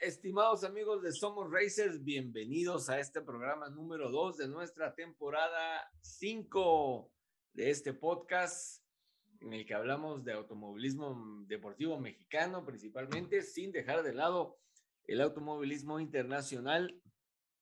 estimados 0.00 0.64
amigos 0.64 1.02
de 1.02 1.12
Somos 1.12 1.50
Racers, 1.50 2.02
bienvenidos 2.02 2.88
a 2.88 2.98
este 2.98 3.20
programa 3.20 3.68
número 3.68 4.10
2 4.10 4.38
de 4.38 4.48
nuestra 4.48 4.94
temporada 4.94 5.92
5 6.00 7.12
de 7.52 7.70
este 7.70 7.92
podcast 7.92 8.82
en 9.40 9.52
el 9.52 9.66
que 9.66 9.74
hablamos 9.74 10.24
de 10.24 10.32
automovilismo 10.32 11.44
deportivo 11.46 12.00
mexicano 12.00 12.64
principalmente, 12.64 13.42
sin 13.42 13.72
dejar 13.72 14.02
de 14.02 14.14
lado 14.14 14.58
el 15.04 15.20
automovilismo 15.20 16.00
internacional. 16.00 16.98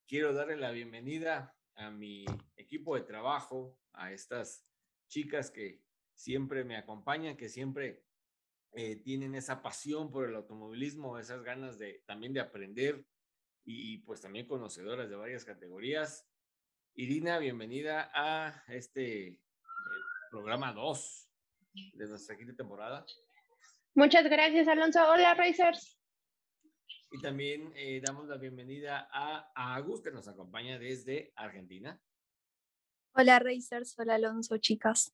Quiero 0.07 0.33
darle 0.33 0.55
la 0.55 0.71
bienvenida 0.71 1.57
a 1.75 1.91
mi 1.91 2.23
equipo 2.55 2.95
de 2.95 3.01
trabajo, 3.01 3.77
a 3.91 4.13
estas 4.13 4.65
chicas 5.09 5.51
que 5.51 5.83
siempre 6.13 6.63
me 6.63 6.77
acompañan, 6.77 7.35
que 7.35 7.49
siempre 7.49 8.05
eh, 8.73 8.97
tienen 8.97 9.35
esa 9.35 9.61
pasión 9.61 10.11
por 10.11 10.27
el 10.27 10.35
automovilismo, 10.35 11.17
esas 11.17 11.43
ganas 11.43 11.79
de 11.79 12.03
también 12.05 12.33
de 12.33 12.39
aprender 12.39 13.05
y, 13.65 13.99
pues 13.99 14.21
también 14.21 14.47
conocedoras 14.47 15.09
de 15.09 15.15
varias 15.15 15.45
categorías. 15.45 16.27
Irina, 16.95 17.37
bienvenida 17.37 18.09
a 18.13 18.63
este 18.67 19.27
eh, 19.27 19.39
programa 20.31 20.73
2 20.73 21.29
de 21.93 22.07
nuestra 22.07 22.35
quinta 22.35 22.55
temporada. 22.55 23.05
Muchas 23.93 24.23
gracias, 24.25 24.67
Alonso. 24.67 25.07
Hola, 25.07 25.35
Racers. 25.35 25.99
Y 27.11 27.21
también 27.21 27.71
eh, 27.75 28.01
damos 28.03 28.27
la 28.27 28.37
bienvenida 28.37 29.07
a, 29.11 29.51
a 29.55 29.75
Agus, 29.75 30.01
que 30.01 30.11
nos 30.11 30.27
acompaña 30.27 30.79
desde 30.79 31.31
Argentina. 31.35 31.99
Hola, 33.13 33.39
Racers. 33.39 33.97
Hola, 33.97 34.15
Alonso, 34.15 34.57
chicas. 34.57 35.13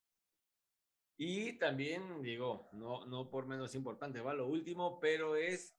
Y 1.17 1.53
también, 1.53 2.21
digo, 2.21 2.69
no, 2.73 3.05
no 3.05 3.29
por 3.29 3.47
menos 3.47 3.73
importante, 3.73 4.19
va 4.19 4.33
lo 4.33 4.47
último, 4.47 4.99
pero 4.99 5.37
es 5.37 5.75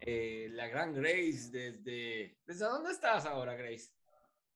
eh, 0.00 0.48
la 0.52 0.68
gran 0.68 0.94
Grace 0.94 1.50
desde... 1.50 2.38
¿Desde 2.46 2.64
dónde 2.64 2.92
estás 2.92 3.26
ahora, 3.26 3.54
Grace? 3.54 3.90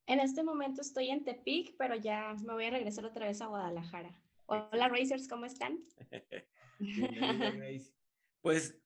En 0.07 0.21
este 0.21 0.43
momento 0.43 0.83
estoy 0.83 1.11
en 1.11 1.25
Tepic, 1.25 1.75
pero 1.77 1.97
ya 1.97 2.35
me 2.45 2.53
voy 2.53 2.67
a 2.67 2.71
regresar 2.71 3.05
otra 3.05 3.27
vez 3.27 3.41
a 3.41 3.47
Guadalajara. 3.47 4.17
Hola, 4.47 4.89
Racers, 4.89 5.27
¿cómo 5.29 5.47
están? 5.47 5.79
Grace. 6.79 7.93
Pues, 8.41 8.79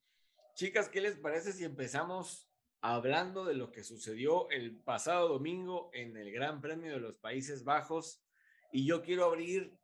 chicas, 0.55 0.89
¿qué 0.89 1.01
les 1.01 1.17
parece 1.17 1.53
si 1.53 1.65
empezamos 1.65 2.49
hablando 2.81 3.45
de 3.45 3.55
lo 3.55 3.71
que 3.71 3.85
sucedió 3.85 4.49
el 4.51 4.81
pasado 4.81 5.29
domingo 5.29 5.91
en 5.93 6.17
el 6.17 6.33
Gran 6.33 6.61
Premio 6.61 6.93
de 6.93 7.01
los 7.01 7.17
Países 7.17 7.65
Bajos? 7.65 8.23
Y 8.73 8.87
yo 8.87 9.03
quiero 9.03 9.25
abrir 9.25 9.78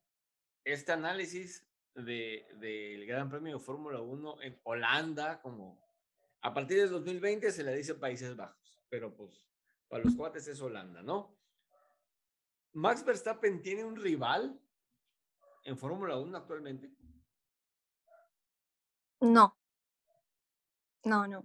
este 0.65 0.93
análisis 0.93 1.67
del 1.95 2.47
de, 2.59 3.05
Gran 3.07 3.29
Premio 3.29 3.59
de 3.59 3.65
Fórmula 3.65 4.01
1 4.01 4.43
en 4.43 4.61
Holanda, 4.65 5.41
como 5.41 5.81
a 6.41 6.53
partir 6.53 6.79
del 6.79 6.91
2020 6.91 7.53
se 7.53 7.63
le 7.63 7.77
dice 7.77 7.95
Países 7.95 8.35
Bajos, 8.35 8.83
pero 8.89 9.15
pues 9.15 9.47
para 9.89 10.05
los 10.05 10.17
cuates 10.17 10.49
es 10.49 10.61
Holanda, 10.61 11.03
¿no? 11.03 11.39
Max 12.73 13.05
Verstappen 13.05 13.63
tiene 13.63 13.85
un 13.85 13.97
rival 13.97 14.59
en 15.63 15.79
Fórmula 15.79 16.19
1 16.19 16.37
actualmente. 16.37 16.91
No. 19.21 19.57
No, 21.05 21.29
no. 21.29 21.45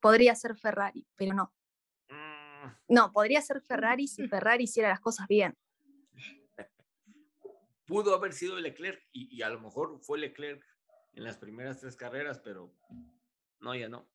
Podría 0.00 0.34
ser 0.34 0.56
Ferrari, 0.56 1.06
pero 1.16 1.32
no. 1.32 1.54
Mm. 2.10 2.94
No, 2.94 3.12
podría 3.12 3.40
ser 3.40 3.62
Ferrari 3.62 4.06
si 4.06 4.28
Ferrari 4.28 4.64
hiciera 4.64 4.90
las 4.90 5.00
cosas 5.00 5.26
bien 5.26 5.56
pudo 7.92 8.14
haber 8.14 8.32
sido 8.32 8.58
Leclerc 8.58 9.06
y, 9.12 9.42
a 9.42 9.50
lo 9.50 9.60
mejor 9.60 10.00
fue 10.00 10.18
Leclerc 10.18 10.64
en 11.12 11.24
las 11.24 11.36
primeras 11.36 11.78
tres 11.78 11.94
carreras, 11.94 12.40
pero 12.42 12.74
no, 13.60 13.74
ya 13.74 13.90
no. 13.90 14.08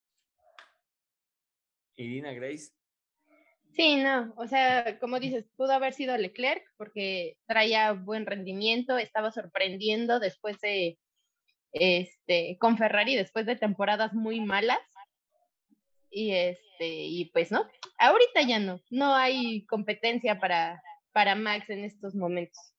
Irina 1.96 2.34
Grace. 2.34 2.72
Sí, 3.74 3.98
no, 3.98 4.34
o 4.36 4.48
sea, 4.48 4.98
como 4.98 5.20
dices, 5.20 5.46
pudo 5.56 5.74
haber 5.74 5.94
sido 5.94 6.18
Leclerc 6.18 6.64
porque 6.76 7.38
traía 7.46 7.94
buen 7.94 8.26
rendimiento, 8.26 8.98
estaba 8.98 9.32
sorprendiendo 9.32 10.20
después 10.20 10.60
de, 10.62 10.98
este, 11.72 12.58
con 12.60 12.80
Ferrari, 12.80 13.16
después 13.16 13.46
de 13.46 13.58
temporadas 13.58 14.12
muy 14.14 14.42
malas. 14.42 14.80
Y 16.10 16.32
este, 16.32 16.88
y 16.88 17.26
pues 17.26 17.52
no, 17.52 17.68
ahorita 18.00 18.42
ya 18.42 18.58
no, 18.58 18.82
no 18.90 19.14
hay 19.14 19.68
competencia 19.68 20.40
para, 20.40 20.82
para 21.12 21.36
Max 21.36 21.70
en 21.70 21.84
estos 21.84 22.16
momentos. 22.16 22.74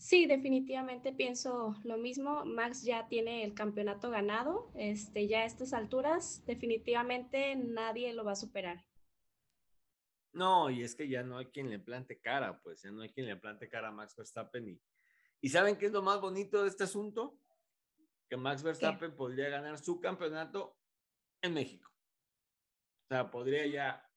Sí, 0.00 0.24
definitivamente 0.24 1.12
pienso 1.12 1.76
lo 1.84 1.98
mismo. 1.98 2.46
Max 2.46 2.84
ya 2.84 3.06
tiene 3.08 3.44
el 3.44 3.52
campeonato 3.52 4.08
ganado. 4.08 4.70
Este, 4.74 5.28
ya 5.28 5.40
a 5.40 5.44
estas 5.44 5.74
alturas, 5.74 6.42
definitivamente 6.46 7.54
nadie 7.54 8.14
lo 8.14 8.24
va 8.24 8.32
a 8.32 8.36
superar. 8.36 8.82
No, 10.32 10.70
y 10.70 10.82
es 10.82 10.94
que 10.94 11.06
ya 11.06 11.22
no 11.22 11.36
hay 11.36 11.46
quien 11.46 11.68
le 11.68 11.78
plante 11.78 12.18
cara, 12.18 12.62
pues 12.62 12.80
ya 12.80 12.90
no 12.90 13.02
hay 13.02 13.10
quien 13.10 13.26
le 13.26 13.36
plante 13.36 13.68
cara 13.68 13.88
a 13.88 13.92
Max 13.92 14.16
Verstappen. 14.16 14.68
Y, 14.68 14.80
¿y 15.42 15.50
saben 15.50 15.76
qué 15.76 15.84
es 15.84 15.92
lo 15.92 16.00
más 16.00 16.18
bonito 16.18 16.62
de 16.62 16.70
este 16.70 16.84
asunto? 16.84 17.38
Que 18.26 18.38
Max 18.38 18.62
Verstappen 18.62 19.14
podría 19.14 19.50
ganar 19.50 19.78
su 19.78 20.00
campeonato 20.00 20.78
en 21.42 21.52
México. 21.52 21.90
O 23.04 23.08
sea, 23.08 23.30
podría 23.30 23.66
ya 23.66 24.10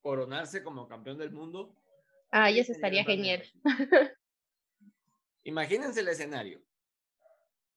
coronarse 0.00 0.64
como 0.64 0.88
campeón 0.88 1.18
del 1.18 1.30
mundo. 1.30 1.76
Ah, 2.30 2.48
eso 2.48 2.72
estaría 2.72 3.04
genial. 3.04 3.42
Imagínense 5.46 6.00
el 6.00 6.08
escenario. 6.08 6.60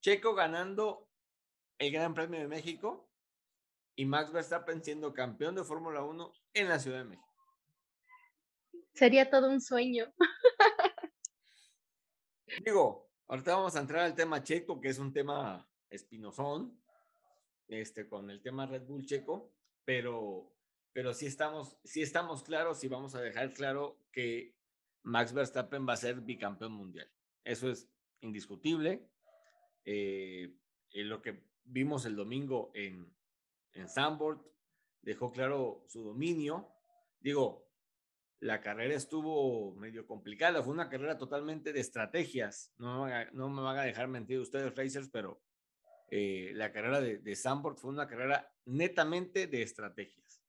Checo 0.00 0.34
ganando 0.34 1.08
el 1.78 1.92
Gran 1.92 2.14
Premio 2.14 2.40
de 2.40 2.48
México 2.48 3.08
y 3.94 4.04
Max 4.06 4.32
Verstappen 4.32 4.82
siendo 4.82 5.14
campeón 5.14 5.54
de 5.54 5.62
Fórmula 5.62 6.02
1 6.02 6.32
en 6.54 6.68
la 6.68 6.80
Ciudad 6.80 6.98
de 6.98 7.04
México. 7.04 7.28
Sería 8.92 9.30
todo 9.30 9.48
un 9.48 9.60
sueño. 9.60 10.12
Digo, 12.66 13.08
ahorita 13.28 13.54
vamos 13.54 13.76
a 13.76 13.80
entrar 13.80 14.00
al 14.02 14.16
tema 14.16 14.42
Checo, 14.42 14.80
que 14.80 14.88
es 14.88 14.98
un 14.98 15.12
tema 15.12 15.70
espinosón, 15.90 16.76
este, 17.68 18.08
con 18.08 18.30
el 18.30 18.42
tema 18.42 18.66
Red 18.66 18.82
Bull 18.82 19.06
Checo, 19.06 19.52
pero, 19.84 20.52
pero 20.92 21.14
sí 21.14 21.26
estamos, 21.26 21.78
sí 21.84 22.02
estamos 22.02 22.42
claros 22.42 22.82
y 22.82 22.88
vamos 22.88 23.14
a 23.14 23.20
dejar 23.20 23.52
claro 23.52 23.96
que 24.10 24.56
Max 25.04 25.32
Verstappen 25.32 25.88
va 25.88 25.92
a 25.92 25.98
ser 25.98 26.20
bicampeón 26.20 26.72
mundial. 26.72 27.08
Eso 27.44 27.70
es 27.70 27.88
indiscutible. 28.20 29.08
Eh, 29.84 30.54
lo 30.92 31.22
que 31.22 31.42
vimos 31.64 32.04
el 32.04 32.16
domingo 32.16 32.70
en, 32.74 33.14
en 33.72 33.88
Sandboard 33.88 34.40
dejó 35.02 35.32
claro 35.32 35.84
su 35.86 36.02
dominio. 36.02 36.68
Digo, 37.20 37.70
la 38.40 38.60
carrera 38.60 38.94
estuvo 38.94 39.74
medio 39.74 40.06
complicada, 40.06 40.62
fue 40.62 40.72
una 40.72 40.88
carrera 40.88 41.18
totalmente 41.18 41.72
de 41.72 41.80
estrategias. 41.80 42.72
No, 42.78 43.06
no 43.32 43.48
me 43.50 43.62
van 43.62 43.78
a 43.78 43.82
dejar 43.82 44.08
mentir 44.08 44.38
ustedes, 44.38 44.74
Racers, 44.74 45.10
pero 45.10 45.42
eh, 46.10 46.52
la 46.54 46.72
carrera 46.72 47.00
de, 47.00 47.18
de 47.18 47.36
Sandboard 47.36 47.76
fue 47.76 47.90
una 47.90 48.06
carrera 48.06 48.52
netamente 48.64 49.46
de 49.46 49.62
estrategias. 49.62 50.42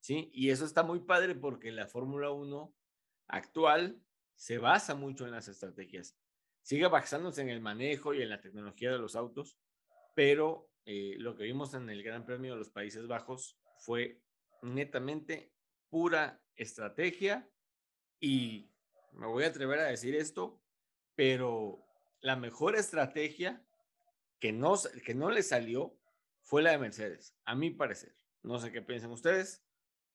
¿Sí? 0.00 0.30
Y 0.34 0.50
eso 0.50 0.64
está 0.64 0.82
muy 0.82 0.98
padre 1.00 1.36
porque 1.36 1.70
la 1.70 1.86
Fórmula 1.86 2.32
1 2.32 2.74
actual 3.28 4.02
se 4.42 4.58
basa 4.58 4.96
mucho 4.96 5.24
en 5.24 5.30
las 5.30 5.46
estrategias. 5.46 6.18
Sigue 6.62 6.88
basándose 6.88 7.42
en 7.42 7.48
el 7.48 7.60
manejo 7.60 8.12
y 8.12 8.22
en 8.22 8.28
la 8.28 8.40
tecnología 8.40 8.90
de 8.90 8.98
los 8.98 9.14
autos, 9.14 9.56
pero 10.16 10.68
eh, 10.84 11.14
lo 11.18 11.36
que 11.36 11.44
vimos 11.44 11.74
en 11.74 11.88
el 11.88 12.02
Gran 12.02 12.26
Premio 12.26 12.54
de 12.54 12.58
los 12.58 12.68
Países 12.68 13.06
Bajos 13.06 13.56
fue 13.78 14.20
netamente 14.62 15.54
pura 15.90 16.42
estrategia 16.56 17.48
y 18.18 18.68
me 19.12 19.28
voy 19.28 19.44
a 19.44 19.46
atrever 19.46 19.78
a 19.78 19.84
decir 19.84 20.16
esto, 20.16 20.60
pero 21.14 21.86
la 22.20 22.34
mejor 22.34 22.74
estrategia 22.74 23.64
que 24.40 24.50
no, 24.50 24.74
que 25.04 25.14
no 25.14 25.30
le 25.30 25.44
salió 25.44 25.96
fue 26.40 26.64
la 26.64 26.72
de 26.72 26.78
Mercedes, 26.78 27.36
a 27.44 27.54
mi 27.54 27.70
parecer. 27.70 28.16
No 28.42 28.58
sé 28.58 28.72
qué 28.72 28.82
piensan 28.82 29.12
ustedes, 29.12 29.64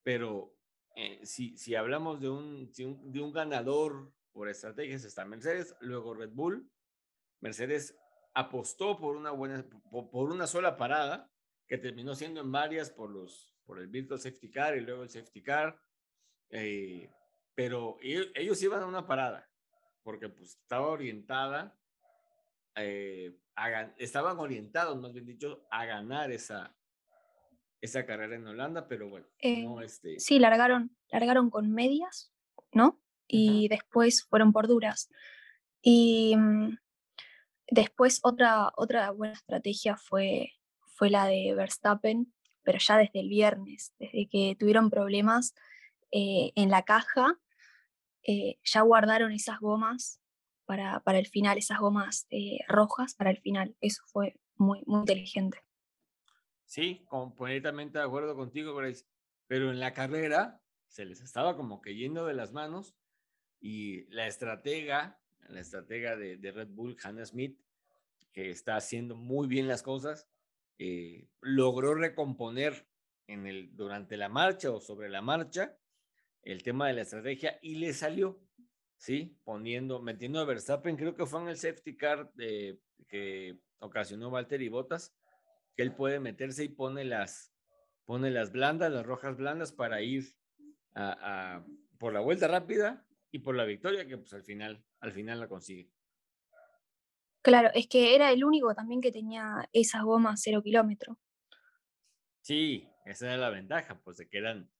pero 0.03 0.53
eh, 0.97 1.21
si, 1.23 1.57
si 1.57 1.75
hablamos 1.75 2.19
de 2.19 2.27
un, 2.27 2.69
de 2.73 3.21
un 3.21 3.31
ganador 3.31 4.16
por 4.37 4.49
estrategias 4.49 5.03
está 5.03 5.25
Mercedes, 5.25 5.75
luego 5.81 6.13
Red 6.13 6.29
Bull. 6.29 6.69
Mercedes 7.41 7.97
apostó 8.35 8.99
por 8.99 9.15
una 9.15 9.31
buena, 9.31 9.65
por, 9.89 10.31
una 10.31 10.45
sola 10.45 10.77
parada, 10.77 11.31
que 11.67 11.79
terminó 11.79 12.13
siendo 12.13 12.41
en 12.41 12.51
varias 12.51 12.91
por 12.91 13.09
los, 13.09 13.57
por 13.65 13.79
el 13.79 13.87
Virtual 13.87 14.19
Safety 14.19 14.51
Car 14.51 14.77
y 14.77 14.81
luego 14.81 15.01
el 15.01 15.09
Safety 15.09 15.41
Car. 15.41 15.81
Eh, 16.51 17.11
pero 17.55 17.97
ellos, 17.99 18.61
iban 18.61 18.83
a 18.83 18.85
una 18.85 19.07
parada, 19.07 19.49
porque 20.03 20.29
pues 20.29 20.51
estaba 20.51 20.87
orientada, 20.87 21.75
eh, 22.75 23.35
estaban 23.97 24.37
orientados, 24.37 25.01
más 25.01 25.13
bien 25.13 25.25
dicho, 25.25 25.65
a 25.71 25.85
ganar 25.85 26.31
esa, 26.31 26.77
esa 27.81 28.05
carrera 28.05 28.35
en 28.35 28.45
Holanda, 28.45 28.87
pero 28.87 29.09
bueno, 29.09 29.25
no 29.63 29.81
eh, 29.81 29.85
este. 29.85 30.19
Sí, 30.19 30.37
largaron, 30.37 30.95
largaron 31.09 31.49
con 31.49 31.71
medias, 31.71 32.31
¿no? 32.71 33.01
Y 33.27 33.67
después 33.67 34.23
fueron 34.23 34.53
por 34.53 34.67
duras. 34.67 35.09
Y 35.81 36.35
mm, 36.35 36.77
después 37.69 38.19
otra, 38.23 38.71
otra 38.75 39.11
buena 39.11 39.33
estrategia 39.33 39.97
fue, 39.97 40.53
fue 40.95 41.09
la 41.09 41.25
de 41.25 41.53
Verstappen, 41.55 42.33
pero 42.63 42.79
ya 42.79 42.97
desde 42.97 43.19
el 43.19 43.29
viernes, 43.29 43.93
desde 43.99 44.27
que 44.29 44.55
tuvieron 44.59 44.89
problemas 44.89 45.53
eh, 46.11 46.51
en 46.55 46.69
la 46.69 46.83
caja, 46.83 47.39
eh, 48.23 48.59
ya 48.63 48.81
guardaron 48.81 49.31
esas 49.31 49.59
gomas 49.59 50.21
para, 50.65 50.99
para 51.01 51.17
el 51.17 51.27
final, 51.27 51.57
esas 51.57 51.79
gomas 51.79 52.27
eh, 52.29 52.59
rojas 52.67 53.15
para 53.15 53.29
el 53.29 53.37
final. 53.39 53.75
Eso 53.79 54.03
fue 54.07 54.35
muy, 54.55 54.83
muy 54.85 54.99
inteligente. 54.99 55.59
Sí, 56.65 57.05
completamente 57.07 57.99
de 57.99 58.03
acuerdo 58.03 58.35
contigo, 58.35 58.75
Grace. 58.75 59.05
Pero 59.47 59.71
en 59.71 59.79
la 59.79 59.93
carrera 59.93 60.61
se 60.87 61.05
les 61.05 61.21
estaba 61.21 61.55
como 61.55 61.81
que 61.81 61.95
yendo 61.95 62.25
de 62.25 62.33
las 62.33 62.51
manos 62.51 62.95
y 63.59 64.05
la 64.13 64.27
estratega, 64.27 65.19
la 65.49 65.59
estratega 65.59 66.15
de, 66.15 66.37
de 66.37 66.51
Red 66.51 66.69
Bull, 66.69 66.97
Hannah 67.01 67.25
Smith, 67.25 67.59
que 68.31 68.51
está 68.51 68.75
haciendo 68.75 69.15
muy 69.15 69.47
bien 69.47 69.67
las 69.67 69.81
cosas, 69.81 70.29
eh, 70.77 71.27
logró 71.41 71.95
recomponer 71.95 72.87
en 73.25 73.47
el, 73.47 73.75
durante 73.75 74.15
la 74.15 74.29
marcha 74.29 74.69
o 74.69 74.79
sobre 74.79 75.09
la 75.09 75.23
marcha 75.23 75.75
el 76.43 76.61
tema 76.61 76.87
de 76.87 76.93
la 76.93 77.01
estrategia 77.01 77.57
y 77.61 77.75
le 77.75 77.93
salió, 77.93 78.39
¿sí? 78.95 79.37
Poniendo, 79.43 80.01
metiendo 80.01 80.39
a 80.39 80.45
Verstappen, 80.45 80.95
creo 80.95 81.15
que 81.15 81.25
fue 81.25 81.41
en 81.41 81.47
el 81.47 81.57
safety 81.57 81.97
car 81.97 82.31
de, 82.35 82.79
que 83.07 83.59
ocasionó 83.79 84.29
Valtteri 84.29 84.69
Bottas, 84.69 85.15
que 85.75 85.81
él 85.81 85.93
puede 85.93 86.19
meterse 86.19 86.63
y 86.63 86.69
pone 86.69 87.05
las, 87.05 87.51
pone 88.05 88.29
las 88.29 88.51
blandas, 88.51 88.91
las 88.91 89.05
rojas 89.05 89.35
blandas 89.35 89.71
para 89.71 90.01
ir 90.03 90.35
a, 90.93 91.65
por 91.97 92.13
la 92.13 92.19
vuelta 92.19 92.47
rápida 92.47 93.05
y 93.37 93.39
por 93.39 93.55
la 93.55 93.65
victoria 93.65 94.07
que 94.07 94.17
pues 94.17 94.33
al 94.33 94.43
final, 94.43 94.83
al 94.99 95.11
final 95.11 95.39
la 95.39 95.47
consigue. 95.47 95.91
Claro, 97.43 97.69
es 97.75 97.87
que 97.87 98.15
era 98.15 98.31
el 98.31 98.43
único 98.43 98.73
también 98.73 98.99
que 98.99 99.11
tenía 99.11 99.69
esas 99.71 100.03
gomas 100.03 100.41
cero 100.43 100.63
kilómetro. 100.63 101.19
Sí, 102.41 102.89
esa 103.05 103.27
era 103.27 103.37
la 103.37 103.49
ventaja, 103.51 104.01
pues 104.03 104.17
de 104.17 104.27
que 104.27 104.39
eran, 104.39 104.71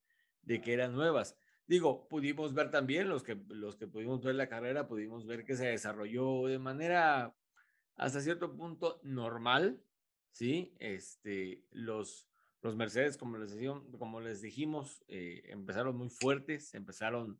de 0.41 0.59
que 0.59 0.73
eran 0.73 0.93
nuevas. 0.93 1.37
Digo, 1.67 2.07
pudimos 2.07 2.53
ver 2.55 2.71
también, 2.71 3.09
los 3.09 3.23
que, 3.23 3.39
los 3.49 3.75
que 3.75 3.87
pudimos 3.87 4.23
ver 4.23 4.35
la 4.35 4.49
carrera, 4.49 4.87
pudimos 4.87 5.27
ver 5.27 5.45
que 5.45 5.55
se 5.55 5.67
desarrolló 5.67 6.47
de 6.47 6.57
manera 6.57 7.35
hasta 7.95 8.21
cierto 8.21 8.55
punto 8.55 8.99
normal, 9.03 9.83
¿sí? 10.31 10.75
Este, 10.79 11.63
los, 11.69 12.27
los 12.61 12.75
Mercedes, 12.75 13.17
como 13.17 13.37
les, 13.37 13.51
decíamos, 13.51 13.83
como 13.99 14.19
les 14.19 14.41
dijimos, 14.41 15.03
eh, 15.07 15.43
empezaron 15.45 15.95
muy 15.95 16.09
fuertes, 16.09 16.73
empezaron 16.73 17.39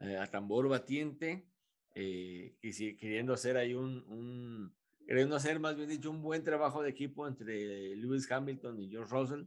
eh, 0.00 0.16
a 0.16 0.26
tambor 0.26 0.68
batiente, 0.68 1.46
eh, 1.94 2.56
queriendo 2.98 3.32
hacer 3.32 3.56
ahí 3.56 3.74
un, 3.74 4.04
un, 4.08 4.74
queriendo 5.06 5.36
hacer 5.36 5.60
más 5.60 5.76
bien 5.76 5.88
dicho 5.88 6.10
un 6.10 6.22
buen 6.22 6.42
trabajo 6.42 6.82
de 6.82 6.90
equipo 6.90 7.26
entre 7.28 7.96
Lewis 7.96 8.30
Hamilton 8.30 8.80
y 8.80 8.90
George 8.90 9.14
Russell, 9.14 9.44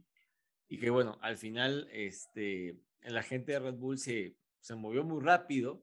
y 0.68 0.78
que 0.78 0.90
bueno, 0.90 1.18
al 1.22 1.36
final, 1.36 1.88
este, 1.92 2.78
la 3.00 3.22
gente 3.22 3.52
de 3.52 3.58
Red 3.58 3.74
Bull 3.74 3.98
se, 3.98 4.36
se 4.60 4.74
movió 4.74 5.02
muy 5.02 5.22
rápido, 5.22 5.82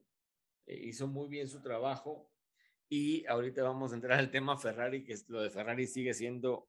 eh, 0.66 0.80
hizo 0.84 1.08
muy 1.08 1.28
bien 1.28 1.48
su 1.48 1.60
trabajo. 1.60 2.30
Y 2.88 3.26
ahorita 3.26 3.64
vamos 3.64 3.90
a 3.90 3.96
entrar 3.96 4.18
al 4.18 4.30
tema 4.30 4.56
Ferrari, 4.56 5.02
que 5.02 5.16
lo 5.26 5.42
de 5.42 5.50
Ferrari 5.50 5.88
sigue 5.88 6.14
siendo 6.14 6.68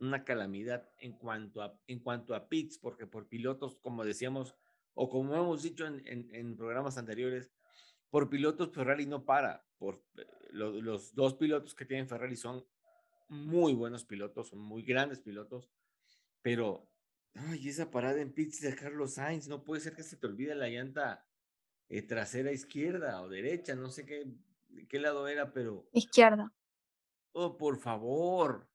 una 0.00 0.24
calamidad 0.24 0.90
en 0.98 1.12
cuanto 1.12 1.62
a, 1.62 1.80
en 1.86 2.00
cuanto 2.00 2.34
a 2.34 2.48
pits, 2.48 2.78
porque 2.78 3.06
por 3.06 3.28
pilotos, 3.28 3.76
como 3.76 4.04
decíamos, 4.04 4.56
o 4.96 5.08
como 5.08 5.34
hemos 5.34 5.62
dicho 5.62 5.86
en, 5.86 6.02
en, 6.06 6.56
programas 6.56 6.98
anteriores, 6.98 7.52
por 8.10 8.28
pilotos 8.28 8.72
Ferrari 8.72 9.06
no 9.06 9.24
para. 9.24 9.64
Por, 9.78 10.02
eh, 10.16 10.26
los 10.50 11.14
dos 11.14 11.34
pilotos 11.34 11.74
que 11.74 11.84
tienen 11.84 12.08
Ferrari 12.08 12.36
son 12.36 12.66
muy 13.28 13.74
buenos 13.74 14.04
pilotos, 14.04 14.48
son 14.48 14.58
muy 14.58 14.82
grandes 14.82 15.20
pilotos, 15.20 15.70
pero 16.42 16.88
Ay, 17.38 17.68
esa 17.68 17.90
parada 17.90 18.20
en 18.20 18.32
pits 18.32 18.60
de 18.62 18.74
Carlos 18.74 19.14
Sainz, 19.14 19.46
no 19.48 19.62
puede 19.62 19.82
ser 19.82 19.94
que 19.94 20.02
se 20.02 20.16
te 20.16 20.26
olvide 20.26 20.54
la 20.54 20.68
llanta 20.68 21.26
eh, 21.88 22.02
trasera 22.02 22.50
izquierda 22.50 23.20
o 23.20 23.28
derecha, 23.28 23.74
no 23.74 23.90
sé 23.90 24.06
qué, 24.06 24.26
qué 24.88 24.98
lado 24.98 25.28
era, 25.28 25.52
pero. 25.52 25.88
Izquierda. 25.92 26.52
Oh, 27.32 27.56
por 27.56 27.78
favor. 27.78 28.68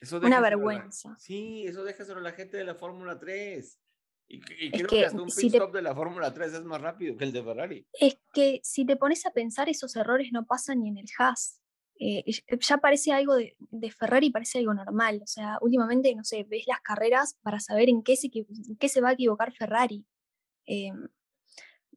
Eso 0.00 0.18
Una 0.18 0.40
vergüenza. 0.40 1.16
sí, 1.18 1.66
eso 1.66 1.84
deja 1.84 2.04
sobre 2.04 2.22
la 2.22 2.32
gente 2.32 2.56
de 2.56 2.64
la 2.64 2.74
Fórmula 2.74 3.18
3. 3.18 3.78
Y, 4.28 4.40
creo 4.40 4.88
que, 4.88 5.04
hasta 5.04 5.22
un 5.22 5.28
pit 5.28 5.54
stop 5.54 5.72
de 5.72 5.82
la 5.82 5.94
Fórmula 5.94 6.34
3 6.34 6.54
es 6.54 6.64
más 6.64 6.80
rápido 6.80 7.16
que 7.16 7.24
el 7.24 7.32
de 7.32 7.44
Ferrari. 7.44 7.86
Es 7.92 8.18
que 8.34 8.60
si 8.64 8.84
te 8.84 8.96
pones 8.96 9.24
a 9.24 9.30
pensar, 9.30 9.68
esos 9.68 9.94
errores 9.94 10.30
no 10.32 10.46
pasan 10.46 10.80
ni 10.80 10.88
en 10.88 10.98
el 10.98 11.06
Haas. 11.18 11.60
Eh, 11.98 12.24
ya 12.60 12.78
parece 12.78 13.12
algo 13.12 13.36
de, 13.36 13.56
de, 13.58 13.90
Ferrari, 13.90 14.30
parece 14.30 14.58
algo 14.58 14.74
normal. 14.74 15.20
O 15.22 15.26
sea, 15.26 15.58
últimamente, 15.60 16.14
no 16.14 16.24
sé, 16.24 16.44
ves 16.44 16.64
las 16.66 16.80
carreras 16.80 17.38
para 17.42 17.60
saber 17.60 17.88
en 17.88 18.02
qué 18.02 18.16
se, 18.16 18.28
qué 18.30 18.88
se 18.88 19.00
va 19.00 19.10
a 19.10 19.12
equivocar 19.12 19.52
Ferrari. 19.52 20.04
Eh, 20.66 20.92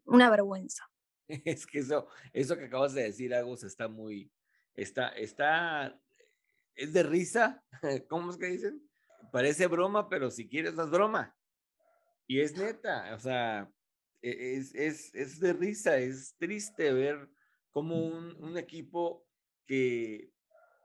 una 0.06 0.30
vergüenza. 0.30 0.90
Es 1.46 1.66
que 1.68 1.80
eso, 1.80 2.08
eso 2.34 2.58
que 2.58 2.66
acabas 2.66 2.94
de 2.94 3.04
decir, 3.04 3.34
Agus, 3.36 3.64
está 3.64 3.88
muy, 3.88 4.32
está, 4.74 5.10
está, 5.10 6.00
es 6.76 6.92
de 6.92 7.04
risa, 7.04 7.64
¿cómo 8.10 8.32
es 8.32 8.38
que 8.38 8.48
dicen? 8.48 8.82
Parece 9.32 9.68
broma, 9.68 10.10
pero 10.10 10.32
si 10.32 10.50
quieres 10.50 10.74
no 10.74 10.86
es 10.86 10.90
broma. 10.90 11.36
Y 12.30 12.42
es 12.42 12.56
neta, 12.56 13.16
o 13.16 13.20
sea, 13.20 13.68
e, 14.22 14.58
es, 14.58 14.76
es, 14.76 15.16
es 15.16 15.40
de 15.40 15.52
risa, 15.52 15.98
es 15.98 16.36
triste 16.38 16.94
ver 16.94 17.28
cómo 17.72 18.06
un, 18.06 18.36
un 18.44 18.56
equipo 18.56 19.26
que 19.66 20.32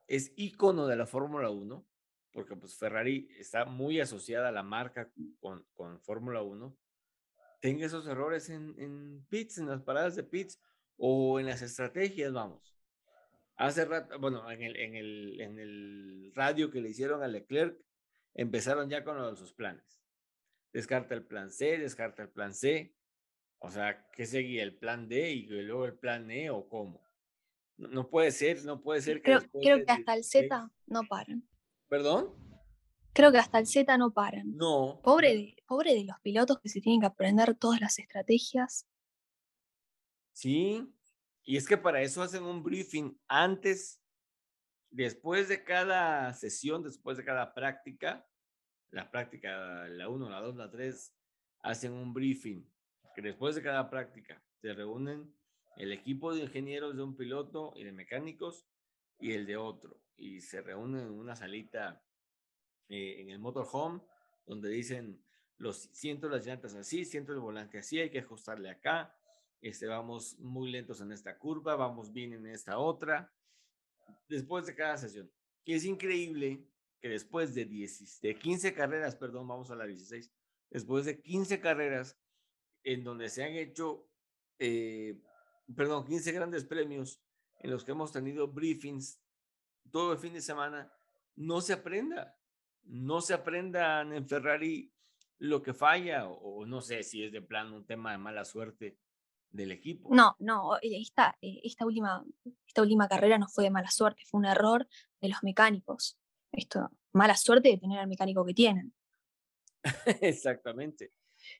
es 0.06 0.32
ícono 0.36 0.86
de 0.86 0.96
la 0.96 1.06
Fórmula 1.06 1.50
1, 1.50 1.86
porque 2.32 2.56
pues 2.56 2.78
Ferrari 2.78 3.28
está 3.38 3.66
muy 3.66 4.00
asociada 4.00 4.48
a 4.48 4.52
la 4.52 4.62
marca 4.62 5.10
con, 5.38 5.66
con 5.74 6.00
Fórmula 6.00 6.40
1, 6.40 6.74
tenga 7.60 7.84
esos 7.84 8.06
errores 8.06 8.48
en, 8.48 8.74
en 8.78 9.26
pits, 9.28 9.58
en 9.58 9.68
las 9.68 9.82
paradas 9.82 10.16
de 10.16 10.22
pits 10.22 10.58
o 10.96 11.38
en 11.38 11.44
las 11.44 11.60
estrategias, 11.60 12.32
vamos. 12.32 12.74
Hace 13.56 13.84
rato, 13.84 14.18
bueno, 14.18 14.50
en 14.50 14.62
el, 14.62 14.76
en 14.76 14.94
el, 14.94 15.40
en 15.42 15.58
el 15.58 16.32
radio 16.34 16.70
que 16.70 16.80
le 16.80 16.88
hicieron 16.88 17.22
a 17.22 17.28
Leclerc, 17.28 17.78
empezaron 18.32 18.88
ya 18.88 19.04
con 19.04 19.36
sus 19.36 19.52
planes. 19.52 20.03
Descarta 20.74 21.14
el 21.14 21.24
plan 21.24 21.52
C, 21.52 21.78
descarta 21.78 22.24
el 22.24 22.30
plan 22.30 22.52
C. 22.52 22.96
O 23.60 23.70
sea, 23.70 24.08
¿qué 24.10 24.26
seguía? 24.26 24.64
¿El 24.64 24.76
plan 24.76 25.08
D 25.08 25.30
y 25.30 25.46
luego 25.46 25.86
el 25.86 25.96
plan 25.96 26.28
E 26.32 26.50
o 26.50 26.68
cómo? 26.68 27.00
No, 27.76 28.10
puede 28.10 28.32
ser, 28.32 28.64
no 28.64 28.82
puede 28.82 29.00
ser. 29.00 29.22
Que 29.22 29.38
creo, 29.52 29.84
que 29.84 29.92
hasta 29.92 30.14
el 30.14 30.24
Z 30.24 30.72
no 30.86 31.02
paran. 31.08 31.48
¿Perdón? 31.88 32.34
Creo 33.12 33.30
que 33.30 33.38
hasta 33.38 33.60
el 33.60 33.68
Z 33.68 33.96
no 33.98 34.12
paran. 34.12 34.56
No. 34.56 35.00
Pobre 35.04 35.36
de, 35.36 35.56
pobre 35.64 35.94
de 35.94 36.04
los 36.04 36.18
pilotos 36.22 36.58
que 36.60 36.68
se 36.68 36.80
tienen 36.80 37.00
que 37.00 37.06
aprender 37.06 37.54
todas 37.54 37.80
las 37.80 38.00
estrategias. 38.00 38.88
Sí, 40.32 40.92
y 41.44 41.56
es 41.56 41.68
que 41.68 41.78
para 41.78 42.02
eso 42.02 42.20
hacen 42.20 42.42
un 42.42 42.64
briefing 42.64 43.16
antes, 43.28 44.02
después 44.90 45.48
de 45.48 45.62
cada 45.62 46.34
sesión, 46.34 46.82
después 46.82 47.16
de 47.16 47.24
cada 47.24 47.54
práctica, 47.54 48.26
la 48.94 49.10
práctica, 49.10 49.88
la 49.88 50.08
1, 50.08 50.30
la 50.30 50.40
2, 50.40 50.56
la 50.56 50.70
3, 50.70 51.12
hacen 51.62 51.92
un 51.92 52.14
briefing, 52.14 52.64
que 53.14 53.22
después 53.22 53.56
de 53.56 53.62
cada 53.62 53.90
práctica 53.90 54.40
se 54.60 54.72
reúnen 54.72 55.34
el 55.76 55.92
equipo 55.92 56.32
de 56.32 56.42
ingenieros 56.42 56.96
de 56.96 57.02
un 57.02 57.16
piloto 57.16 57.72
y 57.74 57.82
de 57.82 57.90
mecánicos 57.90 58.68
y 59.18 59.32
el 59.32 59.46
de 59.46 59.56
otro. 59.56 60.00
Y 60.16 60.40
se 60.40 60.62
reúnen 60.62 61.08
en 61.08 61.12
una 61.12 61.34
salita 61.34 62.04
eh, 62.88 63.20
en 63.20 63.30
el 63.30 63.40
motorhome 63.40 64.00
donde 64.46 64.68
dicen, 64.68 65.20
los 65.58 65.88
siento 65.92 66.28
las 66.28 66.46
llantas 66.46 66.76
así, 66.76 67.04
siento 67.04 67.32
el 67.32 67.40
volante 67.40 67.78
así, 67.78 67.98
hay 67.98 68.10
que 68.10 68.20
ajustarle 68.20 68.70
acá, 68.70 69.18
este, 69.60 69.88
vamos 69.88 70.38
muy 70.38 70.70
lentos 70.70 71.00
en 71.00 71.10
esta 71.10 71.36
curva, 71.36 71.74
vamos 71.74 72.12
bien 72.12 72.32
en 72.32 72.46
esta 72.46 72.78
otra, 72.78 73.32
después 74.28 74.66
de 74.66 74.76
cada 74.76 74.96
sesión. 74.98 75.28
Y 75.64 75.74
es 75.74 75.84
increíble 75.84 76.64
que 77.04 77.10
después 77.10 77.54
de, 77.54 77.66
10, 77.66 78.22
de 78.22 78.34
15 78.34 78.72
carreras, 78.72 79.14
perdón, 79.14 79.46
vamos 79.46 79.70
a 79.70 79.76
la 79.76 79.84
16, 79.84 80.32
después 80.70 81.04
de 81.04 81.20
15 81.20 81.60
carreras 81.60 82.18
en 82.82 83.04
donde 83.04 83.28
se 83.28 83.44
han 83.44 83.52
hecho 83.52 84.08
eh, 84.58 85.20
perdón, 85.76 86.06
15 86.06 86.32
grandes 86.32 86.64
premios 86.64 87.20
en 87.58 87.72
los 87.72 87.84
que 87.84 87.92
hemos 87.92 88.10
tenido 88.10 88.48
briefings 88.48 89.20
todo 89.90 90.14
el 90.14 90.18
fin 90.18 90.32
de 90.32 90.40
semana, 90.40 90.90
no 91.36 91.60
se 91.60 91.74
aprenda, 91.74 92.38
no 92.84 93.20
se 93.20 93.34
aprendan 93.34 94.14
en 94.14 94.26
Ferrari 94.26 94.90
lo 95.36 95.62
que 95.62 95.74
falla 95.74 96.26
o, 96.26 96.64
no 96.64 96.80
sé 96.80 97.02
si 97.02 97.22
es 97.22 97.32
de 97.32 97.42
plano 97.42 97.76
un 97.76 97.84
tema 97.84 98.12
de 98.12 98.18
mala 98.18 98.46
suerte 98.46 98.98
del 99.50 99.72
equipo. 99.72 100.08
No, 100.10 100.36
no, 100.38 100.78
esta, 100.80 101.36
eh, 101.42 101.60
esta, 101.64 101.84
última, 101.84 102.24
esta 102.66 102.80
última 102.80 103.08
carrera 103.08 103.36
no 103.36 103.46
fue 103.46 103.64
de 103.64 103.70
mala 103.70 103.90
suerte, 103.90 104.22
fue 104.24 104.38
un 104.38 104.46
error 104.46 104.88
de 105.20 105.28
los 105.28 105.42
mecánicos. 105.42 106.18
Esto, 106.56 106.90
mala 107.12 107.36
suerte 107.36 107.68
de 107.68 107.78
tener 107.78 107.98
al 107.98 108.06
mecánico 108.06 108.44
que 108.44 108.54
tienen. 108.54 108.92
Exactamente. 110.20 111.10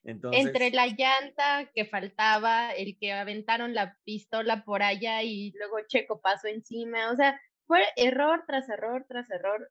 Entre 0.02 0.70
la 0.70 0.86
llanta 0.86 1.70
que 1.74 1.84
faltaba, 1.84 2.72
el 2.72 2.96
que 2.98 3.12
aventaron 3.12 3.74
la 3.74 3.98
pistola 4.04 4.64
por 4.64 4.82
allá 4.82 5.22
y 5.22 5.50
luego 5.52 5.76
Checo 5.86 6.20
pasó 6.20 6.48
encima, 6.48 7.10
o 7.10 7.16
sea, 7.16 7.38
fue 7.66 7.82
error 7.96 8.44
tras 8.46 8.68
error 8.68 9.04
tras 9.08 9.30
error. 9.30 9.70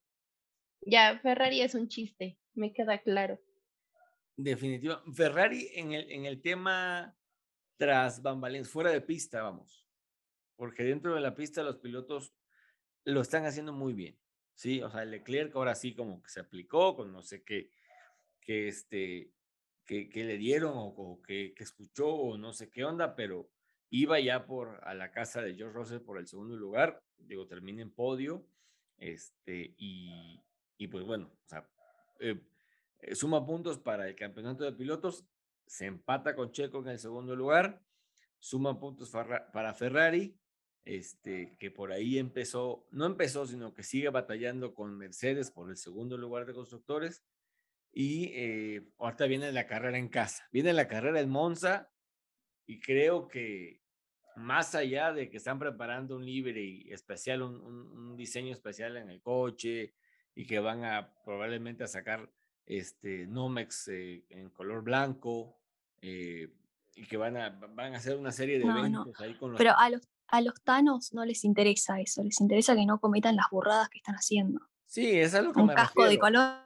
Ya, 0.82 1.20
Ferrari 1.20 1.62
es 1.62 1.74
un 1.74 1.88
chiste, 1.88 2.38
me 2.54 2.74
queda 2.74 3.00
claro. 3.00 3.40
Definitivo. 4.36 5.02
Ferrari 5.14 5.70
en 5.74 5.94
el, 5.94 6.12
en 6.12 6.26
el 6.26 6.42
tema 6.42 7.16
tras 7.78 8.22
bambalinas, 8.22 8.70
fuera 8.70 8.92
de 8.92 9.02
pista, 9.02 9.42
vamos. 9.42 9.88
Porque 10.56 10.84
dentro 10.84 11.16
de 11.16 11.22
la 11.22 11.34
pista 11.34 11.64
los 11.64 11.78
pilotos 11.78 12.34
lo 13.06 13.22
están 13.22 13.46
haciendo 13.46 13.74
muy 13.74 13.94
bien. 13.94 14.23
Sí, 14.56 14.82
o 14.82 14.90
sea, 14.90 15.04
Leclerc 15.06 15.56
ahora 15.56 15.76
sí 15.76 15.94
como 15.94 16.22
que 16.22 16.30
se 16.30 16.40
aplicó 16.40 16.96
con 16.96 17.12
no 17.12 17.22
sé 17.22 17.44
qué, 17.44 17.72
que 18.40 18.68
este, 18.68 19.32
que, 19.86 20.10
le 20.14 20.38
dieron 20.38 20.74
o, 20.76 21.22
que, 21.22 21.54
escuchó 21.58 22.10
o 22.10 22.38
no 22.38 22.54
sé 22.54 22.70
qué 22.70 22.86
onda, 22.86 23.16
pero 23.16 23.50
iba 23.90 24.20
ya 24.20 24.46
por 24.46 24.80
a 24.84 24.94
la 24.94 25.12
casa 25.12 25.42
de 25.42 25.56
George 25.56 25.78
Russell 25.78 26.00
por 26.00 26.18
el 26.18 26.28
segundo 26.28 26.56
lugar, 26.56 27.04
digo, 27.18 27.48
termina 27.48 27.82
en 27.82 27.92
podio, 27.92 28.46
este, 28.98 29.74
y, 29.78 30.40
y 30.78 30.88
pues 30.88 31.04
bueno, 31.04 31.32
o 31.52 31.56
eh, 32.20 32.40
eh, 33.00 33.16
suma 33.16 33.46
puntos 33.46 33.78
para 33.78 34.08
el 34.08 34.16
campeonato 34.16 34.64
de 34.64 34.74
pilotos, 34.74 35.26
se 35.66 35.86
empata 35.86 36.36
con 36.36 36.52
Checo 36.52 36.80
en 36.80 36.90
el 36.90 37.00
segundo 37.00 37.36
lugar, 37.36 37.82
suma 38.40 38.80
puntos 38.80 39.10
para 39.10 39.74
Ferrari, 39.74 40.38
este, 40.86 41.56
que 41.60 41.72
por 41.72 41.92
ahí 41.92 42.18
empezó, 42.18 42.86
no 42.92 43.06
empezó, 43.06 43.46
sino 43.46 43.74
que 43.74 43.84
sigue 43.84 44.10
batallando 44.10 44.74
con 44.74 44.98
Mercedes 44.98 45.52
por 45.52 45.70
el 45.70 45.78
segundo 45.78 46.18
lugar 46.18 46.46
de 46.46 46.54
constructores. 46.54 47.24
Y 47.92 48.32
eh, 48.34 48.90
ahorita 48.98 49.26
viene 49.28 49.52
la 49.52 49.68
carrera 49.68 49.98
en 49.98 50.10
casa, 50.10 50.48
viene 50.52 50.74
la 50.74 50.88
carrera 50.88 51.20
en 51.20 51.30
Monza 51.30 51.92
y 52.66 52.80
creo 52.80 53.28
que 53.28 53.82
más 54.36 54.74
allá 54.74 55.14
de 55.14 55.30
que 55.30 55.38
están 55.38 55.60
preparando 55.60 56.16
un 56.16 56.26
libre 56.26 56.92
especial, 56.92 57.44
un, 57.44 58.18
diseño 58.18 58.52
especial 58.52 58.98
en 58.98 59.10
el 59.10 59.22
coche 59.22 59.94
y 60.34 60.46
que 60.46 60.60
van 60.60 60.84
a 60.84 61.14
probablemente 61.24 61.84
a 61.84 61.88
sacar 61.88 62.32
este 62.66 63.28
Nomex 63.28 63.90
eh, 63.90 64.26
en 64.30 64.50
color 64.50 64.84
blanco 64.84 65.60
eh, 66.02 66.52
y 66.96 67.06
que 67.06 67.18
van 67.18 67.38
a, 67.38 67.50
van 67.50 67.94
a 67.94 67.98
hacer 67.98 68.18
una 68.18 68.32
serie 68.32 68.58
de 68.58 68.66
eventos 68.66 69.20
ahí 69.20 69.36
con 69.36 69.52
los... 69.52 69.58
Pero 69.58 69.78
a 69.78 69.90
los 69.90 70.02
a 70.28 70.42
los 70.42 70.62
tanos 70.64 71.14
no 71.14 71.26
les 71.26 71.44
interesa 71.44 72.00
eso, 72.00 72.24
les 72.24 72.40
interesa 72.42 72.76
que 72.76 72.86
no 72.86 73.00
cometan 73.00 73.36
las 73.36 73.48
burradas 73.52 73.90
que 73.90 74.00
están 74.00 74.16
haciendo. 74.16 74.62
Sí, 74.86 75.20
es 75.20 75.34
algo 75.34 75.54
que 75.54 75.62
Un 75.62 75.70
casco 75.70 76.06
de 76.06 76.20
color. 76.20 76.58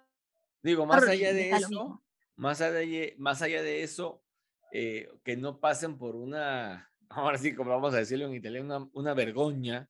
Digo, 0.62 0.86
más 0.86 1.08
allá 1.08 1.34
de 1.34 1.52
eso, 1.52 2.04
más 2.36 2.62
allá 2.62 2.74
de, 2.74 3.16
más 3.18 3.42
allá 3.42 3.62
de 3.62 3.84
eso, 3.84 4.24
eh, 4.72 5.10
que 5.24 5.38
no 5.38 5.60
pasen 5.60 5.98
por 5.98 6.16
una, 6.16 6.92
ahora 7.10 7.38
sí, 7.38 7.56
como 7.56 7.72
vamos 7.72 7.94
a 7.94 7.98
decirlo 7.98 8.26
en 8.26 8.36
italiano, 8.36 8.90
una, 8.94 9.14
vergüenza 9.14 9.90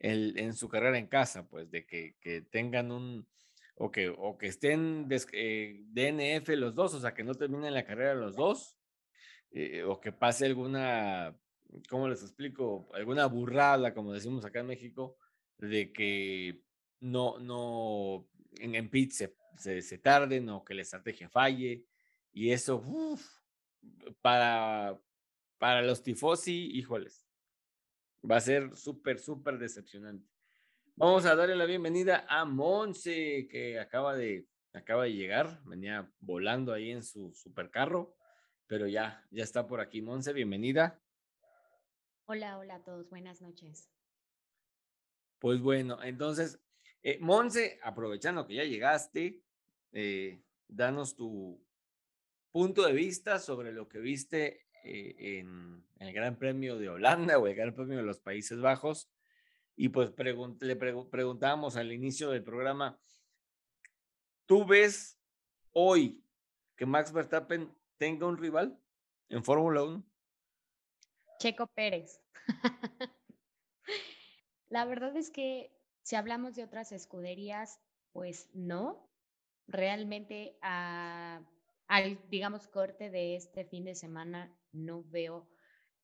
en 0.00 0.54
su 0.54 0.68
carrera 0.68 0.98
en 0.98 1.06
casa, 1.06 1.48
pues 1.48 1.70
de 1.70 1.86
que, 1.86 2.16
que 2.20 2.42
tengan 2.42 2.92
un, 2.92 3.26
o 3.76 3.90
que, 3.90 4.08
o 4.08 4.38
que 4.38 4.46
estén 4.46 5.08
eh, 5.32 5.82
DNF 5.86 6.48
los 6.50 6.74
dos, 6.74 6.94
o 6.94 7.00
sea, 7.00 7.14
que 7.14 7.24
no 7.24 7.34
terminen 7.34 7.74
la 7.74 7.84
carrera 7.84 8.14
los 8.14 8.36
dos, 8.36 8.76
eh, 9.50 9.82
o 9.82 10.00
que 10.00 10.12
pase 10.12 10.46
alguna 10.46 11.36
¿cómo 11.88 12.08
les 12.08 12.22
explico? 12.22 12.88
Alguna 12.92 13.26
burrada, 13.26 13.94
como 13.94 14.12
decimos 14.12 14.44
acá 14.44 14.60
en 14.60 14.66
México, 14.66 15.16
de 15.58 15.92
que 15.92 16.62
no, 17.00 17.38
no, 17.38 18.28
en, 18.58 18.74
en 18.74 18.90
pit 18.90 19.12
se, 19.12 19.34
se, 19.56 19.98
tarden 19.98 20.48
o 20.50 20.64
que 20.64 20.74
la 20.74 20.82
estrategia 20.82 21.28
falle. 21.28 21.84
Y 22.32 22.50
eso, 22.50 22.82
para, 24.20 25.00
para 25.58 25.82
los 25.82 26.02
tifosi, 26.02 26.70
híjoles, 26.72 27.26
va 28.28 28.36
a 28.36 28.40
ser 28.40 28.74
súper, 28.76 29.18
súper 29.18 29.58
decepcionante. 29.58 30.28
Vamos 30.96 31.26
a 31.26 31.34
darle 31.34 31.56
la 31.56 31.64
bienvenida 31.64 32.24
a 32.28 32.44
Monse, 32.44 33.48
que 33.50 33.80
acaba 33.80 34.14
de, 34.14 34.46
acaba 34.72 35.04
de 35.04 35.12
llegar, 35.12 35.60
venía 35.64 36.10
volando 36.20 36.72
ahí 36.72 36.90
en 36.90 37.02
su 37.02 37.32
supercarro, 37.34 38.16
pero 38.66 38.86
ya, 38.86 39.26
ya 39.30 39.42
está 39.42 39.66
por 39.66 39.80
aquí. 39.80 40.02
Monse, 40.02 40.32
bienvenida. 40.32 41.00
Hola, 42.26 42.56
hola 42.56 42.76
a 42.76 42.82
todos, 42.82 43.10
buenas 43.10 43.42
noches. 43.42 43.90
Pues 45.38 45.60
bueno, 45.60 46.02
entonces, 46.02 46.58
eh, 47.02 47.18
Monse, 47.20 47.78
aprovechando 47.82 48.46
que 48.46 48.54
ya 48.54 48.64
llegaste, 48.64 49.42
eh, 49.92 50.42
danos 50.66 51.16
tu 51.16 51.62
punto 52.50 52.86
de 52.86 52.94
vista 52.94 53.38
sobre 53.38 53.72
lo 53.72 53.90
que 53.90 53.98
viste 53.98 54.66
eh, 54.84 55.38
en, 55.38 55.84
el 55.98 56.14
Gran 56.14 56.38
Premio 56.38 56.78
de 56.78 56.88
Holanda 56.88 57.38
o 57.38 57.46
el 57.46 57.54
Gran 57.54 57.74
Premio 57.74 57.98
de 57.98 58.04
los 58.04 58.20
Países 58.20 58.58
Bajos. 58.58 59.10
Y 59.76 59.90
pues 59.90 60.14
le 60.60 60.76
preguntábamos 60.76 61.76
al 61.76 61.92
inicio 61.92 62.30
del 62.30 62.42
programa, 62.42 62.98
¿tú 64.46 64.64
ves 64.64 65.20
hoy 65.72 66.24
que 66.74 66.86
Max 66.86 67.12
Verstappen 67.12 67.70
tenga 67.98 68.26
un 68.26 68.38
rival 68.38 68.80
en 69.28 69.44
Fórmula 69.44 69.82
1? 69.82 70.13
Checo 71.44 71.66
Pérez. 71.66 72.22
La 74.68 74.86
verdad 74.86 75.14
es 75.14 75.30
que 75.30 75.78
si 76.00 76.16
hablamos 76.16 76.54
de 76.54 76.64
otras 76.64 76.90
escuderías, 76.90 77.82
pues 78.12 78.48
no. 78.54 79.10
Realmente 79.66 80.56
al, 80.62 81.46
digamos, 82.30 82.66
corte 82.68 83.10
de 83.10 83.36
este 83.36 83.66
fin 83.66 83.84
de 83.84 83.94
semana 83.94 84.58
no 84.72 85.04
veo 85.04 85.46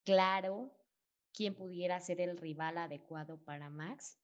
claro 0.05 0.77
quién 1.33 1.55
pudiera 1.55 1.99
ser 2.03 2.21
el 2.21 2.37
rival 2.37 2.77
adecuado 2.77 3.43
para 3.43 3.71
Max. 3.71 4.19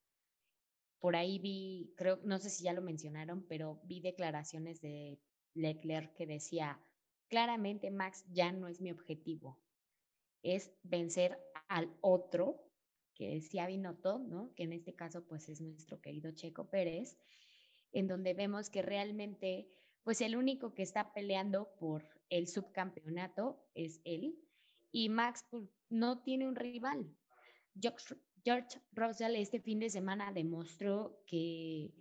Por 0.99 1.16
ahí 1.16 1.38
vi, 1.38 1.94
creo, 1.96 2.20
no 2.25 2.38
sé 2.38 2.50
si 2.50 2.64
ya 2.64 2.75
lo 2.75 2.82
mencionaron, 2.82 3.46
pero 3.49 3.80
vi 3.85 4.02
declaraciones 4.02 4.82
de 4.82 5.18
Leclerc 5.54 6.14
que 6.14 6.26
decía, 6.26 6.78
claramente 7.28 7.90
Max 7.90 8.23
ya 8.28 8.52
no 8.52 8.68
es 8.68 8.82
mi 8.82 8.90
objetivo 8.90 9.58
es 10.54 10.72
vencer 10.82 11.38
al 11.68 11.92
otro, 12.00 12.62
que 13.14 13.36
es 13.36 13.50
Binotto, 13.50 14.18
¿no? 14.18 14.52
Que 14.54 14.64
en 14.64 14.72
este 14.72 14.94
caso 14.94 15.26
pues 15.26 15.48
es 15.48 15.60
nuestro 15.60 16.00
querido 16.00 16.30
Checo 16.32 16.70
Pérez, 16.70 17.18
en 17.92 18.06
donde 18.06 18.34
vemos 18.34 18.70
que 18.70 18.82
realmente 18.82 19.68
pues 20.04 20.20
el 20.20 20.36
único 20.36 20.72
que 20.72 20.82
está 20.82 21.12
peleando 21.12 21.74
por 21.78 22.04
el 22.28 22.46
subcampeonato 22.46 23.66
es 23.74 24.00
él 24.04 24.38
y 24.92 25.08
Max 25.08 25.44
pues, 25.50 25.64
no 25.88 26.22
tiene 26.22 26.46
un 26.46 26.54
rival. 26.54 27.12
George 28.44 28.80
Russell 28.92 29.34
este 29.34 29.60
fin 29.60 29.80
de 29.80 29.90
semana 29.90 30.32
demostró 30.32 31.24
que 31.26 31.92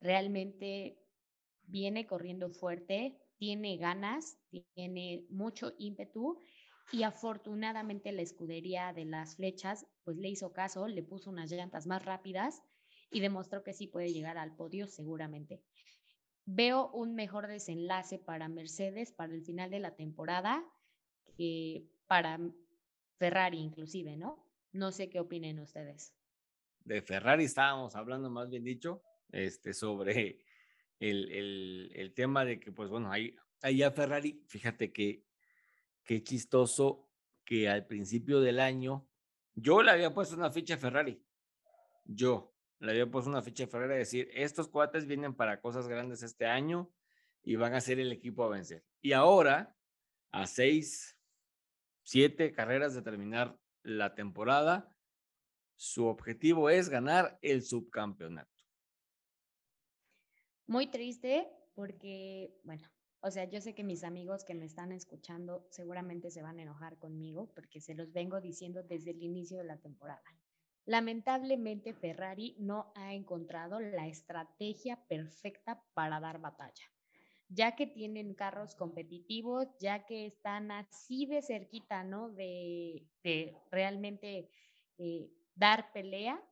realmente 0.00 0.98
viene 1.64 2.06
corriendo 2.06 2.50
fuerte, 2.50 3.18
tiene 3.38 3.76
ganas, 3.76 4.38
tiene 4.74 5.26
mucho 5.28 5.72
ímpetu 5.78 6.38
y 6.92 7.04
afortunadamente 7.04 8.12
la 8.12 8.22
escudería 8.22 8.92
de 8.92 9.06
las 9.06 9.36
flechas 9.36 9.86
pues 10.04 10.18
le 10.18 10.28
hizo 10.28 10.52
caso, 10.52 10.86
le 10.86 11.02
puso 11.02 11.30
unas 11.30 11.50
llantas 11.50 11.86
más 11.86 12.04
rápidas 12.04 12.62
y 13.10 13.20
demostró 13.20 13.64
que 13.64 13.72
sí 13.72 13.86
puede 13.86 14.12
llegar 14.12 14.36
al 14.36 14.54
podio 14.54 14.86
seguramente. 14.86 15.62
Veo 16.44 16.90
un 16.90 17.14
mejor 17.14 17.46
desenlace 17.46 18.18
para 18.18 18.48
Mercedes 18.48 19.10
para 19.12 19.32
el 19.32 19.42
final 19.42 19.70
de 19.70 19.80
la 19.80 19.96
temporada 19.96 20.62
que 21.36 21.88
para 22.06 22.38
Ferrari 23.16 23.58
inclusive, 23.58 24.16
¿no? 24.16 24.46
No 24.72 24.92
sé 24.92 25.08
qué 25.08 25.20
opinen 25.20 25.60
ustedes. 25.60 26.14
De 26.84 27.00
Ferrari 27.00 27.44
estábamos 27.44 27.96
hablando 27.96 28.28
más 28.28 28.50
bien 28.50 28.64
dicho, 28.64 29.02
este, 29.30 29.72
sobre 29.72 30.44
el, 30.98 31.30
el, 31.30 31.92
el 31.94 32.12
tema 32.12 32.44
de 32.44 32.60
que, 32.60 32.72
pues 32.72 32.90
bueno, 32.90 33.10
ahí, 33.10 33.34
ahí 33.62 33.78
ya 33.78 33.92
Ferrari, 33.92 34.42
fíjate 34.46 34.92
que 34.92 35.24
qué 36.04 36.22
chistoso 36.22 37.08
que 37.44 37.68
al 37.68 37.86
principio 37.86 38.40
del 38.40 38.60
año 38.60 39.08
yo 39.54 39.82
le 39.82 39.90
había 39.90 40.14
puesto 40.14 40.34
una 40.34 40.50
ficha 40.50 40.74
a 40.74 40.78
Ferrari. 40.78 41.22
Yo 42.04 42.54
le 42.78 42.92
había 42.92 43.10
puesto 43.10 43.30
una 43.30 43.42
ficha 43.42 43.64
a 43.64 43.68
Ferrari 43.68 43.94
a 43.94 43.98
decir, 43.98 44.30
estos 44.32 44.68
cuates 44.68 45.06
vienen 45.06 45.34
para 45.34 45.60
cosas 45.60 45.88
grandes 45.88 46.22
este 46.22 46.46
año 46.46 46.90
y 47.42 47.56
van 47.56 47.74
a 47.74 47.80
ser 47.80 48.00
el 48.00 48.12
equipo 48.12 48.44
a 48.44 48.48
vencer. 48.48 48.84
Y 49.00 49.12
ahora, 49.12 49.76
a 50.30 50.46
seis, 50.46 51.18
siete 52.02 52.52
carreras 52.52 52.94
de 52.94 53.02
terminar 53.02 53.58
la 53.82 54.14
temporada, 54.14 54.96
su 55.76 56.06
objetivo 56.06 56.70
es 56.70 56.88
ganar 56.88 57.38
el 57.42 57.62
subcampeonato. 57.62 58.50
Muy 60.66 60.86
triste 60.86 61.48
porque, 61.74 62.54
bueno, 62.62 62.88
o 63.24 63.30
sea, 63.30 63.44
yo 63.44 63.60
sé 63.60 63.72
que 63.74 63.84
mis 63.84 64.02
amigos 64.02 64.44
que 64.44 64.54
me 64.54 64.64
están 64.64 64.90
escuchando 64.90 65.64
seguramente 65.70 66.30
se 66.32 66.42
van 66.42 66.58
a 66.58 66.62
enojar 66.62 66.98
conmigo 66.98 67.48
porque 67.54 67.80
se 67.80 67.94
los 67.94 68.12
vengo 68.12 68.40
diciendo 68.40 68.82
desde 68.82 69.12
el 69.12 69.22
inicio 69.22 69.58
de 69.58 69.64
la 69.64 69.76
temporada. 69.76 70.24
Lamentablemente 70.86 71.94
Ferrari 71.94 72.56
no 72.58 72.92
ha 72.96 73.14
encontrado 73.14 73.78
la 73.78 74.08
estrategia 74.08 74.96
perfecta 75.06 75.80
para 75.94 76.18
dar 76.18 76.40
batalla, 76.40 76.84
ya 77.48 77.76
que 77.76 77.86
tienen 77.86 78.34
carros 78.34 78.74
competitivos, 78.74 79.68
ya 79.78 80.04
que 80.04 80.26
están 80.26 80.72
así 80.72 81.26
de 81.26 81.42
cerquita, 81.42 82.02
¿no? 82.02 82.28
De, 82.30 83.06
realmente 83.70 84.50
eh, 84.98 85.30
dar 85.54 85.92
pelea, 85.92 86.42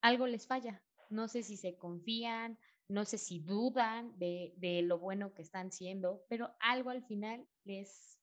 algo 0.00 0.26
les 0.26 0.48
falla. 0.48 0.82
No 1.10 1.28
sé 1.28 1.44
si 1.44 1.56
se 1.56 1.76
confían, 1.76 2.58
no 2.88 3.04
sé 3.04 3.18
si 3.18 3.40
dudan 3.40 4.18
de, 4.18 4.54
de 4.56 4.82
lo 4.82 4.98
bueno 4.98 5.34
que 5.34 5.42
están 5.42 5.72
siendo, 5.72 6.24
pero 6.28 6.54
algo 6.60 6.90
al 6.90 7.04
final 7.04 7.48
les 7.64 8.20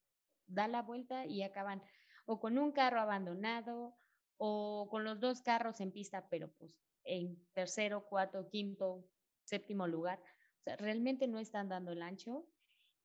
da 0.47 0.67
la 0.67 0.81
vuelta 0.81 1.25
y 1.25 1.43
acaban 1.43 1.83
o 2.25 2.39
con 2.39 2.57
un 2.57 2.71
carro 2.71 2.99
abandonado 3.01 3.97
o 4.37 4.87
con 4.89 5.03
los 5.03 5.19
dos 5.19 5.41
carros 5.41 5.81
en 5.81 5.91
pista, 5.91 6.27
pero 6.29 6.51
pues 6.53 6.71
en 7.03 7.45
tercero, 7.53 8.05
cuarto, 8.07 8.47
quinto, 8.49 9.09
séptimo 9.43 9.87
lugar. 9.87 10.19
O 10.19 10.63
sea, 10.63 10.77
realmente 10.77 11.27
no 11.27 11.39
están 11.39 11.69
dando 11.69 11.91
el 11.91 12.01
ancho 12.01 12.47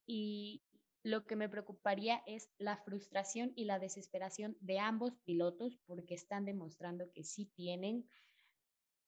y 0.07 0.65
lo 1.03 1.27
que 1.27 1.37
me 1.37 1.49
preocuparía 1.49 2.23
es 2.27 2.50
la 2.59 2.77
frustración 2.77 3.53
y 3.57 3.65
la 3.65 3.79
desesperación 3.79 4.57
de 4.61 4.79
ambos 4.79 5.17
pilotos 5.25 5.79
porque 5.87 6.15
están 6.15 6.45
demostrando 6.45 7.12
que 7.12 7.25
sí 7.25 7.47
tienen 7.47 8.09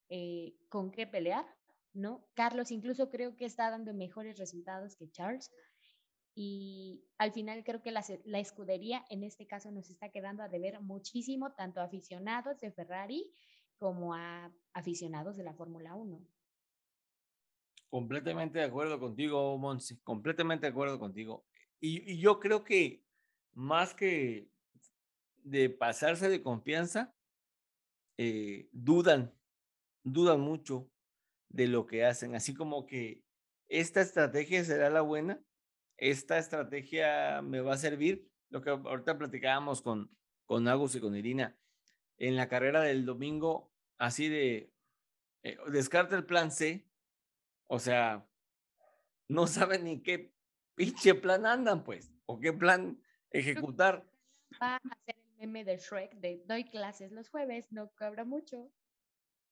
eh, 0.08 0.56
con 0.68 0.90
qué 0.90 1.06
pelear, 1.06 1.46
¿no? 1.92 2.26
Carlos 2.34 2.70
incluso 2.70 3.10
creo 3.10 3.36
que 3.36 3.44
está 3.44 3.70
dando 3.70 3.92
mejores 3.94 4.38
resultados 4.38 4.96
que 4.96 5.10
Charles 5.10 5.50
y 6.34 7.04
al 7.18 7.32
final 7.32 7.64
creo 7.64 7.82
que 7.82 7.90
la, 7.90 8.02
escudería 8.38 9.04
en 9.10 9.24
este 9.24 9.46
caso 9.46 9.70
nos 9.70 9.90
está 9.90 10.10
quedando 10.10 10.42
a 10.42 10.48
deber 10.48 10.80
muchísimo, 10.80 11.52
tanto 11.52 11.80
a 11.80 11.84
aficionados 11.84 12.60
de 12.60 12.70
Ferrari 12.72 13.32
como 13.78 14.14
a 14.14 14.52
aficionados 14.72 15.36
de 15.36 15.44
la 15.44 15.54
Fórmula 15.54 15.94
1. 15.94 16.20
Completamente 17.88 18.60
de 18.60 18.66
acuerdo 18.66 19.00
contigo, 19.00 19.58
Monsi, 19.58 19.98
completamente 20.00 20.66
de 20.66 20.70
acuerdo 20.70 20.98
contigo. 20.98 21.44
Y, 21.80 22.12
y 22.12 22.20
yo 22.20 22.38
creo 22.38 22.62
que 22.62 23.02
más 23.52 23.94
que 23.94 24.48
de 25.42 25.70
pasarse 25.70 26.28
de 26.28 26.42
confianza, 26.42 27.14
eh, 28.16 28.68
dudan, 28.72 29.32
dudan 30.04 30.40
mucho 30.40 30.89
de 31.50 31.66
lo 31.66 31.86
que 31.86 32.04
hacen, 32.04 32.34
así 32.34 32.54
como 32.54 32.86
que 32.86 33.22
esta 33.68 34.00
estrategia 34.00 34.64
será 34.64 34.88
la 34.88 35.02
buena, 35.02 35.40
esta 35.96 36.38
estrategia 36.38 37.42
me 37.42 37.60
va 37.60 37.74
a 37.74 37.78
servir. 37.78 38.28
Lo 38.48 38.62
que 38.62 38.70
ahorita 38.70 39.16
platicábamos 39.16 39.82
con, 39.82 40.10
con 40.44 40.66
Agus 40.66 40.96
y 40.96 41.00
con 41.00 41.14
Irina, 41.14 41.56
en 42.18 42.34
la 42.34 42.48
carrera 42.48 42.80
del 42.80 43.04
domingo, 43.04 43.72
así 43.98 44.28
de, 44.28 44.72
eh, 45.44 45.56
descarta 45.68 46.16
el 46.16 46.26
plan 46.26 46.50
C, 46.50 46.88
o 47.68 47.78
sea, 47.78 48.28
no 49.28 49.46
saben 49.46 49.84
ni 49.84 50.02
qué 50.02 50.34
pinche 50.74 51.14
plan 51.14 51.46
andan, 51.46 51.84
pues, 51.84 52.12
o 52.26 52.40
qué 52.40 52.52
plan 52.52 53.00
ejecutar. 53.30 54.10
Va 54.60 54.74
a 54.74 54.76
hacer 54.76 55.16
el 55.16 55.38
meme 55.38 55.64
de 55.64 55.76
Shrek 55.76 56.14
de 56.16 56.42
doy 56.46 56.64
clases 56.64 57.12
los 57.12 57.28
jueves, 57.28 57.70
no 57.70 57.92
cobra 57.92 58.24
mucho. 58.24 58.72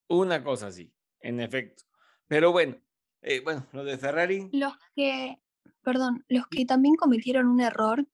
Una 0.08 0.42
cosa 0.42 0.66
así, 0.66 0.92
en 1.20 1.40
efecto. 1.40 1.87
Pero 2.28 2.52
bueno, 2.52 2.76
eh, 3.22 3.40
bueno, 3.40 3.66
lo 3.72 3.84
de 3.84 3.98
Ferrari. 3.98 4.48
Los 4.52 4.74
que 4.94 5.38
perdón, 5.88 6.24
los 6.28 6.46
que 6.48 6.66
también 6.66 6.96
cometieron 6.96 7.46
un 7.46 7.60
error 7.60 8.06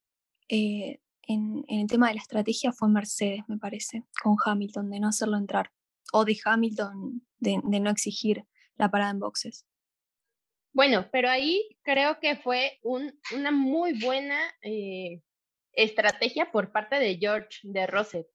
eh, 0.48 1.00
en, 1.22 1.64
el 1.66 1.88
tema 1.88 2.08
de 2.08 2.14
la 2.14 2.20
estrategia 2.20 2.72
fue 2.72 2.88
Mercedes, 2.88 3.40
me 3.48 3.58
parece, 3.58 4.04
con 4.22 4.36
Hamilton, 4.44 4.90
de 4.90 5.00
no 5.00 5.08
hacerlo 5.08 5.36
entrar, 5.36 5.72
o 6.12 6.24
de 6.24 6.38
Hamilton 6.44 7.26
de, 7.38 7.58
no 7.58 7.90
exigir 7.90 8.44
la 8.76 8.90
parada 8.90 9.10
en 9.10 9.18
boxes. 9.18 9.66
Bueno, 10.72 11.08
pero 11.10 11.28
ahí 11.28 11.76
creo 11.82 12.20
que 12.20 12.36
fue 12.36 12.78
una 12.82 13.50
muy 13.50 13.98
buena 14.00 14.38
eh, 14.62 15.20
estrategia 15.72 16.52
por 16.52 16.70
parte 16.70 17.00
de 17.00 17.16
George 17.18 17.58
de 17.64 17.86
Rosset, 17.88 18.26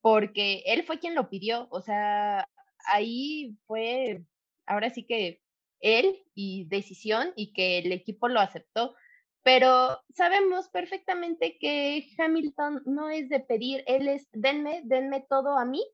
porque 0.00 0.62
él 0.66 0.84
fue 0.84 0.98
quien 0.98 1.14
lo 1.14 1.28
pidió, 1.28 1.68
o 1.70 1.80
sea, 1.82 2.48
ahí 2.86 3.56
fue, 3.66 4.24
ahora 4.66 4.90
sí 4.90 5.04
que 5.06 5.42
él 5.80 6.22
y 6.34 6.66
decisión 6.68 7.32
y 7.36 7.52
que 7.52 7.78
el 7.78 7.92
equipo 7.92 8.28
lo 8.28 8.40
aceptó. 8.40 8.94
Pero 9.42 10.00
sabemos 10.12 10.68
perfectamente 10.68 11.56
que 11.58 12.08
Hamilton 12.18 12.82
no 12.84 13.10
es 13.10 13.28
de 13.28 13.40
pedir, 13.40 13.84
él 13.86 14.08
es, 14.08 14.28
denme, 14.32 14.82
denme 14.84 15.24
todo 15.28 15.56
a 15.56 15.64
mí 15.64 15.84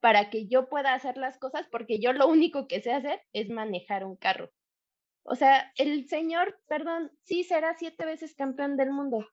para 0.00 0.28
que 0.28 0.46
yo 0.46 0.68
pueda 0.68 0.92
hacer 0.92 1.16
las 1.16 1.38
cosas, 1.38 1.66
porque 1.70 1.98
yo 1.98 2.12
lo 2.12 2.28
único 2.28 2.68
que 2.68 2.82
sé 2.82 2.92
hacer 2.92 3.22
es 3.32 3.48
manejar 3.48 4.04
un 4.04 4.16
carro. 4.16 4.50
O 5.22 5.34
sea, 5.34 5.72
el 5.76 6.06
señor, 6.08 6.60
perdón, 6.68 7.10
sí 7.22 7.42
será 7.42 7.74
siete 7.78 8.04
veces 8.04 8.34
campeón 8.34 8.76
del 8.76 8.90
mundo, 8.90 9.26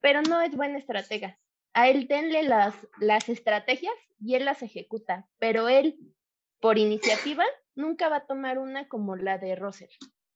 pero 0.00 0.20
no 0.22 0.40
es 0.40 0.56
buena 0.56 0.78
estratega. 0.78 1.38
A 1.72 1.88
él 1.88 2.08
denle 2.08 2.42
las, 2.42 2.74
las 2.98 3.28
estrategias 3.28 3.94
y 4.20 4.34
él 4.34 4.44
las 4.44 4.62
ejecuta, 4.62 5.28
pero 5.38 5.68
él, 5.68 5.96
por 6.60 6.78
iniciativa, 6.78 7.44
nunca 7.74 8.08
va 8.08 8.16
a 8.16 8.26
tomar 8.26 8.58
una 8.58 8.88
como 8.88 9.16
la 9.16 9.38
de 9.38 9.54
Russell. 9.56 9.90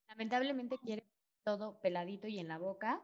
Lamentablemente 0.08 0.78
quiere 0.78 1.04
todo 1.44 1.80
peladito 1.80 2.26
y 2.26 2.38
en 2.38 2.48
la 2.48 2.58
boca. 2.58 3.02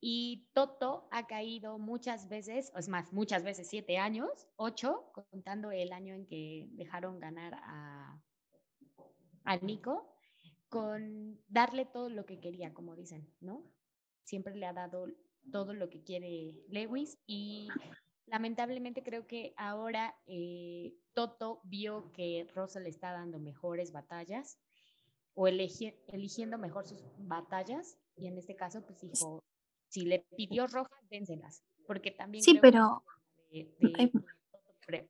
Y 0.00 0.48
Toto 0.52 1.08
ha 1.10 1.26
caído 1.26 1.78
muchas 1.78 2.28
veces, 2.28 2.70
o 2.74 2.78
es 2.78 2.88
más, 2.88 3.12
muchas 3.12 3.42
veces, 3.42 3.68
siete 3.68 3.98
años, 3.98 4.48
ocho, 4.56 5.10
contando 5.12 5.72
el 5.72 5.92
año 5.92 6.14
en 6.14 6.26
que 6.26 6.68
dejaron 6.70 7.18
ganar 7.18 7.54
a, 7.54 8.20
a 9.44 9.56
Nico, 9.56 10.14
con 10.68 11.40
darle 11.48 11.84
todo 11.84 12.10
lo 12.10 12.26
que 12.26 12.38
quería, 12.38 12.72
como 12.74 12.94
dicen, 12.94 13.28
¿no? 13.40 13.64
Siempre 14.22 14.54
le 14.54 14.66
ha 14.66 14.72
dado 14.72 15.06
todo 15.50 15.72
lo 15.72 15.88
que 15.88 16.02
quiere 16.04 16.54
Lewis 16.68 17.18
y 17.26 17.68
lamentablemente 18.30 19.02
creo 19.02 19.26
que 19.26 19.54
ahora 19.56 20.14
eh, 20.26 20.94
Toto 21.14 21.60
vio 21.64 22.12
que 22.12 22.46
Russell 22.54 22.86
está 22.86 23.12
dando 23.12 23.38
mejores 23.38 23.92
batallas 23.92 24.58
o 25.34 25.46
eligiendo 25.46 26.58
mejor 26.58 26.86
sus 26.86 27.02
batallas 27.18 27.98
y 28.16 28.26
en 28.26 28.38
este 28.38 28.56
caso 28.56 28.84
pues 28.84 29.00
dijo, 29.00 29.44
si 29.88 30.04
le 30.04 30.26
pidió 30.36 30.66
rojas, 30.66 31.08
dénselas, 31.08 31.62
porque 31.86 32.10
también... 32.10 32.42
Sí, 32.42 32.58
pero... 32.60 33.04
Toto 34.50 35.08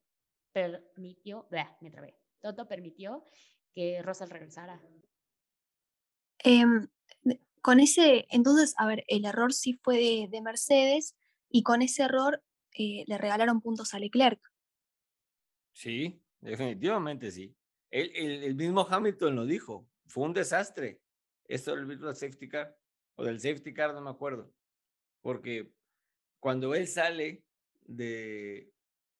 permitió, 0.53 1.47
me 1.81 1.91
trabé, 1.91 2.15
Toto 2.41 2.69
permitió 2.69 3.25
que 3.73 4.03
Russell 4.03 4.29
regresara. 4.29 4.81
Em, 6.41 6.89
con 7.63 7.81
ese, 7.81 8.27
entonces, 8.31 8.75
a 8.77 8.87
ver, 8.87 9.05
el 9.09 9.25
error 9.25 9.53
sí 9.53 9.81
fue 9.83 10.29
de 10.31 10.43
Mercedes 10.43 11.17
y 11.51 11.63
con 11.63 11.83
ese 11.83 12.03
error 12.05 12.43
eh, 12.79 13.05
le 13.09 13.19
regalaron 13.19 13.61
puntos 13.61 13.93
a 13.93 13.99
Leclerc. 13.99 14.41
Sí, 15.73 16.23
definitivamente 16.41 17.33
sí. 17.33 17.55
El, 17.91 18.55
mismo 18.55 18.87
Hamilton 18.88 19.35
lo 19.35 19.47
dijo, 19.47 19.88
fue 20.07 20.25
un 20.25 20.33
desastre. 20.33 21.03
Esto 21.47 21.75
del 21.75 21.87
virtual 21.87 22.14
safety 22.14 22.49
car, 22.49 22.79
o 23.17 23.25
del 23.25 23.41
safety 23.41 23.75
car, 23.75 23.95
no 23.95 24.01
me 24.01 24.11
acuerdo. 24.11 24.53
Porque 25.23 25.73
cuando 26.38 26.75
él 26.75 26.87
sale 26.87 27.45
de, 27.83 28.73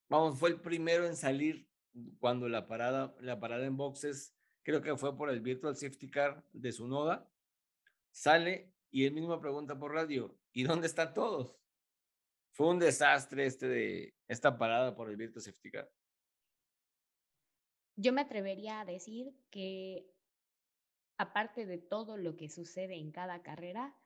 vamos, 0.09 0.39
fue 0.39 0.51
el 0.51 0.61
primero 0.61 1.07
en 1.07 1.17
salir 1.17 1.69
cuando 2.21 2.49
la 2.49 2.69
parada, 2.69 3.17
la 3.21 3.41
parada 3.41 3.67
en 3.67 3.77
boxes, 3.77 4.37
creo 4.63 4.83
que 4.83 4.97
fue 4.97 5.17
por 5.17 5.31
el 5.31 5.41
virtual 5.41 5.75
safety 5.75 6.11
car 6.11 6.45
de 6.53 6.71
su 6.71 6.87
noda, 6.87 7.29
sale 8.13 8.73
y 8.91 9.05
él 9.05 9.15
mismo 9.15 9.41
pregunta 9.41 9.77
por 9.79 9.95
radio, 9.95 10.39
¿y 10.53 10.63
dónde 10.63 10.87
están 10.87 11.13
todos? 11.13 11.59
Fue 12.59 12.71
un 12.71 12.81
desastre 12.81 13.47
este 13.47 13.69
de 13.69 14.15
esta 14.27 14.59
parada 14.59 14.97
por 14.97 15.09
el 15.09 15.17
Virtual 15.17 15.41
Safety 15.41 15.71
Car. 15.71 15.89
Yo 17.95 18.13
me 18.13 18.23
atrevería 18.23 18.81
a 18.81 18.85
decir 18.85 19.33
que 19.49 20.13
aparte 21.19 21.67
de 21.67 21.79
todo 21.79 22.17
lo 22.17 22.37
que 22.37 22.49
sucede 22.49 22.97
en 22.97 23.13
cada 23.13 23.45
carrera, 23.45 23.97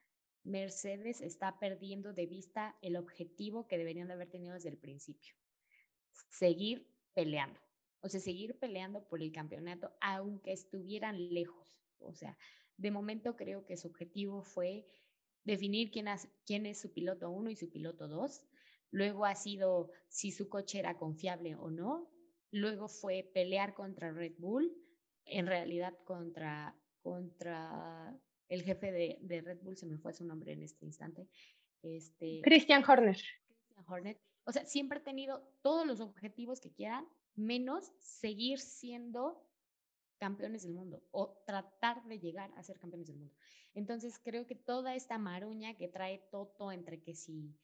Mercedes 0.45 1.23
está 1.23 1.59
perdiendo 1.59 2.13
de 2.13 2.27
vista 2.27 2.77
el 2.83 2.97
objetivo 2.97 3.67
que 3.67 3.79
deberían 3.79 4.09
de 4.09 4.15
haber 4.15 4.29
tenido 4.29 4.53
desde 4.53 4.69
el 4.69 4.77
principio. 4.77 5.35
Seguir 6.29 6.87
peleando. 7.15 7.59
O 8.01 8.11
sea, 8.11 8.21
seguir 8.21 8.59
peleando 8.59 9.09
por 9.09 9.23
el 9.23 9.33
campeonato, 9.33 9.97
aunque 10.03 10.53
estuvieran 10.53 11.33
lejos. 11.33 11.81
O 12.01 12.13
sea, 12.13 12.37
de 12.77 12.91
momento 12.91 13.35
creo 13.35 13.65
que 13.65 13.79
su 13.79 13.89
objetivo 13.89 14.43
fue 14.43 14.87
definir 15.45 15.91
quién, 15.91 16.07
quién 16.47 16.67
es 16.67 16.81
su 16.81 16.93
piloto 16.93 17.31
1 17.31 17.51
y 17.51 17.57
su 17.57 17.71
piloto 17.71 18.09
2. 18.09 18.47
Luego 18.91 19.25
ha 19.25 19.35
sido 19.35 19.91
si 20.09 20.33
su 20.33 20.49
coche 20.49 20.79
era 20.79 20.99
confiable 20.99 21.55
o 21.57 21.71
no. 21.71 22.11
Luego 22.51 22.89
fue 22.89 23.31
pelear 23.33 23.75
contra 23.75 24.13
Red 24.13 24.35
Bull, 24.39 24.71
en 25.25 25.47
realidad 25.47 25.95
contra, 26.05 26.77
contra 27.01 28.19
el 28.49 28.63
jefe 28.63 28.93
de, 28.93 29.19
de 29.23 29.41
Red 29.41 29.61
Bull, 29.63 29.79
se 29.79 29.87
me 29.87 29.97
fue 29.97 30.13
su 30.13 30.25
nombre 30.25 30.53
en 30.53 30.63
este 30.63 30.85
instante. 30.85 31.27
Este, 31.83 32.43
Christian 32.43 32.85
Horner. 32.87 33.17
Christian 33.17 33.85
Horner. 33.89 34.21
O 34.45 34.53
sea, 34.53 34.67
siempre 34.67 34.99
ha 34.99 35.03
tenido 35.03 35.43
todos 35.63 35.87
los 35.87 36.01
objetivos 36.01 36.61
que 36.61 36.73
quieran, 36.73 37.07
menos 37.35 37.93
seguir 37.99 38.59
siendo 38.59 39.43
campeones 40.23 40.63
del 40.63 40.73
mundo 40.73 41.03
o 41.11 41.43
tratar 41.45 42.05
de 42.05 42.21
llegar 42.21 42.53
a 42.57 42.63
ser 42.63 42.79
campeones 42.79 43.09
del 43.09 43.17
mundo. 43.17 43.35
Entonces 43.75 44.21
creo 44.23 44.47
que 44.47 44.55
toda 44.55 44.95
esta 44.95 45.19
maruña 45.19 45.75
que 45.77 45.89
trae 45.89 46.29
Toto 46.31 46.71
entre 46.71 47.03
que 47.03 47.17
si 47.17 47.59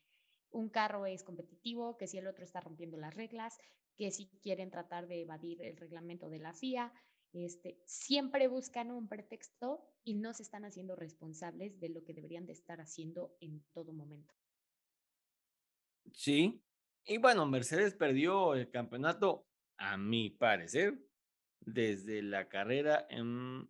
un 0.50 0.68
carro 0.68 1.06
es 1.06 1.22
competitivo, 1.22 1.96
que 1.96 2.08
si 2.08 2.18
el 2.18 2.26
otro 2.26 2.42
está 2.42 2.60
rompiendo 2.60 2.96
las 2.96 3.14
reglas, 3.14 3.56
que 3.96 4.10
si 4.10 4.26
quieren 4.42 4.72
tratar 4.72 5.06
de 5.06 5.22
evadir 5.22 5.62
el 5.62 5.76
reglamento 5.76 6.28
de 6.28 6.40
la 6.40 6.52
FIA, 6.52 6.92
este, 7.32 7.80
siempre 7.86 8.48
buscan 8.48 8.90
un 8.90 9.06
pretexto 9.06 9.86
y 10.02 10.14
no 10.14 10.34
se 10.34 10.42
están 10.42 10.64
haciendo 10.64 10.96
responsables 10.96 11.78
de 11.78 11.90
lo 11.90 12.02
que 12.02 12.12
deberían 12.12 12.46
de 12.46 12.54
estar 12.54 12.80
haciendo 12.80 13.36
en 13.40 13.62
todo 13.72 13.92
momento. 13.92 14.34
Sí, 16.12 16.60
y 17.04 17.18
bueno, 17.18 17.46
Mercedes 17.46 17.94
perdió 17.94 18.54
el 18.54 18.68
campeonato, 18.68 19.46
a 19.76 19.96
mi 19.96 20.30
parecer, 20.30 21.07
desde 21.72 22.22
la 22.22 22.48
carrera 22.48 23.06
en 23.10 23.68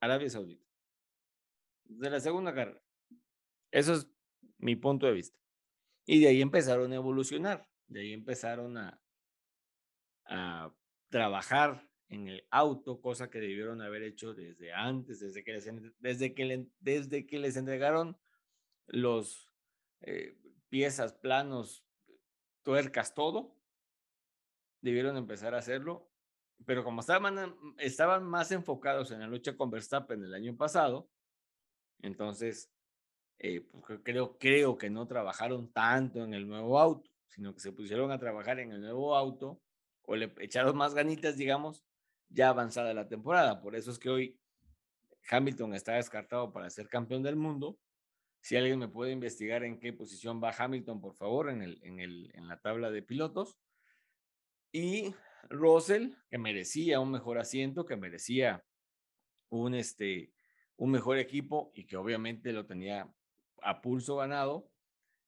Arabia 0.00 0.30
Saudita. 0.30 0.66
De 1.84 2.10
la 2.10 2.20
segunda 2.20 2.54
carrera. 2.54 2.82
Eso 3.70 3.94
es 3.94 4.08
mi 4.58 4.76
punto 4.76 5.06
de 5.06 5.12
vista. 5.12 5.38
Y 6.06 6.20
de 6.20 6.28
ahí 6.28 6.42
empezaron 6.42 6.92
a 6.92 6.96
evolucionar, 6.96 7.68
de 7.88 8.00
ahí 8.00 8.12
empezaron 8.12 8.78
a, 8.78 9.00
a 10.26 10.74
trabajar 11.08 11.88
en 12.08 12.26
el 12.26 12.44
auto, 12.50 13.00
cosa 13.00 13.30
que 13.30 13.38
debieron 13.38 13.80
haber 13.80 14.02
hecho 14.02 14.34
desde 14.34 14.72
antes, 14.72 15.20
desde 15.20 15.44
que 15.44 15.52
les, 15.52 15.70
desde 16.00 16.34
que 16.34 16.66
desde 16.80 17.26
que 17.26 17.38
les 17.38 17.56
entregaron 17.56 18.18
los 18.86 19.48
eh, 20.00 20.36
piezas, 20.68 21.12
planos, 21.12 21.84
tuercas, 22.62 23.14
todo, 23.14 23.56
debieron 24.80 25.16
empezar 25.16 25.54
a 25.54 25.58
hacerlo. 25.58 26.09
Pero 26.66 26.84
como 26.84 27.00
estaban, 27.00 27.56
estaban 27.78 28.24
más 28.24 28.50
enfocados 28.52 29.10
en 29.10 29.20
la 29.20 29.26
lucha 29.26 29.56
con 29.56 29.70
Verstappen 29.70 30.22
el 30.22 30.34
año 30.34 30.56
pasado, 30.56 31.08
entonces 32.02 32.70
eh, 33.38 33.62
pues, 33.62 34.00
creo, 34.02 34.36
creo 34.38 34.76
que 34.76 34.90
no 34.90 35.06
trabajaron 35.06 35.72
tanto 35.72 36.22
en 36.22 36.34
el 36.34 36.46
nuevo 36.46 36.78
auto, 36.78 37.10
sino 37.28 37.54
que 37.54 37.60
se 37.60 37.72
pusieron 37.72 38.10
a 38.10 38.18
trabajar 38.18 38.60
en 38.60 38.72
el 38.72 38.80
nuevo 38.80 39.16
auto 39.16 39.60
o 40.02 40.16
le 40.16 40.32
echaron 40.40 40.76
más 40.76 40.94
ganitas, 40.94 41.36
digamos, 41.36 41.84
ya 42.28 42.50
avanzada 42.50 42.92
la 42.92 43.08
temporada. 43.08 43.60
Por 43.60 43.76
eso 43.76 43.90
es 43.90 43.98
que 43.98 44.10
hoy 44.10 44.40
Hamilton 45.30 45.74
está 45.74 45.94
descartado 45.94 46.52
para 46.52 46.68
ser 46.68 46.88
campeón 46.88 47.22
del 47.22 47.36
mundo. 47.36 47.78
Si 48.42 48.56
alguien 48.56 48.78
me 48.78 48.88
puede 48.88 49.12
investigar 49.12 49.64
en 49.64 49.78
qué 49.78 49.92
posición 49.92 50.42
va 50.42 50.54
Hamilton, 50.56 51.00
por 51.00 51.14
favor, 51.14 51.50
en, 51.50 51.62
el, 51.62 51.80
en, 51.82 52.00
el, 52.00 52.30
en 52.34 52.48
la 52.48 52.60
tabla 52.60 52.90
de 52.90 53.02
pilotos. 53.02 53.58
Y 54.72 55.14
Russell, 55.48 56.12
que 56.28 56.38
merecía 56.38 57.00
un 57.00 57.10
mejor 57.10 57.38
asiento, 57.38 57.86
que 57.86 57.96
merecía 57.96 58.64
un, 59.48 59.74
este, 59.74 60.32
un 60.76 60.90
mejor 60.90 61.18
equipo 61.18 61.72
y 61.74 61.84
que 61.86 61.96
obviamente 61.96 62.52
lo 62.52 62.66
tenía 62.66 63.12
a 63.62 63.80
pulso 63.80 64.16
ganado, 64.16 64.70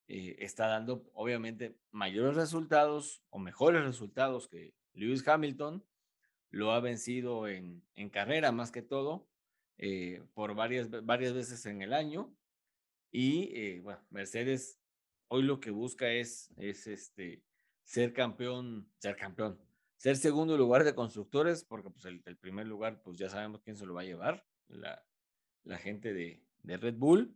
eh, 0.09 0.37
está 0.39 0.67
dando 0.67 1.09
obviamente 1.15 1.77
mayores 1.91 2.37
resultados 2.37 3.23
o 3.31 3.39
mejores 3.39 3.85
resultados 3.85 4.49
que 4.49 4.75
Lewis 4.93 5.27
Hamilton 5.27 5.85
lo 6.51 6.73
ha 6.73 6.81
vencido 6.81 7.49
en, 7.49 7.83
en 7.97 8.11
carrera 8.11 8.53
más 8.53 8.71
que 8.71 8.83
todo, 8.83 9.27
eh, 9.79 10.23
por 10.35 10.55
varias, 10.55 10.91
varias 11.05 11.33
veces 11.33 11.65
en 11.67 11.83
el 11.83 11.93
año. 11.93 12.35
Y 13.11 13.51
eh, 13.55 13.81
bueno, 13.81 14.01
Mercedes 14.11 14.79
hoy 15.29 15.43
lo 15.43 15.61
que 15.61 15.71
busca 15.71 16.11
es, 16.11 16.53
es 16.57 16.87
este, 16.87 17.43
ser 17.85 18.13
campeón, 18.13 18.87
ser 18.99 19.17
campeón, 19.17 19.59
ser 20.03 20.17
segundo 20.17 20.59
lugar 20.59 20.83
de 20.83 20.97
constructores, 20.97 21.63
porque 21.63 21.89
pues 21.89 22.05
el, 22.07 22.37
primer 22.37 22.67
lugar, 22.67 23.01
pues 23.05 23.17
ya 23.17 23.29
sabemos 23.29 23.63
quién 23.63 23.77
se 23.77 23.87
lo 23.87 23.95
va 23.95 24.01
a 24.01 24.05
llevar, 24.05 24.45
la, 24.67 25.01
la 25.63 25.79
gente 25.79 26.13
de, 26.13 26.45
de, 26.65 26.77
Red 26.77 26.97
Bull. 26.97 27.33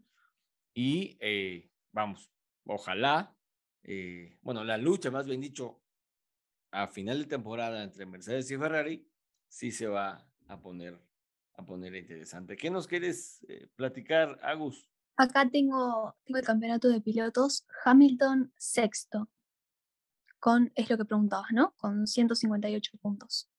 Y 0.75 1.17
eh, 1.21 1.71
vamos, 1.93 2.29
ojalá, 2.65 3.37
bueno, 4.43 4.65
la 4.65 4.79
lucha, 4.79 5.13
más 5.13 5.29
bien 5.29 5.41
dicho, 5.41 5.81
a 6.73 6.89
final 6.89 7.21
de 7.21 7.27
temporada 7.27 7.85
entre 7.85 8.05
Mercedes 8.05 8.51
y 8.51 8.57
Ferrari, 8.57 9.09
sí 9.47 9.71
se 9.71 9.87
va 9.87 10.29
a 10.49 10.61
poner, 10.61 11.01
a 11.55 11.65
poner 11.65 11.95
interesante. 11.95 12.57
¿Qué 12.57 12.69
nos 12.69 12.89
quieres 12.89 13.47
eh, 13.49 13.69
platicar, 13.77 14.41
Agus? 14.43 14.91
Acá 15.17 15.49
tengo 15.49 16.17
el 16.27 16.43
campeonato 16.43 16.89
de 16.89 17.01
pilotos, 17.01 17.65
Hamilton 17.85 18.53
sexto, 18.57 19.31
con, 20.47 20.71
es 20.77 20.89
lo 20.89 20.97
que 20.97 21.05
preguntabas, 21.05 21.51
¿no? 21.51 21.75
Con 21.77 22.07
158 22.07 22.99
puntos. 22.99 23.51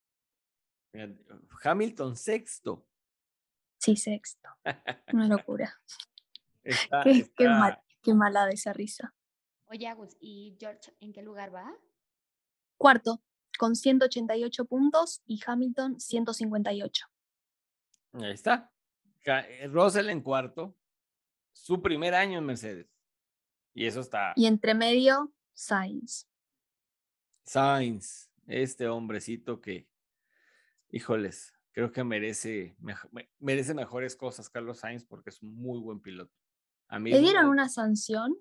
Hamilton 1.61 2.15
sexto. 2.15 2.87
Sí, 3.77 3.97
sexto. 3.97 4.47
Una 5.11 5.27
locura. 5.27 5.81
qué, 7.03 7.29
qué, 7.35 7.49
mal, 7.49 7.83
qué 8.01 8.13
mala 8.13 8.45
de 8.45 8.53
esa 8.53 8.71
risa. 8.71 9.13
Oye, 9.65 9.85
Agus, 9.85 10.15
¿y 10.21 10.55
George 10.57 10.95
en 11.01 11.11
qué 11.11 11.21
lugar 11.21 11.53
va? 11.53 11.69
Cuarto, 12.77 13.21
con 13.59 13.75
188 13.75 14.63
puntos 14.63 15.21
y 15.25 15.41
Hamilton 15.45 15.99
158. 15.99 17.05
Ahí 18.13 18.31
está. 18.31 18.71
Eh, 19.25 19.67
Russell 19.67 20.07
en 20.07 20.21
cuarto, 20.21 20.77
su 21.51 21.81
primer 21.81 22.15
año 22.15 22.39
en 22.39 22.45
Mercedes. 22.45 22.87
Y 23.73 23.87
eso 23.87 23.99
está. 23.99 24.31
Y 24.37 24.45
entre 24.45 24.73
medio, 24.73 25.33
Sainz. 25.53 26.29
Sainz, 27.47 28.29
este 28.45 28.87
hombrecito 28.89 29.61
que, 29.61 29.87
híjoles, 30.89 31.53
creo 31.71 31.91
que 31.91 32.03
merece, 32.03 32.75
merece 33.39 33.73
mejores 33.73 34.17
cosas, 34.17 34.49
Carlos 34.49 34.79
Sainz, 34.79 35.05
porque 35.05 35.29
es 35.29 35.41
un 35.41 35.55
muy 35.55 35.79
buen 35.79 36.01
piloto. 36.01 36.33
¿Le 36.89 37.19
dieron 37.19 37.47
una 37.47 37.69
sanción 37.69 38.37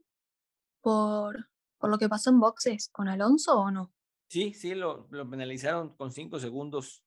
por, 0.80 1.48
por 1.78 1.90
lo 1.90 1.98
que 1.98 2.08
pasó 2.08 2.30
en 2.30 2.40
boxes 2.40 2.88
con 2.88 3.08
Alonso 3.08 3.58
o 3.58 3.70
no? 3.70 3.92
Sí, 4.28 4.52
sí, 4.54 4.74
lo, 4.74 5.06
lo 5.10 5.28
penalizaron 5.28 5.96
con 5.96 6.10
cinco 6.10 6.40
segundos 6.40 7.04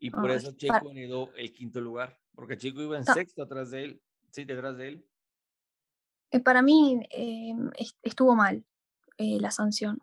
y 0.00 0.10
por 0.10 0.30
eso 0.30 0.52
Checo 0.56 0.90
heredó 0.90 1.32
el 1.36 1.52
quinto 1.52 1.80
lugar, 1.80 2.18
porque 2.34 2.56
Checo 2.56 2.82
iba 2.82 2.96
en 2.96 3.04
sexto 3.04 3.42
atrás 3.42 3.70
de 3.70 3.84
él, 3.84 4.02
sí, 4.30 4.44
detrás 4.44 4.76
de 4.76 4.88
él. 4.88 5.06
Eh, 6.32 6.40
para 6.40 6.62
mí 6.62 7.00
eh, 7.10 7.54
estuvo 8.02 8.34
mal 8.34 8.64
eh, 9.16 9.38
la 9.40 9.50
sanción. 9.50 10.00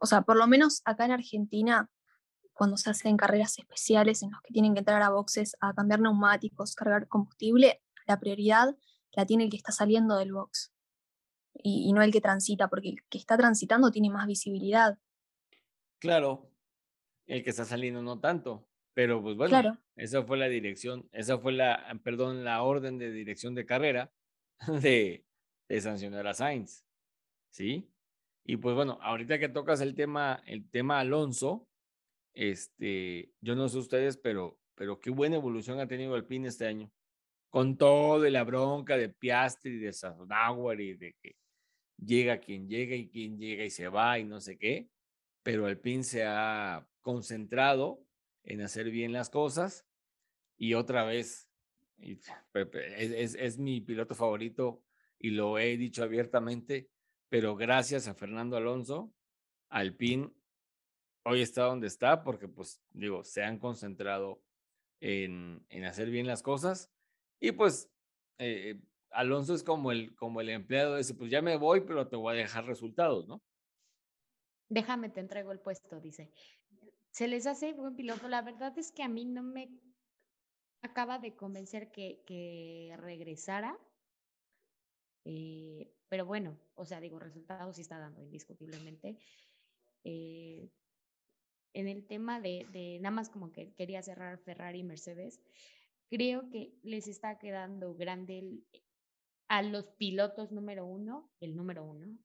O 0.00 0.06
sea, 0.06 0.22
por 0.22 0.36
lo 0.36 0.46
menos 0.46 0.82
acá 0.84 1.04
en 1.04 1.12
Argentina, 1.12 1.90
cuando 2.52 2.76
se 2.76 2.90
hacen 2.90 3.16
carreras 3.16 3.58
especiales 3.58 4.22
en 4.22 4.30
los 4.30 4.40
que 4.42 4.52
tienen 4.52 4.74
que 4.74 4.80
entrar 4.80 5.02
a 5.02 5.10
boxes 5.10 5.56
a 5.60 5.74
cambiar 5.74 6.00
neumáticos, 6.00 6.74
cargar 6.74 7.08
combustible, 7.08 7.82
la 8.06 8.18
prioridad 8.18 8.76
la 9.12 9.26
tiene 9.26 9.44
el 9.44 9.50
que 9.50 9.56
está 9.56 9.72
saliendo 9.72 10.16
del 10.16 10.32
box 10.32 10.72
y, 11.54 11.88
y 11.88 11.92
no 11.92 12.02
el 12.02 12.12
que 12.12 12.20
transita, 12.20 12.68
porque 12.68 12.90
el 12.90 13.02
que 13.08 13.18
está 13.18 13.36
transitando 13.36 13.90
tiene 13.90 14.10
más 14.10 14.26
visibilidad. 14.26 14.98
Claro, 15.98 16.50
el 17.26 17.42
que 17.42 17.50
está 17.50 17.64
saliendo 17.64 18.02
no 18.02 18.20
tanto, 18.20 18.68
pero 18.94 19.22
pues 19.22 19.36
bueno, 19.36 19.78
esa 19.96 20.22
fue 20.22 20.36
la 20.38 20.48
dirección, 20.48 21.08
esa 21.12 21.38
fue 21.38 21.52
la, 21.52 22.00
perdón, 22.02 22.44
la 22.44 22.62
orden 22.62 22.98
de 22.98 23.10
dirección 23.10 23.54
de 23.54 23.66
carrera 23.66 24.12
de, 24.82 25.26
de 25.68 25.80
sancionar 25.80 26.26
a 26.26 26.34
Sainz, 26.34 26.84
¿sí? 27.50 27.90
Y 28.46 28.58
pues 28.58 28.74
bueno, 28.74 28.98
ahorita 29.02 29.38
que 29.38 29.48
tocas 29.48 29.80
el 29.80 29.94
tema, 29.94 30.42
el 30.46 30.70
tema 30.70 31.00
Alonso, 31.00 31.68
este, 32.32 33.32
yo 33.40 33.56
no 33.56 33.68
sé 33.68 33.78
ustedes, 33.78 34.16
pero, 34.16 34.58
pero 34.74 35.00
qué 35.00 35.10
buena 35.10 35.36
evolución 35.36 35.80
ha 35.80 35.88
tenido 35.88 36.16
el 36.16 36.24
PIN 36.24 36.46
este 36.46 36.66
año. 36.66 36.90
Con 37.50 37.76
todo 37.76 38.26
y 38.26 38.30
la 38.30 38.44
bronca 38.44 38.96
de 38.96 39.08
Piastri, 39.08 39.78
de 39.78 39.92
Sazonauer 39.92 40.80
y 40.80 40.94
de 40.94 41.16
que 41.20 41.36
llega 41.98 42.38
quien 42.38 42.68
llega 42.68 42.94
y 42.94 43.08
quien 43.08 43.38
llega 43.38 43.64
y 43.64 43.70
se 43.70 43.88
va 43.88 44.18
y 44.18 44.24
no 44.24 44.40
sé 44.40 44.58
qué 44.58 44.88
pero 45.46 45.66
Alpine 45.66 46.02
se 46.02 46.24
ha 46.24 46.88
concentrado 47.02 48.04
en 48.42 48.62
hacer 48.62 48.90
bien 48.90 49.12
las 49.12 49.30
cosas 49.30 49.86
y 50.56 50.74
otra 50.74 51.04
vez 51.04 51.48
es, 51.98 53.36
es, 53.36 53.56
mi 53.56 53.80
piloto 53.80 54.16
favorito 54.16 54.82
y 55.20 55.30
lo 55.30 55.60
he 55.60 55.76
dicho 55.76 56.02
abiertamente, 56.02 56.90
pero 57.28 57.56
gracias 57.56 58.08
a 58.08 58.14
Fernando 58.14 58.56
Alonso, 58.56 59.12
Alpine 59.70 60.32
hoy 61.24 61.42
está 61.42 61.64
donde 61.64 61.88
está 61.88 62.22
porque 62.22 62.48
pues 62.48 62.80
digo, 62.90 63.24
se 63.24 63.42
han 63.42 63.58
concentrado 63.58 64.42
en, 65.00 65.64
en 65.68 65.84
hacer 65.84 66.10
bien 66.10 66.26
las 66.26 66.42
cosas 66.42 66.90
y 67.40 67.52
pues 67.52 67.90
eh, 68.38 68.80
Alonso 69.10 69.54
es 69.54 69.62
como 69.62 69.92
el, 69.92 70.14
como 70.14 70.40
el 70.40 70.50
empleado 70.50 70.96
ese, 70.98 71.14
pues 71.14 71.30
ya 71.30 71.42
me 71.42 71.56
voy, 71.56 71.80
pero 71.80 72.08
te 72.08 72.16
voy 72.16 72.34
a 72.34 72.38
dejar 72.38 72.66
resultados, 72.66 73.26
¿no? 73.26 73.42
déjame, 74.68 75.08
te 75.08 75.20
entrego 75.20 75.52
el 75.52 75.60
puesto, 75.60 76.00
dice. 76.00 76.32
Se 77.10 77.28
les 77.28 77.46
hace 77.46 77.72
buen 77.72 77.96
piloto. 77.96 78.28
La 78.28 78.42
verdad 78.42 78.76
es 78.78 78.92
que 78.92 79.02
a 79.02 79.08
mí 79.08 79.24
no 79.24 79.42
me 79.42 79.70
acaba 80.82 81.18
de 81.18 81.34
convencer 81.34 81.90
que, 81.90 82.22
que 82.26 82.94
regresara. 82.98 83.78
Eh, 85.28 85.92
pero 86.08 86.24
bueno, 86.24 86.56
o 86.76 86.86
sea, 86.86 87.00
digo, 87.00 87.18
resultados 87.18 87.74
sí 87.74 87.82
está 87.82 87.98
dando 87.98 88.22
indiscutiblemente. 88.22 89.18
Eh, 90.04 90.70
en 91.72 91.88
el 91.88 92.06
tema 92.06 92.40
de, 92.40 92.64
de, 92.70 92.98
nada 93.00 93.14
más 93.14 93.28
como 93.28 93.52
que 93.52 93.74
quería 93.74 94.02
cerrar 94.02 94.38
Ferrari 94.38 94.78
y 94.78 94.84
Mercedes, 94.84 95.42
creo 96.08 96.48
que 96.48 96.78
les 96.84 97.08
está 97.08 97.38
quedando 97.38 97.94
grande 97.96 98.62
a 99.48 99.62
los 99.62 99.86
pilotos 99.98 100.52
número 100.52 100.86
uno, 100.86 101.28
el 101.40 101.56
número 101.56 101.84
uno, 101.84 102.16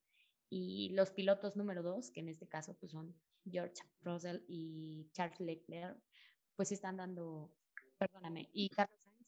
y 0.48 0.90
los 0.90 1.10
pilotos 1.10 1.56
número 1.56 1.82
dos, 1.82 2.12
que 2.12 2.20
en 2.20 2.30
este 2.30 2.48
caso 2.48 2.76
pues 2.76 2.92
son 2.92 3.16
George 3.50 3.82
Russell 4.04 4.44
y 4.48 5.10
Charles 5.12 5.40
Leclerc, 5.40 5.98
pues 6.56 6.72
están 6.72 6.98
dando, 6.98 7.52
perdóname, 7.98 8.48
y 8.54 8.70
Carlos 8.70 9.00
Sainz 9.04 9.28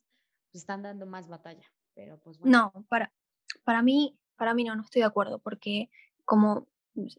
pues 0.52 0.62
están 0.62 0.84
dando 0.84 1.08
más 1.08 1.28
batalla, 1.28 1.66
pero 1.96 2.20
pues 2.20 2.38
bueno. 2.38 2.72
No, 2.74 2.86
para, 2.88 3.12
para 3.64 3.82
mí, 3.82 4.18
para 4.36 4.54
mí 4.54 4.64
no, 4.64 4.76
no 4.76 4.84
estoy 4.84 5.02
de 5.02 5.08
acuerdo, 5.08 5.40
porque 5.40 5.90
como 6.26 6.68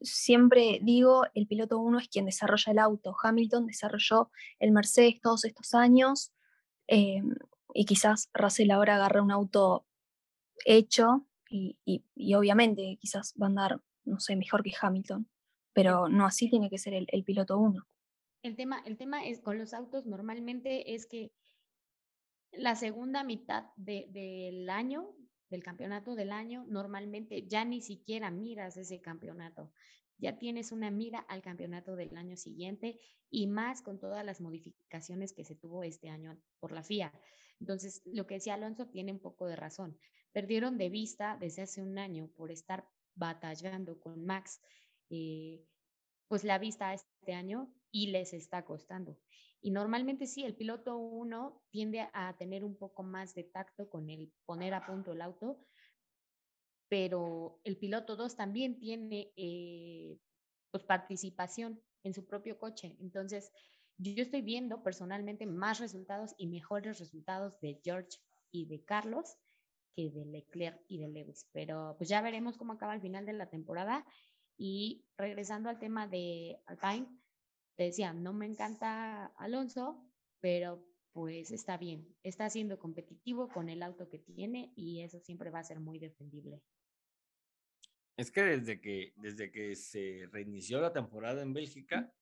siempre 0.03 0.79
digo, 0.83 1.25
el 1.35 1.47
piloto 1.47 1.79
uno 1.79 1.99
es 1.99 2.09
quien 2.09 2.27
desarrolla 2.27 2.73
el 2.73 2.79
auto. 2.79 3.15
Hamilton 3.21 3.67
desarrolló 3.67 4.31
el 4.59 4.73
Mercedes 4.73 5.21
todos 5.21 5.45
estos 5.45 5.75
años 5.75 6.33
eh, 6.87 7.23
y 7.73 7.85
quizás 7.85 8.31
Russell 8.33 8.71
ahora 8.71 8.97
agarra 8.97 9.23
un 9.23 9.33
auto 9.33 9.87
hecho 10.65 11.27
y, 11.49 11.77
obviamente 12.35 12.99
quizás 13.01 13.35
va 13.41 13.47
a 13.47 13.49
andar, 13.49 13.81
no 14.05 14.19
sé, 14.19 14.35
mejor 14.35 14.63
que 14.63 14.73
Hamilton, 14.81 15.29
pero 15.73 16.09
no 16.09 16.27
así 16.27 16.51
tiene 16.51 16.69
que 16.69 16.79
ser 16.79 16.95
el, 16.95 17.25
piloto 17.25 17.59
uno. 17.59 17.87
El 18.43 18.57
tema, 18.57 18.83
el 18.85 18.97
tema 18.97 19.25
es 19.25 19.41
con 19.41 19.59
los 19.59 19.73
autos 19.73 20.05
normalmente 20.05 20.95
es 20.95 21.07
que 21.07 21.33
la 22.53 22.75
segunda 22.75 23.25
mitad 23.25 23.67
del 23.77 24.69
año 24.69 25.15
del 25.51 25.63
campeonato 25.63 26.15
del 26.15 26.33
año, 26.33 26.65
normalmente 26.69 27.47
ya 27.47 27.65
ni 27.65 27.81
siquiera 27.81 28.31
miras 28.31 28.77
ese 28.77 29.01
campeonato. 29.01 29.73
Ya 30.19 30.39
tienes 30.39 30.73
una 30.73 30.91
mira 30.91 31.21
al 31.21 31.43
campeonato 31.43 31.97
del 31.97 32.17
año 32.17 32.37
siguiente 32.37 33.01
y 33.31 33.47
más 33.47 33.83
con 33.83 33.99
todas 33.99 34.25
las 34.25 34.41
modificaciones 34.41 35.33
que 35.33 35.45
se 35.45 35.57
tuvo 35.57 35.83
este 35.83 36.09
año 36.09 36.39
por 36.61 36.73
la 36.73 36.83
FIA. 36.83 37.13
Entonces, 37.61 38.03
lo 38.05 38.27
que 38.27 38.35
decía 38.35 38.55
Alonso 38.55 38.87
tiene 38.87 39.13
un 39.13 39.21
poco 39.21 39.47
de 39.47 39.57
razón. 39.57 39.99
Perdieron 40.33 40.79
de 40.79 40.89
vista 40.89 41.37
desde 41.41 41.63
hace 41.63 41.83
un 41.83 41.99
año 41.99 42.29
por 42.37 42.51
estar 42.51 42.89
batallando 43.15 44.01
con 44.01 44.25
Max, 44.25 44.61
eh, 45.11 45.65
pues 46.29 46.45
la 46.45 46.59
vista 46.59 46.95
este 46.95 47.33
año 47.33 47.73
y 47.91 48.09
les 48.09 48.33
está 48.33 48.65
costando. 48.65 49.19
Y 49.65 49.71
normalmente 49.71 50.27
sí, 50.27 50.45
el 50.45 50.55
piloto 50.55 50.99
1 50.99 51.63
tiende 51.71 52.07
a 52.13 52.37
tener 52.37 52.65
un 52.65 52.77
poco 52.77 53.03
más 53.03 53.35
de 53.35 53.45
tacto 53.45 53.89
con 53.89 54.11
el 54.11 54.31
poner 54.45 54.75
a 54.75 54.85
punto 54.85 55.13
el 55.13 55.23
auto, 55.23 55.59
pero 56.91 57.63
el 57.65 57.79
piloto 57.79 58.15
2 58.15 58.37
también 58.37 58.79
tiene 58.79 59.33
eh, 59.37 60.19
pues, 60.71 60.85
participación 60.85 61.83
en 62.03 62.13
su 62.13 62.27
propio 62.27 62.59
coche. 62.59 62.95
Entonces, 63.01 63.51
yo 63.97 64.23
estoy 64.23 64.43
viendo 64.43 64.83
personalmente 64.83 65.47
más 65.47 65.81
resultados 65.81 66.35
y 66.37 66.47
mejores 66.47 66.99
resultados 66.99 67.59
de 67.61 67.81
George 67.83 68.19
y 68.51 68.67
de 68.67 68.85
Carlos 68.85 69.39
que 69.97 70.11
de 70.11 70.27
Leclerc 70.27 70.79
y 70.89 70.99
de 70.99 71.09
Lewis. 71.09 71.49
Pero 71.53 71.95
pues 71.97 72.11
ya 72.11 72.21
veremos 72.21 72.59
cómo 72.59 72.75
acaba 72.75 72.95
el 72.95 73.01
final 73.01 73.25
de 73.25 73.33
la 73.33 73.49
temporada. 73.49 74.05
Y 74.59 75.07
regresando 75.17 75.71
al 75.71 75.79
tema 75.79 76.07
de 76.07 76.61
Alpine, 76.67 77.09
te 77.77 77.85
decía, 77.85 78.13
no 78.13 78.33
me 78.33 78.47
encanta 78.47 79.27
Alonso, 79.37 80.05
pero 80.41 80.85
pues 81.13 81.51
está 81.53 81.77
bien, 81.77 82.17
está 82.23 82.51
siendo 82.51 82.79
competitivo 82.79 83.49
con 83.49 83.69
el 83.69 83.83
auto 83.83 84.09
que 84.09 84.19
tiene 84.19 84.73
y 84.75 85.01
eso 85.01 85.21
siempre 85.21 85.51
va 85.51 85.61
a 85.61 85.65
ser 85.65 85.81
muy 85.81 85.99
defendible. 85.99 86.61
Es 88.17 88.31
que 88.31 88.43
desde 88.43 88.81
que, 88.81 89.13
desde 89.17 89.51
que 89.51 89.75
se 89.75 90.29
reinició 90.31 90.81
la 90.81 90.93
temporada 90.93 91.43
en 91.43 91.53
Bélgica, 91.53 92.13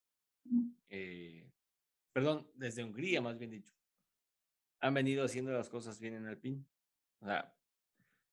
eh, 0.88 1.50
perdón, 2.12 2.50
desde 2.54 2.84
Hungría 2.84 3.20
más 3.20 3.38
bien 3.38 3.50
dicho, 3.50 3.72
han 4.80 4.94
venido 4.94 5.24
haciendo 5.24 5.52
las 5.52 5.68
cosas 5.68 6.00
bien 6.00 6.14
en 6.14 6.26
Alpine. 6.26 6.64
O 7.20 7.26
sea, 7.26 7.54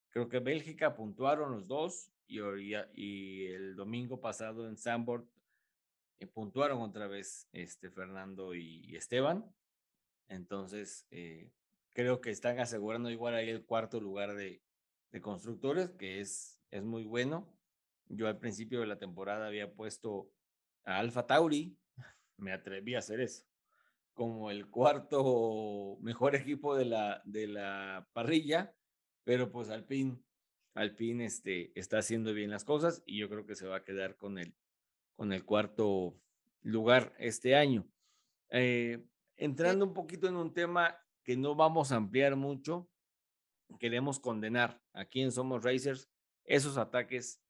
creo 0.10 0.28
que 0.28 0.40
Bélgica 0.40 0.96
puntuaron 0.96 1.52
los 1.52 1.68
dos 1.68 2.12
y, 2.28 2.40
y 2.96 3.46
el 3.46 3.76
domingo 3.76 4.20
pasado 4.20 4.68
en 4.68 4.78
Sambord 4.78 5.26
eh, 6.20 6.28
puntuaron 6.28 6.82
otra 6.82 7.08
vez 7.08 7.48
este, 7.54 7.90
Fernando 7.90 8.54
y, 8.54 8.96
Esteban. 8.96 9.46
Entonces, 10.28 11.08
eh, 11.12 11.52
creo 11.94 12.22
que 12.22 12.30
están 12.32 12.60
asegurando 12.60 13.10
igual 13.10 13.34
ahí 13.36 13.50
el 13.50 13.66
cuarto 13.66 14.00
lugar 14.00 14.36
de, 14.36 14.62
de 15.12 15.22
constructores, 15.22 15.92
que 15.92 16.20
es, 16.20 16.62
es 16.72 16.84
muy 16.84 17.06
bueno. 17.06 17.52
Yo 18.08 18.28
al 18.28 18.40
principio 18.40 18.82
de 18.82 18.88
la 18.88 18.98
temporada 18.98 19.48
había 19.48 19.74
puesto 19.74 20.32
a 20.84 21.00
Alfa 21.00 21.26
Tauri, 21.26 21.78
me 22.38 22.52
atreví 22.52 22.96
a 22.96 23.00
hacer 23.00 23.22
eso, 23.22 23.46
como 24.14 24.52
el 24.52 24.70
cuarto 24.70 25.98
mejor 26.02 26.36
equipo 26.36 26.76
de 26.76 26.86
la, 26.86 27.22
de 27.26 27.48
la 27.48 28.08
parrilla, 28.14 28.74
pero 29.24 29.52
pues 29.52 29.70
Alpine, 29.70 30.18
Alpine 30.74 31.26
este, 31.26 31.72
está 31.80 32.00
haciendo 32.00 32.34
bien 32.34 32.50
las 32.50 32.66
cosas 32.66 33.04
y 33.06 33.20
yo 33.20 33.30
creo 33.30 33.46
que 33.46 33.56
se 33.56 33.68
va 33.68 33.78
a 33.78 33.84
quedar 33.84 34.18
con 34.18 34.38
el, 34.38 34.56
con 35.20 35.34
el 35.34 35.44
cuarto 35.44 36.18
lugar 36.62 37.14
este 37.20 37.54
año. 37.54 37.86
Eh, 38.52 39.06
entrando 39.36 39.84
un 39.84 39.94
poquito 39.94 40.30
en 40.30 40.38
un 40.38 40.54
tema 40.54 40.98
que 41.26 41.36
no 41.36 41.56
vamos 41.56 41.92
a 41.92 41.98
ampliar 41.98 42.38
mucho, 42.38 42.90
queremos 43.80 44.18
condenar 44.18 44.82
aquí 44.94 45.20
en 45.20 45.34
Somos 45.34 45.62
Racers 45.62 46.10
esos 46.46 46.78
ataques 46.78 47.44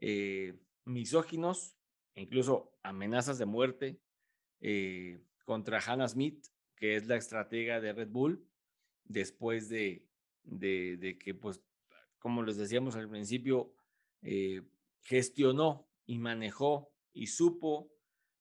eh, 0.00 0.58
misóginos, 0.86 1.76
incluso 2.14 2.72
amenazas 2.82 3.36
de 3.36 3.44
muerte 3.44 4.00
eh, 4.62 5.22
contra 5.44 5.78
Hannah 5.78 6.08
Smith, 6.08 6.46
que 6.74 6.96
es 6.96 7.06
la 7.06 7.16
estratega 7.16 7.82
de 7.82 7.92
Red 7.92 8.08
Bull, 8.08 8.48
después 9.04 9.68
de, 9.68 10.08
de, 10.42 10.96
de 10.96 11.18
que, 11.18 11.34
pues, 11.34 11.60
como 12.18 12.42
les 12.42 12.56
decíamos 12.56 12.96
al 12.96 13.10
principio, 13.10 13.74
gestionó 15.02 15.86
y 16.06 16.18
manejó 16.18 16.89
y 17.12 17.26
supo 17.28 17.90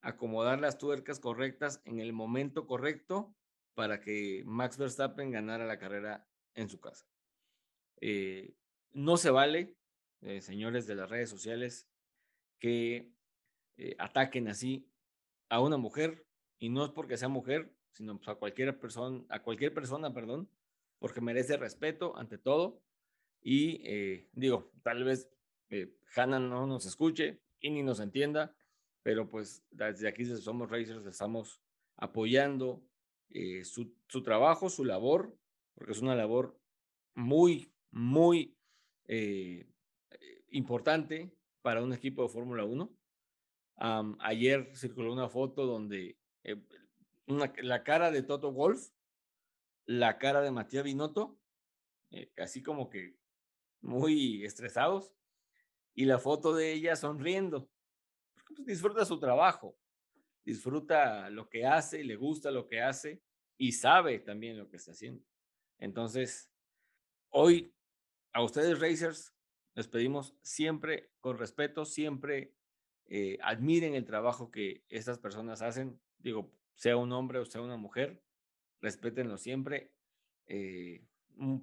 acomodar 0.01 0.59
las 0.59 0.77
tuercas 0.77 1.19
correctas 1.19 1.81
en 1.85 1.99
el 1.99 2.13
momento 2.13 2.65
correcto 2.65 3.35
para 3.73 3.99
que 4.01 4.43
Max 4.45 4.77
Verstappen 4.77 5.31
ganara 5.31 5.65
la 5.65 5.79
carrera 5.79 6.27
en 6.53 6.69
su 6.69 6.79
casa. 6.79 7.05
Eh, 8.01 8.55
no 8.91 9.17
se 9.17 9.29
vale, 9.29 9.75
eh, 10.21 10.41
señores 10.41 10.87
de 10.87 10.95
las 10.95 11.09
redes 11.09 11.29
sociales, 11.29 11.87
que 12.59 13.11
eh, 13.77 13.95
ataquen 13.99 14.47
así 14.47 14.89
a 15.49 15.61
una 15.61 15.77
mujer 15.77 16.25
y 16.57 16.69
no 16.69 16.85
es 16.85 16.91
porque 16.91 17.17
sea 17.17 17.29
mujer, 17.29 17.73
sino 17.91 18.17
pues, 18.17 18.29
a 18.29 18.35
cualquier 18.35 18.77
persona, 18.79 19.23
a 19.29 19.41
cualquier 19.41 19.73
persona, 19.73 20.13
perdón, 20.13 20.49
porque 20.99 21.21
merece 21.21 21.57
respeto 21.57 22.17
ante 22.17 22.37
todo. 22.37 22.81
Y 23.41 24.25
digo, 24.33 24.69
tal 24.83 25.05
vez 25.05 25.29
Hannah 26.13 26.39
no 26.39 26.67
nos 26.67 26.85
escuche 26.85 27.39
y 27.61 27.69
ni 27.69 27.83
nos 27.83 28.01
entienda, 28.01 28.53
pero 29.03 29.27
pues 29.29 29.63
desde 29.71 30.07
aquí, 30.07 30.23
desde 30.23 30.41
Somos 30.41 30.69
Racers, 30.69 31.05
estamos 31.05 31.61
apoyando 31.97 32.83
eh, 33.29 33.63
su, 33.63 33.93
su, 34.07 34.23
trabajo, 34.23 34.69
su 34.69 34.85
labor, 34.85 35.37
porque 35.75 35.91
es 35.91 36.01
una 36.01 36.15
labor 36.15 36.59
muy, 37.15 37.73
muy 37.91 38.57
eh, 39.05 39.67
importante 40.49 41.31
para 41.61 41.83
un 41.83 41.93
equipo 41.93 42.23
de 42.23 42.29
Fórmula 42.29 42.65
1. 42.65 42.91
ayer 44.19 44.71
circuló 44.75 45.13
una 45.13 45.29
foto 45.29 45.65
donde 45.65 46.17
eh, 46.43 46.61
la 47.27 47.83
cara 47.83 48.11
de 48.11 48.23
Toto 48.23 48.51
Wolf, 48.51 48.89
la 49.85 50.17
cara 50.17 50.41
de 50.41 50.51
Matías 50.51 50.83
Binotto, 50.83 51.39
así 52.37 52.63
como 52.63 52.89
que 52.89 53.15
muy 53.81 54.43
estresados, 54.43 55.13
y 55.93 56.05
la 56.05 56.17
foto 56.17 56.55
de 56.55 56.71
ella 56.73 56.95
sonriendo. 56.95 57.69
Pues, 58.55 58.65
disfruta 58.65 59.05
su 59.05 59.19
trabajo, 59.19 59.77
disfruta 60.43 61.29
lo 61.29 61.49
que 61.49 61.65
hace, 61.65 62.03
le 62.03 62.15
gusta 62.15 62.51
lo 62.51 62.67
que 62.67 62.81
hace 62.81 63.21
y 63.57 63.73
sabe 63.73 64.19
también 64.19 64.57
lo 64.57 64.69
que 64.69 64.77
está 64.77 64.91
haciendo. 64.91 65.23
Entonces, 65.77 66.51
hoy 67.29 67.73
a 68.33 68.43
ustedes 68.43 68.79
Racers 68.79 69.33
les 69.75 69.87
pedimos 69.87 70.35
siempre 70.41 71.11
con 71.19 71.37
respeto, 71.37 71.85
siempre 71.85 72.53
eh, 73.07 73.37
admiren 73.41 73.95
el 73.95 74.05
trabajo 74.05 74.51
que 74.51 74.83
estas 74.89 75.19
personas 75.19 75.61
hacen, 75.61 75.99
digo, 76.17 76.51
sea 76.75 76.97
un 76.97 77.11
hombre 77.11 77.39
o 77.39 77.45
sea 77.45 77.61
una 77.61 77.77
mujer, 77.77 78.21
respétenlo 78.81 79.37
siempre. 79.37 79.93
Eh, 80.47 81.05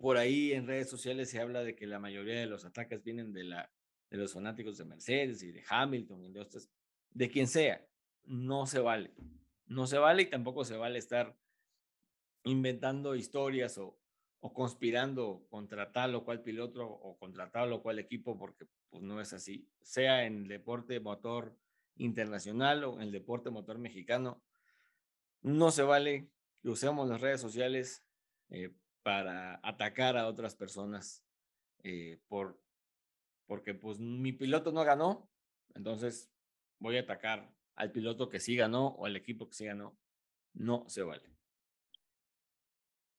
por 0.01 0.16
ahí 0.16 0.53
en 0.53 0.66
redes 0.66 0.88
sociales 0.88 1.31
se 1.31 1.40
habla 1.40 1.62
de 1.62 1.75
que 1.75 1.87
la 1.87 1.99
mayoría 1.99 2.40
de 2.40 2.46
los 2.46 2.64
ataques 2.64 3.03
vienen 3.03 3.33
de 3.33 3.44
la 3.44 3.70
de 4.11 4.18
los 4.18 4.33
fanáticos 4.33 4.79
de 4.79 4.85
Mercedes 4.85 5.42
y 5.42 5.53
de 5.53 5.64
Hamilton 5.68 6.25
y 6.25 6.31
de 6.31 6.40
de 7.16 7.31
quien 7.31 7.46
sea, 7.46 7.83
no 8.24 8.66
se 8.66 8.79
vale. 8.79 9.11
No 9.66 9.87
se 9.87 9.96
vale 9.96 10.22
y 10.22 10.26
tampoco 10.26 10.66
se 10.66 10.76
vale 10.76 10.98
estar 10.98 11.35
inventando 12.44 13.16
historias 13.16 13.79
o, 13.79 13.98
conspirando 14.52 15.44
contra 15.48 15.92
tal 15.92 16.14
o 16.14 16.24
cual 16.24 16.42
piloto 16.42 16.87
o 16.87 17.18
contra 17.18 17.50
tal 17.50 17.72
o 17.72 17.83
cual 17.83 17.98
equipo, 17.98 18.38
porque 18.38 18.66
pues 18.90 19.02
no 19.02 19.18
es 19.20 19.33
así. 19.33 19.66
Sea 19.81 20.26
en 20.26 20.42
el 20.42 20.48
deporte 20.48 21.00
motor 21.00 21.57
internacional 21.96 22.85
o 22.85 22.96
en 22.96 23.02
el 23.02 23.12
deporte 23.12 23.48
motor 23.50 23.79
mexicano, 23.79 24.42
no 25.40 25.70
se 25.70 25.83
vale 25.83 26.29
que 26.61 26.68
usemos 26.68 27.09
las 27.09 27.22
redes 27.22 27.40
sociales 27.40 28.05
eh, 28.50 28.72
para 29.02 29.59
atacar 29.62 30.18
a 30.18 30.29
otras 30.29 30.55
personas 30.55 31.24
eh, 31.83 32.20
por 32.29 32.61
porque 33.46 33.74
pues 33.74 34.00
mi 34.00 34.33
piloto 34.33 34.72
no 34.72 34.85
ganó, 34.85 35.31
entonces 35.74 36.31
voy 36.79 36.97
a 36.97 37.03
atacar 37.03 37.53
al 37.75 37.93
piloto 37.93 38.29
que 38.29 38.41
sí 38.41 38.57
ganó 38.57 38.89
o 38.89 39.07
al 39.07 39.17
equipo 39.17 39.49
que 39.49 39.55
sí 39.55 39.67
ganó. 39.67 39.99
No 40.55 40.89
se 40.89 41.03
vale. 41.03 41.29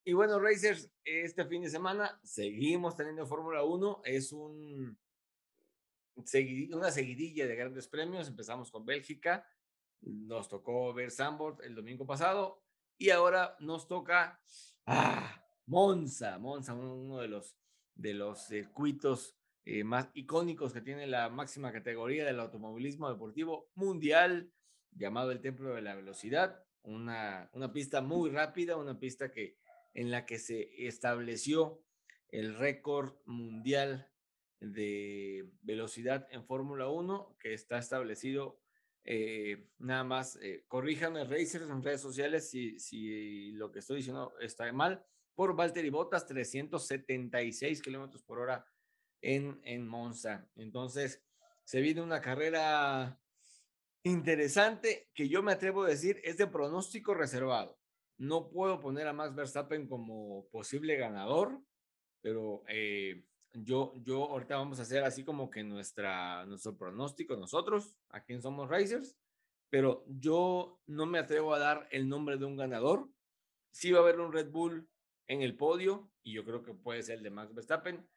y 0.03 0.13
bueno, 0.13 0.39
Racers, 0.39 0.89
este 1.03 1.45
fin 1.45 1.61
de 1.63 1.69
semana 1.69 2.19
seguimos 2.23 2.95
teniendo 2.95 3.25
Fórmula 3.25 3.63
1. 3.63 4.01
Es 4.05 4.31
un, 4.31 4.97
una 6.15 6.91
seguidilla 6.91 7.45
de 7.45 7.55
grandes 7.55 7.87
premios. 7.87 8.27
Empezamos 8.27 8.71
con 8.71 8.85
Bélgica, 8.85 9.45
nos 10.01 10.47
tocó 10.47 10.93
ver 10.93 11.11
Sambord 11.11 11.63
el 11.63 11.75
domingo 11.75 12.05
pasado 12.05 12.63
y 12.97 13.09
ahora 13.11 13.55
nos 13.59 13.87
toca 13.87 14.41
ah, 14.85 15.43
Monza. 15.65 16.37
Monza, 16.39 16.73
uno 16.73 17.19
de 17.19 17.27
los, 17.27 17.55
de 17.95 18.13
los 18.13 18.47
circuitos 18.47 19.36
eh, 19.69 19.83
más 19.83 20.09
icónicos 20.13 20.71
que 20.71 20.79
tiene 20.79 21.07
la 21.07 21.27
máxima 21.27 21.73
categoría 21.73 22.23
del 22.23 22.39
automovilismo 22.39 23.09
deportivo 23.11 23.69
mundial, 23.75 24.49
llamado 24.91 25.31
el 25.31 25.41
Templo 25.41 25.75
de 25.75 25.81
la 25.81 25.93
Velocidad. 25.93 26.63
Una, 26.83 27.49
una 27.51 27.73
pista 27.73 27.99
muy 27.99 28.29
rápida, 28.29 28.77
una 28.77 28.97
pista 28.97 29.29
que 29.29 29.57
en 29.93 30.09
la 30.09 30.25
que 30.25 30.39
se 30.39 30.87
estableció 30.87 31.83
el 32.29 32.55
récord 32.55 33.17
mundial 33.25 34.09
de 34.61 35.51
velocidad 35.63 36.29
en 36.31 36.45
Fórmula 36.45 36.87
1, 36.87 37.35
que 37.37 37.53
está 37.53 37.77
establecido 37.77 38.61
eh, 39.03 39.67
nada 39.79 40.05
más, 40.05 40.37
eh, 40.41 40.63
corríjanme 40.69 41.25
Racers 41.25 41.69
en 41.69 41.83
redes 41.83 41.99
sociales 41.99 42.49
si, 42.49 42.79
si 42.79 43.51
lo 43.51 43.69
que 43.69 43.79
estoy 43.79 43.97
diciendo 43.97 44.33
está 44.39 44.71
mal, 44.71 45.03
por 45.35 45.57
Valtteri 45.57 45.89
Bottas, 45.89 46.25
376 46.25 47.81
kilómetros 47.81 48.23
por 48.23 48.39
hora 48.39 48.65
en, 49.21 49.59
en 49.63 49.87
Monza. 49.87 50.47
Entonces, 50.55 51.23
se 51.63 51.81
viene 51.81 52.01
una 52.01 52.21
carrera 52.21 53.19
interesante 54.03 55.09
que 55.13 55.27
yo 55.27 55.43
me 55.43 55.51
atrevo 55.51 55.83
a 55.83 55.89
decir 55.89 56.21
es 56.23 56.37
de 56.37 56.47
pronóstico 56.47 57.13
reservado. 57.13 57.77
No 58.17 58.49
puedo 58.49 58.79
poner 58.79 59.07
a 59.07 59.13
Max 59.13 59.35
Verstappen 59.35 59.87
como 59.87 60.47
posible 60.47 60.95
ganador, 60.95 61.61
pero 62.21 62.63
eh, 62.67 63.23
yo, 63.53 63.93
yo 64.03 64.25
ahorita 64.25 64.57
vamos 64.57 64.79
a 64.79 64.83
hacer 64.83 65.03
así 65.03 65.23
como 65.23 65.49
que 65.49 65.63
nuestra, 65.63 66.45
nuestro 66.45 66.77
pronóstico 66.77 67.35
nosotros, 67.35 67.95
a 68.09 68.23
quién 68.23 68.41
somos 68.41 68.69
Racers, 68.69 69.15
pero 69.69 70.03
yo 70.07 70.79
no 70.87 71.05
me 71.05 71.19
atrevo 71.19 71.53
a 71.53 71.59
dar 71.59 71.87
el 71.91 72.07
nombre 72.07 72.37
de 72.37 72.45
un 72.45 72.57
ganador. 72.57 73.09
Sí 73.71 73.91
va 73.91 73.99
a 73.99 74.01
haber 74.01 74.19
un 74.19 74.31
Red 74.31 74.49
Bull 74.49 74.89
en 75.27 75.41
el 75.41 75.55
podio 75.55 76.09
y 76.23 76.33
yo 76.33 76.45
creo 76.45 76.63
que 76.63 76.73
puede 76.73 77.03
ser 77.03 77.17
el 77.17 77.23
de 77.23 77.29
Max 77.29 77.53
Verstappen. 77.53 78.07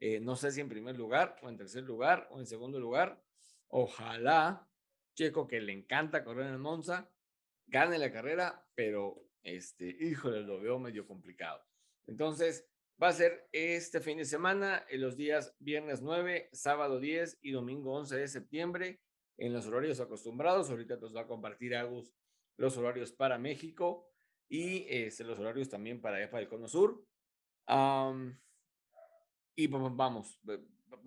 Eh, 0.00 0.18
no 0.18 0.34
sé 0.34 0.50
si 0.50 0.60
en 0.60 0.68
primer 0.68 0.96
lugar 0.96 1.36
o 1.42 1.48
en 1.48 1.56
tercer 1.56 1.84
lugar 1.84 2.26
o 2.30 2.40
en 2.40 2.46
segundo 2.46 2.80
lugar. 2.80 3.22
Ojalá 3.68 4.66
Checo, 5.14 5.46
que 5.46 5.60
le 5.60 5.72
encanta 5.72 6.24
correr 6.24 6.46
en 6.46 6.60
Monza, 6.60 7.10
gane 7.66 7.98
la 7.98 8.10
carrera, 8.10 8.66
pero 8.74 9.22
este, 9.42 9.84
híjole, 10.00 10.40
lo 10.40 10.60
veo 10.60 10.78
medio 10.78 11.06
complicado. 11.06 11.62
Entonces, 12.06 12.66
va 13.02 13.08
a 13.08 13.12
ser 13.12 13.48
este 13.52 14.00
fin 14.00 14.18
de 14.18 14.24
semana, 14.24 14.84
en 14.88 15.00
los 15.00 15.16
días 15.16 15.54
viernes 15.58 16.02
9, 16.02 16.48
sábado 16.52 17.00
10 17.00 17.38
y 17.42 17.52
domingo 17.52 17.92
11 17.94 18.16
de 18.16 18.28
septiembre, 18.28 19.00
en 19.36 19.52
los 19.52 19.66
horarios 19.66 20.00
acostumbrados. 20.00 20.70
Ahorita 20.70 20.96
nos 20.96 21.14
va 21.14 21.22
a 21.22 21.26
compartir 21.26 21.74
Agus 21.76 22.12
los 22.56 22.76
horarios 22.76 23.12
para 23.12 23.38
México 23.38 24.10
y 24.48 24.86
este, 24.88 25.24
los 25.24 25.38
horarios 25.38 25.68
también 25.68 26.00
para 26.00 26.22
EFA 26.22 26.38
del 26.38 26.48
Cono 26.48 26.68
Sur. 26.68 27.04
Y 29.60 29.66
vamos, 29.66 30.40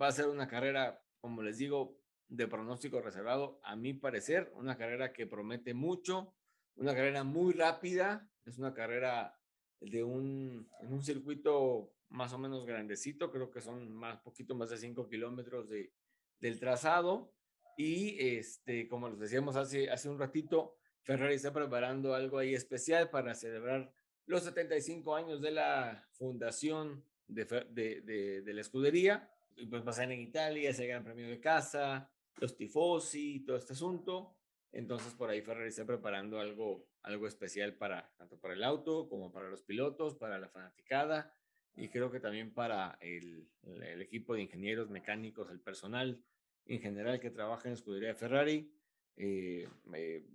va 0.00 0.06
a 0.06 0.12
ser 0.12 0.28
una 0.28 0.46
carrera, 0.46 1.02
como 1.20 1.42
les 1.42 1.58
digo, 1.58 1.98
de 2.28 2.46
pronóstico 2.46 3.00
reservado, 3.00 3.60
a 3.64 3.74
mi 3.74 3.94
parecer, 3.94 4.52
una 4.54 4.76
carrera 4.76 5.12
que 5.12 5.26
promete 5.26 5.74
mucho, 5.74 6.34
una 6.76 6.94
carrera 6.94 7.24
muy 7.24 7.52
rápida, 7.52 8.28
es 8.44 8.58
una 8.58 8.72
carrera 8.72 9.36
de 9.80 10.04
un, 10.04 10.68
en 10.80 10.92
un 10.92 11.02
circuito 11.02 11.92
más 12.10 12.32
o 12.32 12.38
menos 12.38 12.64
grandecito, 12.64 13.30
creo 13.32 13.50
que 13.50 13.60
son 13.60 13.92
más, 13.92 14.20
poquito 14.20 14.54
más 14.54 14.70
de 14.70 14.78
5 14.78 15.08
kilómetros 15.08 15.68
de, 15.68 15.92
del 16.38 16.60
trazado. 16.60 17.32
Y 17.76 18.16
este, 18.36 18.86
como 18.86 19.08
les 19.08 19.18
decíamos 19.18 19.56
hace, 19.56 19.90
hace 19.90 20.08
un 20.08 20.18
ratito, 20.18 20.76
Ferrari 21.02 21.34
está 21.34 21.52
preparando 21.52 22.14
algo 22.14 22.38
ahí 22.38 22.54
especial 22.54 23.10
para 23.10 23.34
celebrar 23.34 23.92
los 24.26 24.44
75 24.44 25.16
años 25.16 25.42
de 25.42 25.50
la 25.50 26.06
fundación 26.12 27.04
de, 27.26 27.44
de, 27.70 28.42
de, 28.42 28.54
la 28.54 28.60
escudería. 28.60 29.30
Y 29.56 29.66
pues 29.66 29.82
ser 29.94 30.10
en 30.10 30.20
Italia, 30.20 30.70
ese 30.70 30.86
gran 30.86 31.04
premio 31.04 31.28
de 31.28 31.40
casa, 31.40 32.10
los 32.36 32.56
tifosi, 32.56 33.40
todo 33.40 33.56
este 33.56 33.72
asunto. 33.72 34.36
Entonces 34.72 35.14
por 35.14 35.30
ahí 35.30 35.40
Ferrari 35.40 35.68
está 35.68 35.84
preparando 35.84 36.40
algo, 36.40 36.88
algo 37.02 37.28
especial 37.28 37.74
para 37.74 38.12
tanto 38.16 38.38
para 38.40 38.54
el 38.54 38.64
auto 38.64 39.08
como 39.08 39.30
para 39.30 39.48
los 39.48 39.62
pilotos, 39.62 40.16
para 40.16 40.38
la 40.38 40.48
fanaticada 40.48 41.32
y 41.76 41.88
creo 41.88 42.10
que 42.10 42.20
también 42.20 42.52
para 42.52 42.98
el, 43.00 43.48
el 43.62 44.02
equipo 44.02 44.34
de 44.34 44.42
ingenieros 44.42 44.90
mecánicos, 44.90 45.50
el 45.50 45.60
personal 45.60 46.22
en 46.66 46.80
general 46.80 47.20
que 47.20 47.30
trabaja 47.30 47.68
en 47.68 47.74
escudería 47.74 48.08
de 48.08 48.14
Ferrari. 48.14 48.70
Eh, 49.16 49.68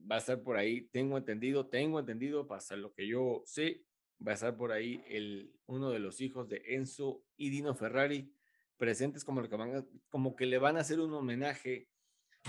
va 0.09 0.15
a 0.15 0.19
estar 0.19 0.41
por 0.41 0.57
ahí, 0.57 0.81
tengo 0.89 1.17
entendido, 1.17 1.67
tengo 1.67 1.99
entendido, 1.99 2.47
para 2.47 2.61
lo 2.77 2.93
que 2.93 3.07
yo 3.07 3.43
sé, 3.45 3.83
va 4.25 4.31
a 4.31 4.35
estar 4.35 4.55
por 4.57 4.71
ahí 4.71 5.03
el, 5.07 5.53
uno 5.65 5.89
de 5.89 5.99
los 5.99 6.21
hijos 6.21 6.47
de 6.49 6.61
Enzo 6.65 7.23
y 7.37 7.49
Dino 7.49 7.73
Ferrari 7.75 8.33
presentes 8.77 9.25
como, 9.25 10.35
que 10.35 10.45
le 10.45 10.57
van 10.57 10.77
a 10.77 10.81
hacer 10.81 10.99
un 10.99 11.13
homenaje 11.13 11.89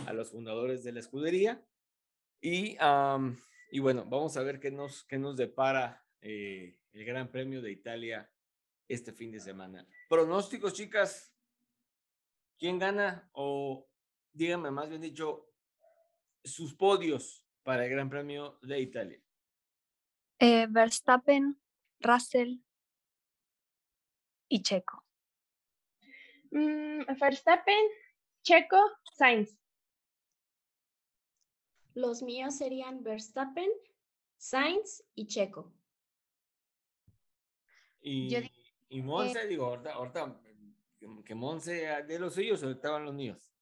a 0.06 0.12
los 0.12 0.30
fundadores 0.30 0.85
de 0.85 0.92
la 0.92 1.00
escudería 1.00 1.64
y, 2.40 2.76
y 3.70 3.78
bueno, 3.80 4.04
vamos 4.06 4.37
a 4.37 4.42
ver 4.42 4.61
qué 4.61 4.70
nos, 4.70 5.04
qué 5.04 5.18
nos 5.18 5.37
depara 5.37 6.06
eh, 6.22 6.78
el 6.92 7.04
Gran 7.04 7.30
Premio 7.30 7.61
de 7.61 7.72
Italia 7.72 8.30
este 8.88 9.12
fin 9.12 9.30
de 9.30 9.40
semana. 9.40 9.87
Pronósticos, 10.09 10.74
chicas. 10.74 11.35
¿Quién 12.59 12.78
gana? 12.78 13.28
O 13.33 13.88
díganme 14.33 14.70
más 14.70 14.88
bien 14.88 15.00
dicho, 15.00 15.50
sus 16.44 16.74
podios 16.74 17.44
para 17.62 17.85
el 17.85 17.90
Gran 17.90 18.09
Premio 18.09 18.59
de 18.62 18.80
Italia. 18.80 19.20
Eh, 20.42 20.66
Verstappen, 20.70 21.61
Russell 22.00 22.61
y 24.48 24.62
Checo. 24.62 25.05
Mm, 26.50 27.03
Verstappen, 27.20 27.85
Checo, 28.42 28.79
Sainz. 29.14 29.59
Los 31.92 32.22
míos 32.22 32.57
serían 32.57 33.03
Verstappen, 33.03 33.68
Sainz 34.38 35.05
y 35.14 35.26
Checo. 35.26 35.74
Y, 38.00 38.35
y 38.88 39.03
Monse, 39.03 39.46
digo, 39.46 39.66
ahorita, 39.66 39.92
ahorita 39.92 40.40
que 41.24 41.35
Monse 41.35 42.03
de 42.05 42.18
los 42.18 42.35
suyos 42.35 42.62
o 42.62 42.70
estaban 42.70 43.05
los 43.05 43.14
míos. 43.14 43.53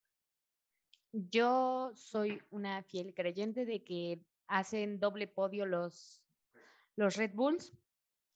Yo 1.13 1.91
soy 1.95 2.41
una 2.51 2.85
fiel 2.85 3.15
creyente 3.15 3.65
de 3.65 3.83
que 3.83 4.21
hacen 4.47 5.01
doble 5.01 5.27
podio 5.27 5.67
los, 5.67 6.23
los 6.99 7.17
Red 7.17 7.33
Bulls. 7.35 7.73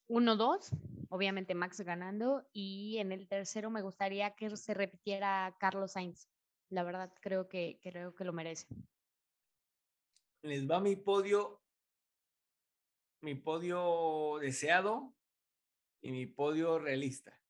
Uno, 0.08 0.36
dos, 0.36 0.70
obviamente 1.08 1.54
Max 1.54 1.80
ganando. 1.80 2.46
Y 2.52 2.98
en 2.98 3.12
el 3.12 3.28
tercero 3.28 3.70
me 3.70 3.82
gustaría 3.82 4.34
que 4.34 4.56
se 4.56 4.74
repitiera 4.74 5.54
Carlos 5.58 5.92
Sainz. 5.92 6.28
La 6.70 6.82
verdad, 6.82 7.12
creo 7.20 7.48
que, 7.48 7.78
creo 7.82 8.14
que 8.14 8.24
lo 8.24 8.32
merece 8.32 8.66
les 10.42 10.68
va 10.68 10.80
mi 10.80 10.96
podio, 10.96 11.62
mi 13.22 13.34
podio 13.34 14.38
deseado 14.40 15.14
y 16.00 16.10
mi 16.10 16.26
podio 16.26 16.78
realista. 16.78 17.40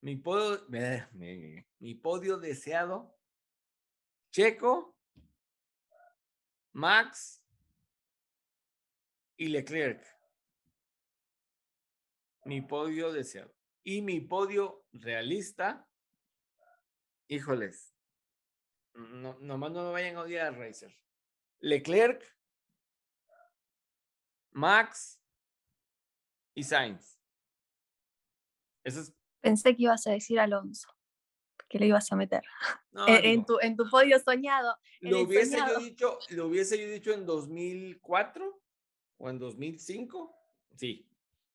Mi 0.00 0.16
podio, 0.16 0.66
mi, 1.12 1.94
podio 1.94 2.38
deseado, 2.38 3.16
Checo, 4.30 4.96
Max 6.72 7.43
y 9.36 9.48
Leclerc. 9.48 10.04
Mi 12.44 12.60
podio 12.60 13.12
deseado. 13.12 13.54
Y 13.82 14.02
mi 14.02 14.20
podio 14.20 14.86
realista, 14.92 15.88
híjoles, 17.28 17.94
no, 18.94 19.38
nomás 19.40 19.72
no 19.72 19.84
me 19.84 19.92
vayan 19.92 20.16
a 20.16 20.22
odiar, 20.22 20.56
Racer. 20.56 20.96
Leclerc, 21.60 22.22
Max 24.52 25.20
y 26.54 26.62
Sainz. 26.62 27.20
Pensé 29.40 29.74
que 29.74 29.82
ibas 29.82 30.06
a 30.06 30.12
decir 30.12 30.38
Alonso, 30.38 30.88
que 31.68 31.78
le 31.78 31.86
ibas 31.86 32.10
a 32.12 32.16
meter. 32.16 32.42
en, 33.08 33.44
tu, 33.44 33.58
en 33.60 33.76
tu 33.76 33.88
podio 33.90 34.18
soñado. 34.20 34.76
Lo 35.00 35.22
hubiese, 35.22 35.58
Yo 35.58 35.78
dicho, 35.78 36.18
lo 36.30 36.46
hubiese 36.46 36.78
yo 36.78 36.88
dicho 36.88 37.12
en 37.12 37.26
2004 37.26 38.63
o 39.24 39.30
en 39.30 39.38
2005. 39.38 40.36
Sí, 40.76 41.08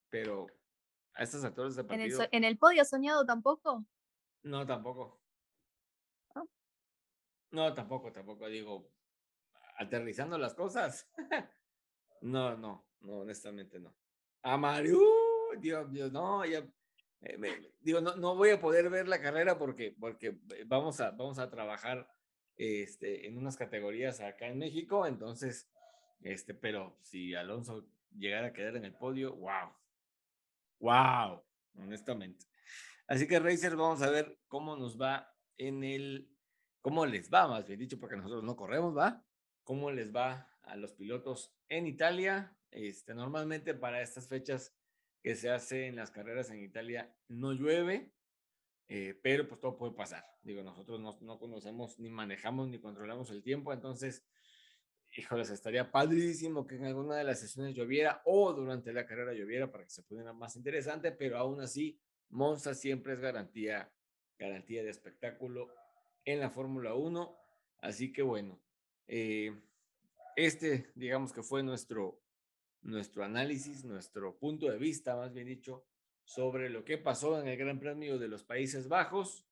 pero 0.10 0.48
a 1.14 1.24
estas 1.24 1.44
actores 1.44 1.76
de 1.76 1.84
partido. 1.84 2.28
¿En 2.32 2.44
el 2.44 2.58
podio 2.58 2.84
soñado 2.84 3.26
tampoco? 3.26 3.86
No, 4.42 4.66
tampoco. 4.66 5.22
No, 7.52 7.74
tampoco, 7.74 8.12
tampoco. 8.12 8.48
Digo, 8.48 8.92
aterrizando 9.78 10.38
las 10.38 10.56
cosas. 10.56 11.08
no, 12.22 12.58
no, 12.58 12.88
no, 13.02 13.20
honestamente 13.20 13.80
no. 13.80 13.96
A 14.42 14.58
Mario, 14.58 15.00
Dios, 15.60 15.92
Dios, 15.92 16.12
no, 16.12 16.46
ya, 16.46 16.66
eh, 17.22 17.72
digo, 17.82 18.02
no, 18.02 18.16
no 18.16 18.36
voy 18.36 18.52
a 18.52 18.62
poder 18.62 18.90
ver 18.90 19.08
la 19.08 19.22
carrera 19.22 19.58
porque, 19.58 19.96
porque 20.00 20.40
vamos, 20.66 21.02
a, 21.02 21.12
vamos 21.12 21.38
a 21.40 21.50
trabajar 21.50 22.10
este, 22.56 23.28
en 23.28 23.38
unas 23.38 23.58
categorías 23.58 24.22
acá 24.22 24.48
en 24.48 24.60
México, 24.60 25.06
entonces, 25.06 25.70
este, 26.22 26.54
pero 26.54 26.98
si 27.02 27.36
Alonso 27.36 27.88
llegara 28.16 28.48
a 28.48 28.54
quedar 28.54 28.76
en 28.76 28.86
el 28.86 28.94
podio, 28.94 29.36
wow, 29.36 29.74
wow, 30.80 31.44
honestamente. 31.76 32.46
Así 33.08 33.28
que 33.28 33.40
Racers, 33.40 33.76
vamos 33.76 34.02
a 34.02 34.10
ver 34.10 34.40
cómo 34.48 34.76
nos 34.76 35.00
va 35.00 35.34
en 35.58 35.84
el, 35.84 36.30
cómo 36.82 37.06
les 37.06 37.32
va, 37.32 37.48
más 37.48 37.68
bien 37.68 37.80
dicho, 37.80 38.00
porque 38.00 38.18
nosotros 38.18 38.44
no 38.44 38.56
corremos, 38.56 38.98
¿va? 38.98 39.26
¿Cómo 39.64 39.92
les 39.92 40.16
va 40.16 40.52
a 40.64 40.76
los 40.76 40.94
pilotos 40.94 41.56
en 41.70 41.88
Italia? 41.88 42.56
Este, 42.72 43.16
normalmente 43.16 43.74
para 43.74 44.02
estas 44.02 44.28
fechas 44.28 44.76
que 45.22 45.36
se 45.36 45.50
hacen 45.50 45.96
las 45.96 46.12
carreras 46.12 46.50
en 46.50 46.64
Italia 46.64 47.14
no 47.28 47.54
llueve, 47.54 48.14
eh, 48.88 49.20
pero 49.22 49.48
pues 49.48 49.60
todo 49.60 49.78
puede 49.78 49.94
pasar. 49.94 50.26
Digo, 50.42 50.64
nosotros 50.64 51.00
no, 51.00 51.18
no, 51.22 51.40
conocemos, 51.40 52.00
ni 52.00 52.10
manejamos, 52.10 52.70
ni 52.70 52.80
controlamos 52.80 53.30
el 53.32 53.44
tiempo, 53.44 53.74
entonces, 53.74 54.26
híjoles, 55.20 55.50
estaría 55.50 55.92
padrísimo 55.92 56.66
que 56.66 56.76
en 56.76 56.86
alguna 56.86 57.16
de 57.16 57.24
las 57.24 57.40
sesiones 57.40 57.76
lloviera 57.76 58.22
o 58.26 58.54
durante 58.54 58.92
la 58.92 59.06
carrera 59.06 59.34
lloviera 59.34 59.72
para 59.72 59.84
que 59.84 59.90
se 59.90 60.04
pudiera 60.04 60.34
más 60.34 60.56
interesante, 60.56 61.12
pero 61.12 61.38
aún 61.38 61.62
así, 61.62 62.00
Monza 62.30 62.74
siempre 62.74 63.14
es 63.14 63.20
garantía, 63.20 63.92
garantía 64.38 64.84
de 64.84 64.90
espectáculo 64.90 65.70
en 66.26 66.40
la 66.40 66.50
Fórmula 66.50 66.94
1. 66.94 67.38
Así 67.82 68.12
que 68.12 68.22
bueno, 68.22 68.60
eh, 69.08 69.54
este, 70.36 70.92
digamos 70.96 71.34
que 71.34 71.44
fue 71.44 71.64
nuestro, 71.64 72.22
nuestro 72.82 73.24
análisis, 73.24 73.84
nuestro 73.84 74.38
punto 74.38 74.70
de 74.70 74.78
vista, 74.78 75.16
más 75.16 75.34
bien 75.34 75.48
dicho, 75.48 75.86
sobre 76.24 76.70
lo 76.70 76.86
que 76.86 76.98
pasó 76.98 77.42
en 77.42 77.48
el 77.48 77.58
Gran 77.58 77.80
Premio 77.80 78.20
de 78.20 78.28
los 78.28 78.44
Países 78.44 78.88
Bajos 78.88 79.46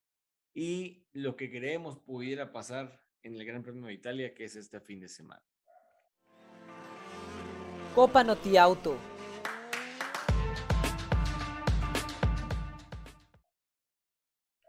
y 0.53 1.07
lo 1.13 1.35
que 1.35 1.49
creemos 1.49 1.99
pudiera 1.99 2.51
pasar 2.51 3.03
en 3.23 3.35
el 3.35 3.45
Gran 3.45 3.63
Premio 3.63 3.87
de 3.87 3.93
Italia, 3.93 4.33
que 4.33 4.45
es 4.45 4.55
este 4.55 4.79
fin 4.79 4.99
de 4.99 5.07
semana. 5.07 5.43
Copa 7.97 8.23
Noti 8.23 8.55
Auto. 8.57 8.95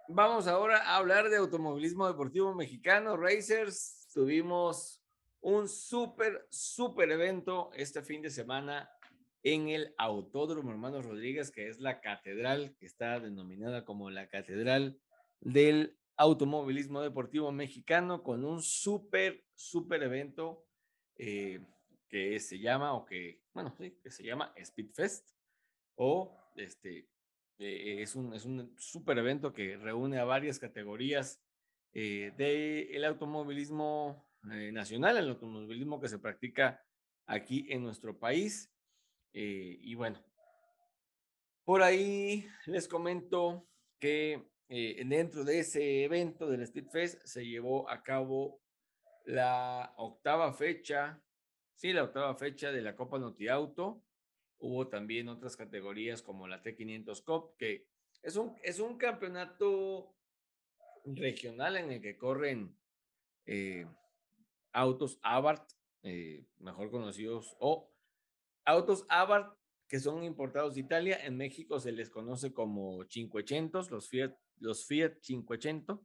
Vamos 0.08 0.46
ahora 0.46 0.78
a 0.78 0.96
hablar 0.96 1.28
de 1.28 1.36
automovilismo 1.36 2.06
deportivo 2.06 2.54
mexicano. 2.54 3.18
Racers, 3.18 4.08
tuvimos 4.14 5.02
un 5.42 5.68
súper, 5.68 6.46
súper 6.48 7.10
evento 7.10 7.68
este 7.74 8.00
fin 8.02 8.22
de 8.22 8.30
semana 8.30 8.90
en 9.42 9.68
el 9.68 9.94
Autódromo 9.98 10.70
Hermanos 10.70 11.04
Rodríguez, 11.04 11.50
que 11.50 11.68
es 11.68 11.80
la 11.80 12.00
catedral, 12.00 12.74
que 12.78 12.86
está 12.86 13.20
denominada 13.20 13.84
como 13.84 14.08
la 14.08 14.30
catedral 14.30 14.98
del 15.40 15.98
automovilismo 16.16 17.02
deportivo 17.02 17.52
mexicano, 17.52 18.22
con 18.22 18.46
un 18.46 18.62
súper, 18.62 19.44
súper 19.54 20.02
evento 20.02 20.64
eh, 21.16 21.60
que 22.08 22.38
se 22.40 22.58
llama, 22.58 22.94
o 22.94 23.04
que, 23.04 23.42
bueno, 23.52 23.74
sí, 23.78 23.98
que 24.02 24.10
se 24.10 24.24
llama 24.24 24.54
Speedfest, 24.62 25.30
o 25.96 26.36
este, 26.56 27.08
eh, 27.58 28.02
es 28.02 28.14
un, 28.14 28.34
es 28.34 28.44
un 28.44 28.74
súper 28.78 29.18
evento 29.18 29.52
que 29.52 29.76
reúne 29.76 30.18
a 30.18 30.24
varias 30.24 30.58
categorías 30.58 31.42
eh, 31.92 32.32
del 32.36 33.04
automovilismo 33.04 34.26
nacional, 34.42 35.16
el 35.16 35.30
automovilismo 35.30 36.00
que 36.00 36.08
se 36.08 36.18
practica 36.18 36.82
aquí 37.28 37.66
en 37.68 37.82
nuestro 37.82 38.18
país. 38.18 38.72
Eh, 39.32 39.78
y 39.80 39.94
bueno, 39.94 40.18
por 41.64 41.82
ahí 41.82 42.48
les 42.66 42.88
comento 42.88 43.68
que 44.00 44.50
eh, 44.68 45.02
dentro 45.06 45.44
de 45.44 45.60
ese 45.60 46.04
evento 46.04 46.48
del 46.48 46.62
Speed 46.62 46.88
Fest 46.88 47.22
se 47.24 47.46
llevó 47.46 47.88
a 47.88 48.02
cabo 48.02 48.60
la 49.24 49.92
octava 49.98 50.52
fecha, 50.52 51.22
sí, 51.78 51.92
la 51.92 52.04
octava 52.04 52.34
fecha 52.34 52.70
de 52.70 52.82
la 52.82 52.94
Copa 52.94 53.18
Noti 53.18 53.48
Auto. 53.48 54.04
Hubo 54.58 54.88
también 54.88 55.28
otras 55.28 55.56
categorías 55.56 56.20
como 56.20 56.48
la 56.48 56.62
T500 56.62 57.24
Cup, 57.24 57.56
que 57.56 57.86
es 58.22 58.36
un, 58.36 58.56
es 58.62 58.80
un 58.80 58.98
campeonato 58.98 60.14
regional 61.04 61.76
en 61.76 61.92
el 61.92 62.02
que 62.02 62.18
corren 62.18 62.76
eh, 63.46 63.86
autos 64.72 65.18
Abarth, 65.22 65.70
mejor 66.58 66.90
conocidos, 66.90 67.56
o 67.60 67.92
Autos 68.64 69.06
Abarth 69.08 69.58
que 69.88 69.98
son 69.98 70.22
importados 70.22 70.74
de 70.74 70.82
Italia, 70.82 71.18
en 71.24 71.36
México 71.36 71.80
se 71.80 71.92
les 71.92 72.10
conoce 72.10 72.52
como 72.52 73.06
500, 73.06 73.90
los 73.90 74.08
Fiat, 74.08 74.34
los 74.58 74.86
Fiat 74.86 75.18
500, 75.22 75.98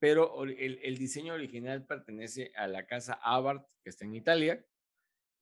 pero 0.00 0.44
el, 0.44 0.98
diseño 0.98 1.34
original 1.34 1.86
pertenece 1.86 2.52
a 2.56 2.66
la 2.66 2.86
casa 2.86 3.14
Abarth, 3.22 3.64
que 3.82 3.90
está 3.90 4.04
en 4.04 4.14
Italia, 4.14 4.66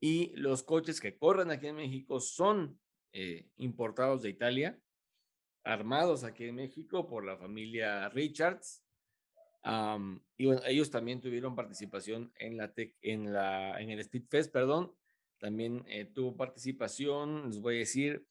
y 0.01 0.35
los 0.37 0.63
coches 0.63 1.01
que 1.01 1.17
corren 1.17 1.51
aquí 1.51 1.69
en 1.69 1.77
México 1.77 2.21
son 2.21 2.79
eh, 3.13 3.49
importados 3.57 4.23
de 4.23 4.31
Italia, 4.31 4.79
armados 5.65 6.25
aquí 6.25 6.45
en 6.45 6.55
México 6.57 7.07
por 7.07 7.25
la 7.25 7.37
familia 7.37 8.09
Richards. 8.11 8.85
y 10.37 10.47
bueno, 10.47 10.63
ellos 10.67 10.91
también 10.91 11.21
tuvieron 11.21 11.57
participación 11.57 12.33
en, 12.39 12.57
la, 12.57 12.73
en, 13.03 13.33
la, 13.33 13.81
en 13.81 13.91
el 13.91 14.05
Speedfest, 14.05 14.53
perdón, 14.53 14.95
también 15.39 15.85
eh, 15.87 16.05
tuvo 16.07 16.37
participación, 16.37 17.49
les 17.49 17.61
voy 17.61 17.77
a 17.77 17.79
decir, 17.81 18.27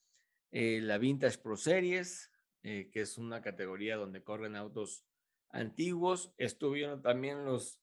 eh, 0.51 0.79
la 0.81 0.97
Vintage 0.97 1.37
Pro 1.37 1.55
Series, 1.55 2.31
eh, 2.63 2.89
que 2.91 3.01
es 3.01 3.17
una 3.17 3.41
categoría 3.41 3.95
donde 3.95 4.23
corren 4.23 4.55
autos 4.55 5.05
antiguos. 5.49 6.33
Estuvieron 6.37 7.01
también 7.01 7.45
los, 7.45 7.79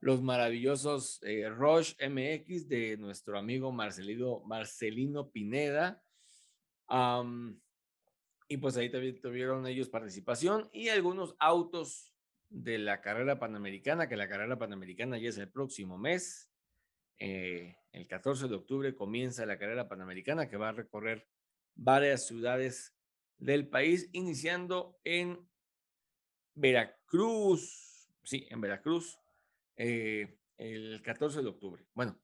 los 0.00 0.22
maravillosos 0.22 1.20
Roche 1.56 1.96
MX 2.08 2.68
de 2.68 2.96
nuestro 2.96 3.38
amigo 3.38 3.72
Marcelino, 3.72 4.40
Marcelino 4.40 5.30
Pineda. 5.30 6.02
y 8.48 8.56
pues 8.58 8.76
ahí 8.76 8.90
también 8.90 9.20
tuvieron 9.20 9.66
ellos 9.66 9.88
participación 9.88 10.68
y 10.72 10.88
algunos 10.88 11.34
autos 11.38 12.16
de 12.48 12.78
la 12.78 13.00
carrera 13.00 13.38
panamericana, 13.38 14.08
que 14.08 14.16
la 14.16 14.28
carrera 14.28 14.58
panamericana 14.58 15.18
ya 15.18 15.28
es 15.28 15.38
el 15.38 15.50
próximo 15.50 15.98
mes. 15.98 16.50
Eh, 17.18 17.76
el 17.92 18.06
14 18.06 18.48
de 18.48 18.54
octubre 18.54 18.94
comienza 18.94 19.46
la 19.46 19.58
carrera 19.58 19.88
panamericana 19.88 20.48
que 20.48 20.56
va 20.56 20.68
a 20.68 20.72
recorrer 20.72 21.26
varias 21.74 22.26
ciudades 22.26 22.94
del 23.38 23.68
país, 23.68 24.08
iniciando 24.12 24.98
en 25.04 25.38
Veracruz, 26.54 28.10
sí, 28.22 28.46
en 28.50 28.60
Veracruz, 28.60 29.18
eh, 29.76 30.38
el 30.56 31.02
14 31.02 31.42
de 31.42 31.48
octubre. 31.48 31.86
Bueno, 31.94 32.18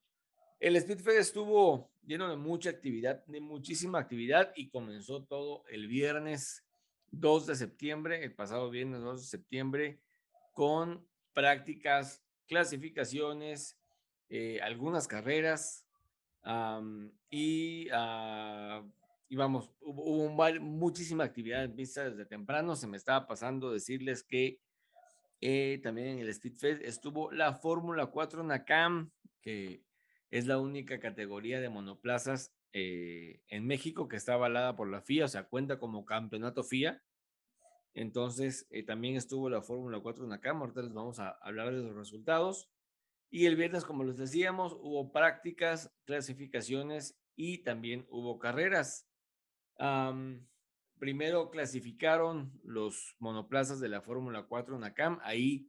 el 0.61 0.81
Speedfest 0.81 1.19
estuvo 1.19 1.93
lleno 2.03 2.29
de 2.29 2.37
mucha 2.37 2.71
actividad, 2.71 3.25
de 3.27 3.41
muchísima 3.41 3.99
actividad 3.99 4.53
y 4.57 4.69
comenzó 4.71 5.25
todo 5.25 5.65
el 5.69 5.89
viernes 5.89 6.65
2 7.11 7.47
de 7.47 7.57
septiembre, 7.57 8.25
el 8.25 8.35
pasado 8.35 8.71
viernes 8.71 9.01
2 9.01 9.21
de 9.23 9.27
septiembre, 9.27 10.01
con 10.53 11.07
prácticas, 11.33 12.23
clasificaciones, 12.47 13.79
eh, 14.29 14.61
algunas 14.63 15.07
carreras 15.07 15.87
y, 17.31 17.89
uh, 17.91 19.37
vamos, 19.37 19.71
hubo, 19.81 20.29
muchísima 20.61 21.25
actividad 21.25 21.65
en 21.65 21.77
desde 21.77 22.27
temprano. 22.27 22.77
Se 22.77 22.87
me 22.87 22.97
estaba 22.97 23.27
pasando 23.27 23.71
decirles 23.71 24.23
que 24.23 24.59
eh, 25.43 25.81
también 25.83 26.07
en 26.07 26.19
el 26.21 26.29
Street 26.29 26.55
Fest 26.57 26.83
estuvo 26.83 27.33
la 27.33 27.55
Fórmula 27.55 28.07
4 28.07 28.45
NACAM, 28.45 29.11
que 29.41 29.83
es 30.31 30.47
la 30.47 30.59
única 30.59 31.01
categoría 31.01 31.61
de 31.61 31.69
monoplazas 31.69 32.55
eh, 32.73 33.43
en 33.49 33.67
México 33.67 34.07
que 34.07 34.17
está 34.17 34.35
avalada 34.35 34.77
por 34.77 34.89
la 34.89 35.03
FIA, 35.03 35.25
o 35.25 35.29
sea, 35.29 35.49
cuenta 35.49 35.81
como 35.81 36.05
campeonato 36.05 36.63
FIA. 36.63 37.03
Entonces, 37.93 38.69
también 38.87 39.17
estuvo 39.17 39.51
la 39.51 39.63
Fórmula 39.63 39.99
4 40.01 40.27
NACAM. 40.27 40.63
Ahorita 40.63 40.81
les 40.81 40.95
vamos 40.95 41.19
a 41.19 41.31
hablar 41.43 41.75
de 41.75 41.83
los 41.83 41.95
resultados. 41.95 42.71
Y 43.29 43.47
el 43.47 43.57
viernes, 43.57 43.85
como 43.85 44.05
les 44.05 44.17
decíamos, 44.17 44.77
hubo 44.81 45.11
prácticas, 45.11 45.93
clasificaciones 46.05 47.19
y 47.35 47.59
también 47.65 48.07
hubo 48.11 48.39
carreras. 48.39 49.09
Primero 51.03 51.51
clasificaron 51.51 52.53
los 52.63 53.17
monoplazas 53.19 53.81
de 53.81 53.89
la 53.89 54.03
Fórmula 54.03 54.45
4 54.45 54.79
NACAM. 54.79 55.19
Ahí 55.25 55.69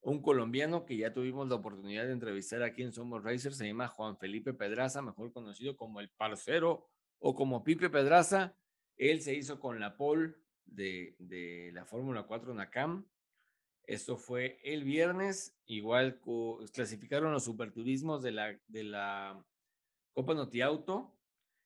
un 0.00 0.20
colombiano 0.20 0.84
que 0.84 0.96
ya 0.96 1.14
tuvimos 1.14 1.48
la 1.48 1.54
oportunidad 1.54 2.04
de 2.06 2.10
entrevistar 2.10 2.64
aquí 2.64 2.82
en 2.82 2.92
Somos 2.92 3.22
Racers, 3.22 3.56
se 3.58 3.68
llama 3.68 3.86
Juan 3.86 4.18
Felipe 4.18 4.52
Pedraza, 4.52 5.00
mejor 5.00 5.32
conocido 5.32 5.76
como 5.76 6.00
el 6.00 6.10
Parcero 6.10 6.88
o 7.20 7.36
como 7.36 7.62
Pipe 7.62 7.90
Pedraza. 7.90 8.56
Él 8.96 9.20
se 9.20 9.36
hizo 9.36 9.60
con 9.60 9.78
la 9.78 9.96
pole 9.96 10.34
de, 10.64 11.14
de 11.20 11.70
la 11.72 11.84
Fórmula 11.84 12.24
4 12.24 12.52
NACAM. 12.52 13.06
Esto 13.84 14.16
fue 14.16 14.58
el 14.64 14.82
viernes. 14.82 15.56
Igual 15.66 16.20
clasificaron 16.72 17.30
los 17.30 17.44
superturismos 17.44 18.20
de 18.20 18.32
la, 18.32 18.60
de 18.66 18.82
la 18.82 19.46
Copa 20.12 20.34
Noti 20.34 20.60
Auto. 20.60 21.14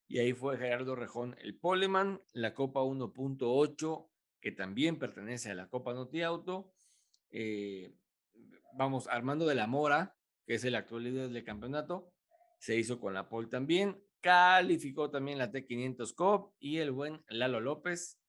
Y 0.09 0.19
ahí 0.19 0.33
fue 0.33 0.57
Gerardo 0.57 0.95
Rejón 0.95 1.37
el 1.41 1.59
poleman, 1.59 2.23
la 2.33 2.55
Copa 2.55 2.81
1.8, 2.81 4.09
que 4.41 4.53
también 4.53 4.99
pertenece 4.99 5.51
a 5.51 5.55
la 5.55 5.69
Copa 5.69 5.95
Noti 5.95 6.23
Auto. 6.23 6.73
Eh, 7.31 7.95
vamos, 8.77 9.09
Armando 9.09 9.47
de 9.47 9.57
la 9.57 9.67
Mora, 9.67 10.17
que 10.47 10.55
es 10.55 10.65
el 10.65 10.77
actual 10.77 11.05
líder 11.05 11.31
del 11.31 11.45
campeonato, 11.45 12.13
se 12.59 12.77
hizo 12.77 13.01
con 13.01 13.15
la 13.15 13.29
pole 13.29 13.49
también. 13.49 14.01
Calificó 14.21 15.11
también 15.11 15.39
la 15.39 15.51
T500 15.51 16.15
Cup 16.15 16.55
y 16.59 16.79
el 16.79 16.93
buen 16.93 17.23
Lalo 17.29 17.61
López 17.61 18.21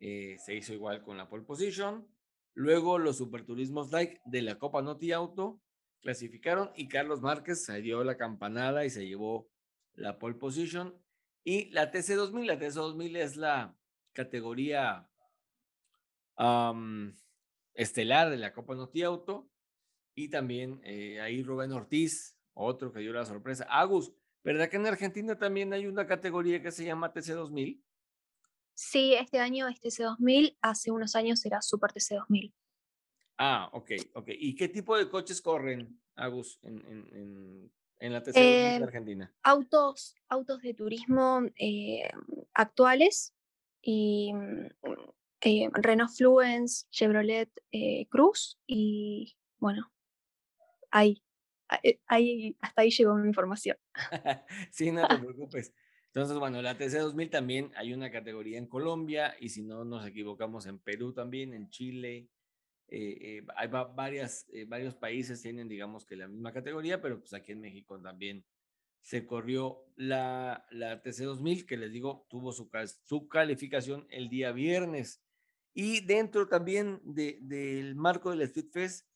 eh, 0.00 0.36
se 0.44 0.54
hizo 0.54 0.72
igual 0.72 1.02
con 1.02 1.16
la 1.16 1.28
pole 1.28 1.44
position. 1.44 2.08
Luego 2.54 2.98
los 2.98 3.18
Superturismos 3.18 3.90
Like 3.92 4.20
de 4.24 4.42
la 4.42 4.58
Copa 4.58 4.82
Noti 4.82 5.12
Auto 5.12 5.60
clasificaron 6.00 6.70
y 6.74 6.88
Carlos 6.88 7.20
Márquez 7.20 7.64
se 7.64 7.80
dio 7.80 8.02
la 8.04 8.16
campanada 8.16 8.84
y 8.84 8.90
se 8.90 9.06
llevó 9.06 9.48
la 9.94 10.18
pole 10.18 10.34
position. 10.34 10.94
Y 11.44 11.70
la 11.70 11.90
TC2000, 11.90 12.46
la 12.46 12.58
TC2000 12.58 13.16
es 13.16 13.36
la 13.36 13.76
categoría 14.12 15.08
estelar 17.74 18.30
de 18.30 18.36
la 18.36 18.52
Copa 18.52 18.74
Noti 18.74 19.02
Auto. 19.02 19.50
Y 20.14 20.28
también 20.28 20.80
eh, 20.84 21.20
ahí 21.20 21.42
Rubén 21.42 21.72
Ortiz, 21.72 22.36
otro 22.54 22.92
que 22.92 23.00
dio 23.00 23.12
la 23.12 23.24
sorpresa. 23.24 23.66
Agus, 23.70 24.12
¿verdad 24.42 24.68
que 24.68 24.76
en 24.76 24.86
Argentina 24.86 25.38
también 25.38 25.72
hay 25.72 25.86
una 25.86 26.06
categoría 26.06 26.60
que 26.60 26.72
se 26.72 26.84
llama 26.84 27.12
TC2000? 27.12 27.82
Sí, 28.74 29.14
este 29.14 29.38
año 29.38 29.68
es 29.68 29.80
TC2000, 29.80 30.56
hace 30.62 30.90
unos 30.90 31.14
años 31.14 31.44
era 31.44 31.60
Super 31.62 31.92
TC2000. 31.92 32.52
Ah, 33.38 33.70
ok, 33.72 33.90
ok. 34.14 34.28
¿Y 34.38 34.54
qué 34.54 34.68
tipo 34.68 34.96
de 34.96 35.08
coches 35.08 35.40
corren, 35.40 36.00
Agus, 36.14 36.58
en, 36.62 36.78
en, 36.86 37.08
en, 37.14 37.72
la 38.00 38.22
TC2000 38.22 38.74
Eh, 38.74 38.78
de 38.78 38.84
Argentina? 38.84 39.34
Autos, 39.42 40.14
autos 40.28 40.62
de 40.62 40.74
turismo 40.74 41.42
eh, 41.56 42.08
actuales 42.54 43.34
y 43.82 44.32
eh, 45.42 45.68
Renault 45.72 46.10
Fluence, 46.10 46.86
Chevrolet 46.90 47.50
eh, 47.72 48.06
Cruz 48.08 48.58
y 48.66 49.36
bueno, 49.58 49.92
ahí, 50.90 51.22
eh, 51.82 52.00
ahí, 52.06 52.56
hasta 52.60 52.82
ahí 52.82 52.90
llegó 52.90 53.14
mi 53.16 53.28
información. 53.28 53.76
sí, 54.70 54.90
no 54.90 55.06
te 55.06 55.18
preocupes. 55.18 55.72
Entonces, 56.06 56.38
bueno, 56.38 56.60
la 56.60 56.76
TC2000 56.76 57.30
también 57.30 57.70
hay 57.76 57.92
una 57.92 58.10
categoría 58.10 58.58
en 58.58 58.66
Colombia 58.66 59.34
y 59.38 59.50
si 59.50 59.62
no 59.62 59.84
nos 59.84 60.06
equivocamos 60.06 60.66
en 60.66 60.78
Perú 60.78 61.12
también, 61.12 61.54
en 61.54 61.68
Chile. 61.70 62.28
Eh, 62.90 63.38
eh, 63.38 63.46
hay 63.56 63.68
va- 63.68 63.84
varias, 63.84 64.46
eh, 64.52 64.64
varios 64.66 64.94
países 64.94 65.40
tienen, 65.42 65.68
digamos 65.68 66.04
que 66.04 66.16
la 66.16 66.28
misma 66.28 66.52
categoría, 66.52 67.00
pero 67.00 67.20
pues 67.20 67.32
aquí 67.34 67.52
en 67.52 67.60
México 67.60 68.00
también 68.00 68.44
se 69.00 69.26
corrió 69.26 69.86
la, 69.96 70.66
la 70.70 71.02
TC2000, 71.02 71.64
que 71.66 71.76
les 71.76 71.92
digo, 71.92 72.26
tuvo 72.28 72.52
su, 72.52 72.68
su 73.04 73.28
calificación 73.28 74.06
el 74.10 74.28
día 74.28 74.52
viernes. 74.52 75.22
Y 75.72 76.00
dentro 76.04 76.48
también 76.48 77.00
de- 77.04 77.38
del 77.42 77.94
marco 77.94 78.30
del 78.30 78.42
Street 78.42 78.68
Fest, 78.72 79.06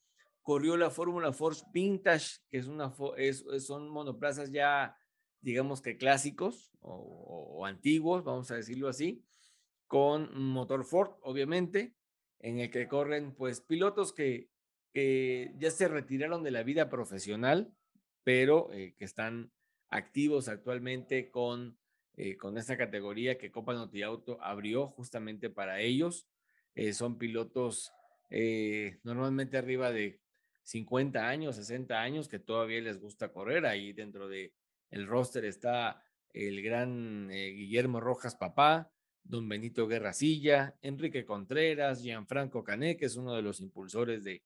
corrió 0.43 0.77
la 0.77 0.91
Fórmula 0.91 1.33
Force 1.33 1.65
Vintage, 1.73 2.39
que 2.51 2.59
es 2.59 2.67
una, 2.67 2.95
son 3.61 3.89
monoplazas 3.89 4.53
ya, 4.53 4.97
digamos 5.41 5.83
que 5.83 5.97
clásicos 5.97 6.71
o 6.81 7.65
antiguos, 7.67 8.25
vamos 8.25 8.51
a 8.51 8.57
decirlo 8.57 8.89
así, 8.89 9.25
con 9.87 10.31
motor 10.39 10.85
Ford, 10.85 11.13
obviamente, 11.23 11.95
en 12.41 12.61
el 12.61 12.71
que 12.71 12.89
corren 12.89 13.35
pues 13.35 13.61
pilotos 13.61 14.13
que, 14.13 14.51
ya 14.95 15.71
se 15.73 15.89
retiraron 15.89 16.45
de 16.45 16.53
la 16.53 16.63
vida 16.63 16.89
profesional, 16.89 17.75
pero 18.23 18.73
eh, 18.73 18.95
que 18.97 19.05
están 19.05 19.51
activos 19.95 20.49
actualmente 20.49 21.31
con, 21.31 21.79
eh, 22.17 22.37
con 22.37 22.59
esta 22.59 22.77
categoría 22.77 23.39
que 23.39 23.51
Copa 23.51 23.75
Noti 23.75 24.03
Auto 24.03 24.39
abrió 24.41 24.89
justamente 24.89 25.51
para 25.51 25.81
ellos. 25.81 26.29
Eh, 26.75 26.93
son 26.93 27.19
pilotos 27.19 27.93
eh, 28.31 28.99
normalmente 29.05 29.57
arriba 29.57 29.93
de 29.93 30.21
50 30.63 31.29
años, 31.29 31.57
60 31.57 32.01
años, 32.01 32.29
que 32.29 32.39
todavía 32.39 32.81
les 32.81 33.01
gusta 33.01 33.33
correr. 33.33 33.67
Ahí 33.67 33.93
dentro 33.93 34.29
de 34.29 34.55
el 34.91 35.07
roster 35.07 35.45
está 35.45 36.03
el 36.33 36.63
gran 36.63 37.29
Guillermo 37.29 38.01
Rojas 38.01 38.35
Papá, 38.35 38.91
don 39.25 39.49
Benito 39.49 39.89
Guerrasilla, 39.89 40.77
Enrique 40.83 41.25
Contreras, 41.25 42.03
Gianfranco 42.03 42.63
Cané, 42.63 42.97
que 42.97 43.07
es 43.07 43.17
uno 43.17 43.35
de 43.35 43.43
los 43.43 43.61
impulsores 43.61 44.23
de, 44.23 44.43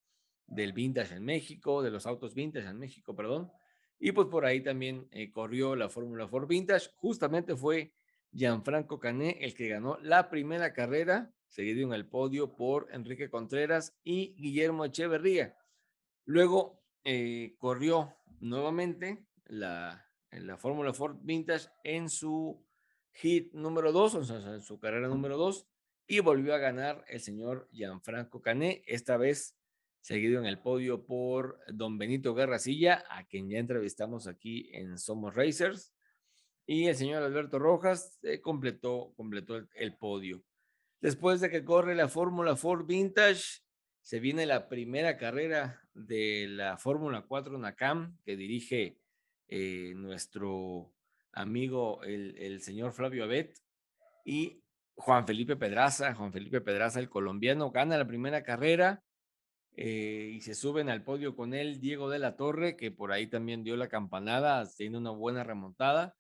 del 0.47 0.73
vintage 0.73 1.17
en 1.17 1.25
México, 1.25 1.83
de 1.83 1.91
los 1.91 2.07
autos 2.07 2.35
vintage 2.35 2.69
en 2.69 2.79
México, 2.79 3.15
perdón. 3.15 3.51
Y 3.99 4.13
pues 4.13 4.29
por 4.29 4.47
ahí 4.47 4.63
también 4.63 5.09
eh, 5.11 5.31
corrió 5.33 5.75
la 5.75 5.89
Fórmula 5.89 6.29
Ford 6.29 6.47
Vintage. 6.47 6.91
Justamente 6.97 7.57
fue 7.57 7.93
Gianfranco 8.33 9.01
Cané 9.01 9.39
el 9.41 9.55
que 9.55 9.69
ganó 9.69 9.99
la 10.01 10.31
primera 10.31 10.73
carrera, 10.73 11.35
seguido 11.49 11.87
en 11.87 11.93
el 11.93 12.07
podio 12.07 12.55
por 12.55 12.89
Enrique 12.93 13.29
Contreras 13.29 13.97
y 14.05 14.35
Guillermo 14.37 14.85
Echeverría. 14.85 15.57
Luego 16.25 16.81
eh, 17.03 17.57
corrió 17.59 18.15
nuevamente 18.39 19.27
la, 19.47 20.07
la 20.31 20.57
Fórmula 20.57 20.93
Ford 20.93 21.17
Vintage 21.23 21.69
en 21.83 22.09
su 22.09 22.65
hit 23.13 23.53
número 23.53 23.93
2, 23.93 24.15
o 24.15 24.25
sea, 24.25 24.37
en 24.55 24.63
su 24.63 24.79
carrera 24.79 25.09
número 25.09 25.37
2, 25.37 25.67
y 26.07 26.21
volvió 26.21 26.55
a 26.55 26.59
ganar 26.59 27.05
el 27.09 27.21
señor 27.21 27.69
Gianfranco 27.73 28.41
Cané, 28.41 28.83
esta 28.87 29.17
vez 29.17 29.57
seguido 30.01 30.39
en 30.41 30.47
el 30.47 30.59
podio 30.59 31.05
por 31.05 31.61
don 31.69 31.99
Benito 31.99 32.35
Garracilla, 32.35 33.05
a 33.11 33.25
quien 33.25 33.51
ya 33.51 33.59
entrevistamos 33.59 34.27
aquí 34.27 34.71
en 34.73 34.99
Somos 34.99 35.35
Racers, 35.35 35.93
y 36.67 36.87
el 36.87 36.97
señor 36.97 37.23
Alberto 37.23 37.59
Rojas 37.59 38.19
eh, 38.23 38.41
completó, 38.41 39.13
completó 39.17 39.57
el, 39.57 39.69
el 39.75 39.97
podio. 39.97 40.43
Después 41.01 41.41
de 41.41 41.51
que 41.51 41.65
corre 41.65 41.95
la 41.95 42.09
Fórmula 42.09 42.57
Ford 42.57 42.87
Vintage, 42.87 43.63
se 44.09 44.21
viene 44.21 44.47
la 44.47 44.69
primera 44.69 45.19
carrera 45.19 45.83
de 45.93 46.47
la 46.49 46.79
Fórmula 46.79 47.27
4 47.29 47.59
NACAM 47.59 48.17
que 48.25 48.37
dirige 48.37 48.99
eh, 49.49 49.93
nuestro 49.97 50.95
amigo 51.33 52.03
el, 52.03 52.37
el, 52.39 52.61
señor 52.61 52.93
Flavio 52.93 53.25
Abet 53.25 53.57
y 54.25 54.63
Juan 54.95 55.27
Felipe 55.27 55.57
Pedraza. 55.57 56.15
Juan 56.15 56.33
Felipe 56.33 56.61
Pedraza, 56.61 57.01
el 57.01 57.09
colombiano, 57.09 57.71
gana 57.71 57.99
la 57.99 58.07
primera 58.07 58.43
carrera 58.43 59.03
eh, 59.81 60.33
y 60.35 60.41
se 60.41 60.57
suben 60.57 60.89
al 60.89 61.05
podio 61.05 61.37
con 61.37 61.55
él 61.55 61.81
Diego 61.81 62.11
de 62.11 62.19
la 62.19 62.35
Torre, 62.35 62.77
que 62.77 62.91
por 62.91 63.13
ahí 63.13 63.29
también 63.29 63.63
dio 63.63 63.77
la 63.77 63.89
campanada, 63.89 64.69
tiene 64.77 64.99
una 64.99 65.11
buena 65.11 65.45
remontada. 65.45 66.17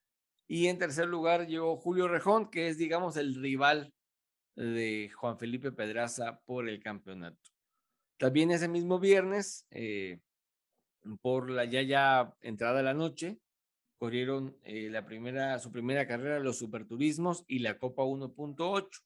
Y 0.46 0.68
en 0.68 0.78
tercer 0.78 1.08
lugar 1.08 1.48
llegó 1.48 1.76
Julio 1.76 2.06
Rejón, 2.06 2.50
que 2.50 2.68
es, 2.68 2.78
digamos, 2.78 3.16
el 3.16 3.34
rival 3.34 3.92
de 4.54 5.10
Juan 5.16 5.38
Felipe 5.38 5.72
Pedraza 5.72 6.40
por 6.46 6.68
el 6.68 6.80
campeonato. 6.80 7.50
También 8.16 8.52
ese 8.52 8.68
mismo 8.68 9.00
viernes, 9.00 9.66
eh, 9.70 10.20
por 11.20 11.50
la 11.50 11.64
ya 11.64 11.82
ya 11.82 12.32
entrada 12.40 12.78
de 12.78 12.82
la 12.84 12.94
noche, 12.94 13.40
corrieron 13.98 14.56
eh, 14.62 14.88
la 14.90 15.04
primera, 15.04 15.58
su 15.58 15.70
primera 15.70 16.06
carrera, 16.06 16.38
los 16.38 16.58
Superturismos 16.58 17.44
y 17.48 17.58
la 17.58 17.78
Copa 17.78 18.04
1.8. 18.04 19.02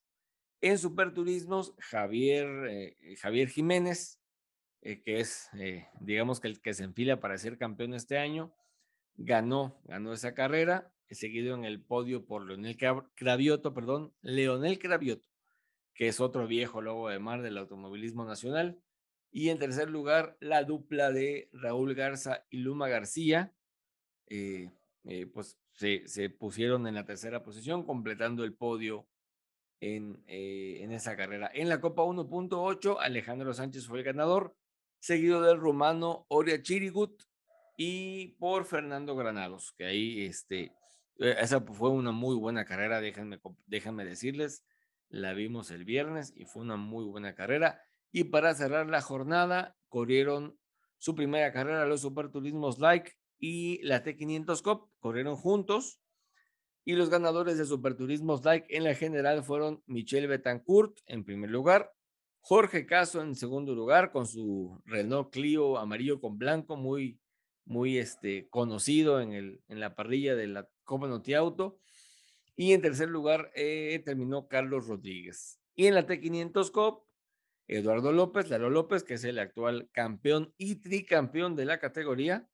En 0.61 0.79
Superturismos, 0.79 1.75
Javier, 1.79 2.47
eh, 2.69 3.17
Javier 3.19 3.49
Jiménez, 3.49 4.21
eh, 4.83 5.03
que 5.03 5.21
es, 5.21 5.49
digamos 6.01 6.41
que 6.41 6.49
el 6.49 6.61
que 6.61 6.75
se 6.75 6.85
enfila 6.85 7.21
para 7.21 7.39
ser 7.39 7.59
campeón 7.59 7.95
este 7.95 8.19
año, 8.19 8.55
ganó, 9.17 9.81
ganó 9.85 10.13
esa 10.13 10.35
carrera, 10.35 10.93
seguido 11.11 11.55
en 11.55 11.65
el 11.65 11.81
podio 11.81 12.25
por 12.25 12.47
Leonel 12.47 12.77
Cravioto, 13.15 13.75
perdón, 13.75 14.15
Leonel 14.23 14.79
Cravioto, 14.79 15.29
que 15.95 16.09
es 16.09 16.21
otro 16.21 16.47
viejo 16.47 16.81
lobo 16.81 17.09
de 17.09 17.19
mar 17.19 17.43
del 17.43 17.59
automovilismo 17.59 18.25
nacional. 18.25 18.81
Y 19.31 19.49
en 19.49 19.59
tercer 19.59 19.89
lugar, 19.89 20.37
la 20.41 20.65
dupla 20.65 21.11
de 21.11 21.49
Raúl 21.53 21.95
Garza 21.95 22.45
y 22.51 22.59
Luma 22.59 22.89
García, 22.89 23.53
eh, 24.29 24.71
eh, 25.05 25.27
pues 25.27 25.59
se, 25.73 26.31
pusieron 26.31 26.87
en 26.87 26.95
la 26.95 27.05
tercera 27.05 27.43
posición, 27.43 27.85
completando 27.85 28.45
el 28.45 28.55
podio 28.55 29.09
en, 29.81 30.23
eh, 30.27 30.79
en 30.81 30.93
esa 30.93 31.17
carrera. 31.17 31.51
En 31.53 31.69
la 31.69 31.81
Copa 31.81 32.03
1.8, 32.03 32.99
Alejandro 33.01 33.53
Sánchez 33.53 33.87
fue 33.87 33.99
el 33.99 34.05
ganador, 34.05 34.55
seguido 35.01 35.43
del 35.43 35.59
rumano 35.59 36.27
Oria 36.29 36.63
Chirigut 36.63 37.23
y 37.77 38.29
por 38.39 38.65
Fernando 38.65 39.17
Granados, 39.17 39.75
que 39.77 39.85
ahí 39.85 40.25
este, 40.25 40.73
esa 41.17 41.61
fue 41.61 41.91
una 41.91 42.13
muy 42.13 42.37
buena 42.37 42.65
carrera, 42.65 43.01
déjenme, 43.01 43.41
déjenme 43.67 44.05
decirles, 44.05 44.65
la 45.09 45.33
vimos 45.33 45.71
el 45.71 45.85
viernes 45.85 46.33
y 46.37 46.45
fue 46.45 46.63
una 46.63 46.77
muy 46.77 47.05
buena 47.05 47.35
carrera. 47.35 47.83
Y 48.13 48.25
para 48.25 48.55
cerrar 48.55 48.87
la 48.87 49.01
jornada, 49.01 49.77
corrieron 49.89 50.59
su 50.99 51.15
primera 51.15 51.53
carrera 51.53 51.87
los 51.87 52.03
Superturismos 52.03 52.79
Like 52.79 53.17
y 53.43 53.83
la 53.83 54.05
T500 54.05 54.63
Cup, 54.63 54.89
corrieron 55.01 55.35
juntos. 55.35 56.01
Y 56.85 56.95
los 56.95 57.11
ganadores 57.11 57.59
de 57.59 57.67
Superturismos 57.67 58.45
Like 58.45 58.75
en 58.75 58.85
la 58.85 58.95
general 58.95 59.43
fueron 59.43 59.83
Michelle 59.87 60.29
Betancourt 60.29 60.99
en 61.07 61.25
primer 61.25 61.51
lugar, 61.51 61.93
Jorge 62.41 62.87
Caso 62.87 63.21
en 63.21 63.35
segundo 63.35 63.75
lugar 63.75 64.13
con 64.13 64.27
su 64.27 64.81
Renault 64.85 65.33
Clio 65.33 65.77
amarillo 65.77 66.21
con 66.21 66.39
blanco, 66.39 66.77
muy, 66.77 67.21
muy 67.65 67.99
este, 67.99 68.49
conocido 68.49 69.21
en, 69.21 69.33
el, 69.33 69.61
en 69.69 69.81
la 69.81 69.97
parrilla 69.97 70.37
de 70.37 70.47
la 70.47 70.69
Copa 70.85 71.09
Noti 71.09 71.35
Auto. 71.35 71.81
Y 72.55 72.73
en 72.73 72.83
tercer 72.83 73.09
lugar 73.09 73.51
eh, 73.57 74.01
terminó 74.05 74.47
Carlos 74.47 74.87
Rodríguez. 74.87 75.61
Y 75.75 75.87
en 75.87 75.95
la 75.95 76.07
T500 76.07 76.71
Cup, 76.71 77.03
Eduardo 77.67 78.13
López, 78.13 78.51
Lalo 78.51 78.71
López, 78.71 79.03
que 79.03 79.15
es 79.15 79.25
el 79.25 79.41
actual 79.41 79.89
campeón 79.93 80.55
y 80.59 80.77
tricampeón 80.77 81.57
de 81.57 81.65
la 81.65 81.81
categoría, 81.81 82.49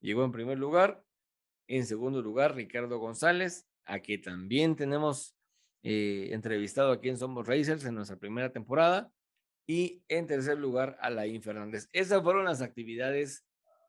llegó 0.00 0.24
en 0.24 0.32
primer 0.32 0.58
lugar. 0.58 1.04
En 1.66 1.86
segundo 1.86 2.22
lugar, 2.22 2.54
Ricardo 2.54 2.98
González, 2.98 3.68
a 3.84 4.00
quien 4.00 4.22
también 4.22 4.76
tenemos 4.76 5.36
eh, 5.82 6.30
entrevistado 6.32 6.92
aquí 6.92 7.08
en 7.08 7.18
Somos 7.18 7.46
Racers 7.46 7.84
en 7.84 7.94
nuestra 7.94 8.16
primera 8.16 8.52
temporada. 8.52 9.12
Y 9.66 10.02
en 10.08 10.26
tercer 10.26 10.58
lugar, 10.58 10.96
Alain 11.00 11.42
Fernández. 11.42 11.88
Esas 11.92 12.22
fueron 12.22 12.46
las 12.46 12.62
actividades 12.62 13.44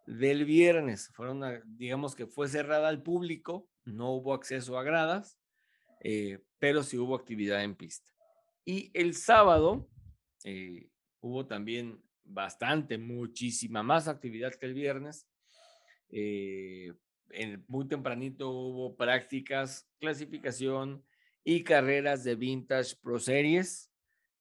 del 0.06 0.44
viernes. 0.44 1.10
Fueron, 1.14 1.42
digamos 1.66 2.16
que 2.16 2.26
fue 2.26 2.48
cerrada 2.48 2.90
al 2.90 3.02
público, 3.04 3.70
no 3.86 4.12
hubo 4.12 4.34
acceso 4.34 4.78
a 4.78 4.84
gradas, 4.84 5.40
eh, 6.02 6.40
pero 6.58 6.84
sí 6.84 6.98
hubo 6.98 7.16
actividad 7.16 7.64
en 7.64 7.76
pista. 7.76 8.12
Y 8.66 8.92
el 8.94 9.14
sábado 9.16 9.88
eh, 10.44 10.90
hubo 11.22 11.46
también 11.46 12.04
bastante, 12.24 12.98
muchísima 12.98 13.84
más 13.84 14.08
actividad 14.08 14.54
que 14.56 14.66
el 14.66 14.74
viernes. 14.74 15.29
Eh, 16.12 16.94
muy 17.68 17.88
tempranito 17.88 18.50
hubo 18.50 18.96
prácticas, 18.96 19.88
clasificación 20.00 21.06
y 21.44 21.64
carreras 21.64 22.24
de 22.24 22.36
Vintage 22.36 22.96
Pro 23.02 23.20
Series 23.20 23.92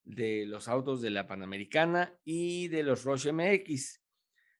de 0.03 0.45
los 0.45 0.67
autos 0.67 1.01
de 1.01 1.11
la 1.11 1.27
Panamericana 1.27 2.17
y 2.25 2.67
de 2.69 2.83
los 2.83 3.03
Roche 3.03 3.31
MX. 3.31 4.01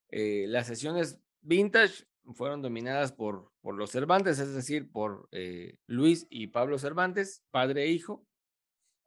Eh, 0.10 0.46
las 0.48 0.68
sesiones 0.68 1.20
Vintage 1.42 2.06
fueron 2.34 2.62
dominadas 2.62 3.12
por, 3.12 3.52
por 3.62 3.76
los 3.76 3.90
Cervantes, 3.90 4.40
es 4.40 4.54
decir, 4.54 4.92
por 4.92 5.28
eh, 5.32 5.78
Luis 5.88 6.28
y 6.30 6.48
Pablo 6.48 6.78
Cervantes, 6.78 7.44
padre 7.50 7.86
e 7.86 7.88
hijo. 7.88 8.26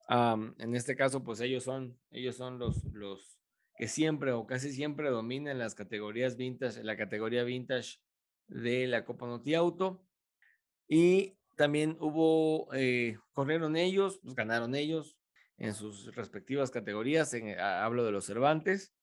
en 0.08 0.74
este 0.74 0.96
caso, 0.96 1.22
pues 1.22 1.40
ellos 1.40 1.62
son, 1.62 1.98
ellos 2.10 2.36
son 2.36 2.58
los, 2.58 2.84
los 2.92 3.41
que 3.76 3.88
siempre 3.88 4.32
o 4.32 4.46
casi 4.46 4.72
siempre 4.72 5.10
dominan 5.10 5.58
las 5.58 5.74
categorías 5.74 6.36
vintage, 6.36 6.84
la 6.84 6.96
categoría 6.96 7.44
vintage 7.44 7.98
de 8.48 8.86
la 8.86 9.04
Copa 9.04 9.26
Noti 9.26 9.54
Auto. 9.54 10.04
Y 10.88 11.36
también 11.56 11.96
hubo, 12.00 12.72
eh, 12.74 13.18
corrieron 13.32 13.76
ellos, 13.76 14.20
pues 14.22 14.34
ganaron 14.34 14.74
ellos 14.74 15.16
en 15.58 15.74
sus 15.74 16.14
respectivas 16.14 16.70
categorías. 16.70 17.32
En, 17.34 17.58
hablo 17.58 18.04
de 18.04 18.12
los 18.12 18.26
Cervantes. 18.26 18.94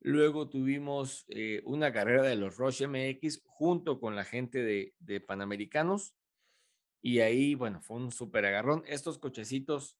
Luego 0.00 0.48
tuvimos 0.48 1.24
eh, 1.28 1.62
una 1.64 1.92
carrera 1.92 2.22
de 2.22 2.36
los 2.36 2.56
Roche 2.56 2.86
MX 2.86 3.42
junto 3.44 4.00
con 4.00 4.16
la 4.16 4.24
gente 4.24 4.62
de, 4.62 4.94
de 4.98 5.20
Panamericanos. 5.20 6.14
Y 7.00 7.20
ahí, 7.20 7.54
bueno, 7.54 7.80
fue 7.82 7.98
un 7.98 8.10
súper 8.10 8.46
agarrón. 8.46 8.82
Estos 8.86 9.18
cochecitos 9.18 9.98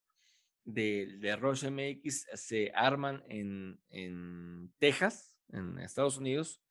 de, 0.65 1.17
de 1.19 1.35
Roche 1.35 1.69
MX 1.69 2.27
se 2.33 2.71
arman 2.75 3.23
en, 3.29 3.79
en 3.89 4.73
Texas, 4.79 5.37
en 5.49 5.79
Estados 5.79 6.17
Unidos, 6.17 6.61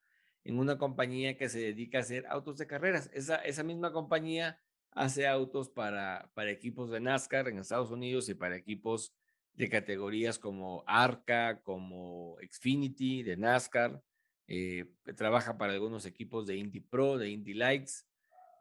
en 0.43 0.59
una 0.59 0.77
compañía 0.77 1.37
que 1.37 1.49
se 1.49 1.59
dedica 1.59 1.97
a 1.97 2.01
hacer 2.01 2.27
autos 2.27 2.57
de 2.57 2.67
carreras. 2.67 3.09
Esa, 3.13 3.37
esa 3.37 3.63
misma 3.63 3.91
compañía 3.91 4.59
hace 4.91 5.27
autos 5.27 5.69
para, 5.69 6.29
para 6.33 6.51
equipos 6.51 6.91
de 6.91 6.99
NASCAR 6.99 7.47
en 7.47 7.57
Estados 7.57 7.89
Unidos 7.89 8.29
y 8.29 8.35
para 8.35 8.55
equipos 8.55 9.13
de 9.53 9.69
categorías 9.69 10.37
como 10.37 10.83
Arca, 10.85 11.61
como 11.63 12.37
Xfinity 12.49 13.23
de 13.23 13.37
NASCAR. 13.37 14.01
Eh, 14.47 14.85
trabaja 15.15 15.57
para 15.57 15.73
algunos 15.73 16.05
equipos 16.05 16.45
de 16.45 16.57
Indy 16.57 16.79
Pro, 16.79 17.17
de 17.17 17.29
Indy 17.29 17.53
Lights, 17.53 18.07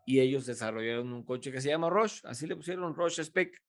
y 0.07 0.21
ellos 0.21 0.47
desarrollaron 0.47 1.13
un 1.13 1.25
coche 1.25 1.53
que 1.53 1.61
se 1.61 1.69
llama 1.69 1.91
Rush, 1.91 2.21
así 2.25 2.47
le 2.47 2.57
pusieron 2.57 2.95
Rush 2.95 3.21
Spec, 3.21 3.63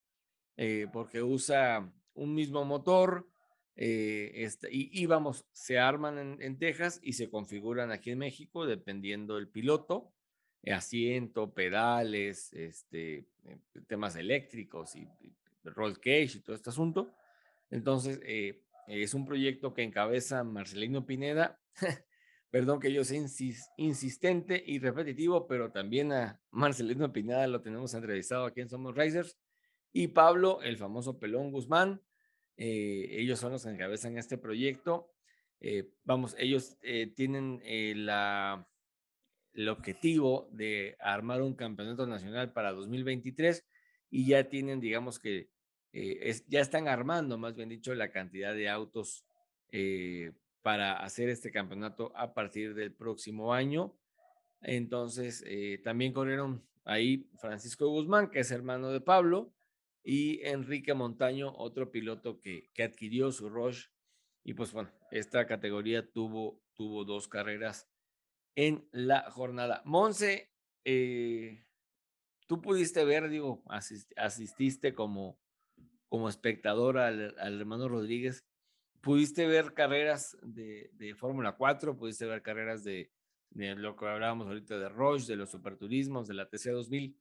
eh, 0.58 0.88
porque 0.92 1.22
usa 1.22 1.92
un 2.14 2.34
mismo 2.34 2.64
motor, 2.66 3.28
eh, 3.76 4.32
este, 4.36 4.70
y, 4.72 5.06
vamos, 5.06 5.46
se 5.52 5.78
arman 5.80 6.42
en, 6.42 6.58
Texas 6.58 7.00
y 7.04 7.14
se 7.14 7.30
configuran 7.30 7.92
aquí 7.92 8.12
en 8.12 8.20
México 8.20 8.66
dependiendo 8.66 9.36
del 9.36 9.50
piloto, 9.50 10.14
asiento, 10.66 11.54
pedales, 11.54 12.54
este, 12.54 13.26
temas 13.88 14.16
eléctricos 14.16 14.96
y, 14.96 15.08
roll 15.64 16.00
cage 16.00 16.38
y 16.38 16.40
todo 16.40 16.56
este 16.56 16.70
asunto. 16.70 17.12
Entonces, 17.70 18.20
eh, 18.24 18.62
es 18.88 19.14
un 19.14 19.26
proyecto 19.26 19.74
que 19.74 19.84
encabeza 19.84 20.44
Marcelino 20.44 21.06
Pineda. 21.06 21.60
Perdón 22.52 22.80
que 22.80 22.94
yo 22.94 23.04
sea 23.04 23.22
insistente 23.78 24.64
y 24.66 24.80
repetitivo, 24.80 25.46
pero 25.48 25.72
también 25.72 26.14
a 26.14 26.40
Marcelino 26.52 27.12
Pineda 27.12 27.48
lo 27.48 27.62
tenemos 27.62 27.94
entrevistado 27.94 28.46
aquí 28.46 28.62
en 28.62 28.70
Somos 28.70 28.96
Racers. 28.96 29.38
Y 29.96 30.10
Pablo, 30.10 30.62
el 30.62 30.76
famoso 30.76 31.18
Pelón 31.18 31.54
Guzmán, 31.54 32.02
eh, 32.58 33.08
ellos 33.12 33.40
son 33.40 33.54
los 33.54 33.64
que 33.64 33.70
encabezan 33.70 34.18
este 34.18 34.38
proyecto. 34.38 35.10
Eh, 35.62 35.90
vamos, 36.04 36.36
ellos 36.38 36.78
tienen 37.16 37.62
la, 38.06 38.68
el 39.54 39.70
objetivo 39.70 40.50
de 40.52 40.98
armar 41.00 41.42
un 41.42 41.56
campeonato 41.56 42.06
nacional 42.06 42.52
para 42.52 42.74
2023 42.74 43.66
y 44.10 44.28
ya 44.28 44.50
tienen, 44.50 44.82
digamos 44.82 45.18
que, 45.18 45.50
eh, 45.94 46.36
ya 46.48 46.60
están 46.60 46.90
armando, 46.90 47.38
más 47.38 47.56
bien 47.56 47.70
dicho, 47.70 47.96
la 47.96 48.12
cantidad 48.12 48.54
de 48.54 48.68
autos 48.68 49.26
eh, 49.72 50.34
para 50.62 50.98
hacer 50.98 51.30
este 51.30 51.52
campeonato 51.52 52.12
a 52.16 52.34
partir 52.34 52.76
del 52.76 52.92
próximo 52.92 53.54
año. 53.54 53.96
Entonces, 54.62 55.42
eh, 55.48 55.80
también 55.84 56.12
corrieron 56.12 56.62
ahí 56.84 57.30
Francisco 57.40 57.88
Guzmán, 57.88 58.30
que 58.30 58.40
es 58.40 58.52
hermano 58.52 58.90
de 58.90 59.00
Pablo, 59.00 59.54
y 60.06 60.40
Enrique 60.44 60.94
Montaño, 60.94 61.54
otro 61.58 61.92
piloto 61.92 62.40
que, 62.40 62.70
que 62.74 62.84
adquirió 62.84 63.32
su 63.32 63.50
Roche. 63.50 63.90
Y 64.44 64.54
pues 64.54 64.72
bueno, 64.72 64.92
esta 65.10 65.48
categoría 65.48 66.08
tuvo, 66.12 66.62
tuvo 66.76 67.04
dos 67.04 67.28
carreras 67.28 67.90
en 68.56 68.88
la 68.92 69.30
jornada. 69.32 69.82
Monse, 69.86 70.52
tú 72.48 72.62
pudiste 72.62 73.04
ver, 73.04 73.30
digo, 73.30 73.64
asististe 74.16 74.94
como, 74.94 75.40
como 76.08 76.30
espectador 76.30 76.98
al, 76.98 77.36
hermano 77.40 77.90
Rodríguez, 77.90 78.46
pudiste 79.02 79.46
ver 79.48 79.74
carreras 79.74 80.38
de, 80.42 81.16
Fórmula 81.18 81.56
4, 81.58 81.98
pudiste 81.98 82.26
ver 82.26 82.42
carreras 82.42 82.84
de, 82.84 83.12
lo 83.52 83.96
que 83.96 84.06
hablábamos 84.06 84.48
ahorita 84.48 84.78
de 84.78 84.90
Roche, 84.90 85.28
de 85.28 85.38
los 85.38 85.50
superturismos, 85.50 86.28
de 86.28 86.34
la 86.34 86.48
TC 86.48 86.72
2000. 86.72 87.18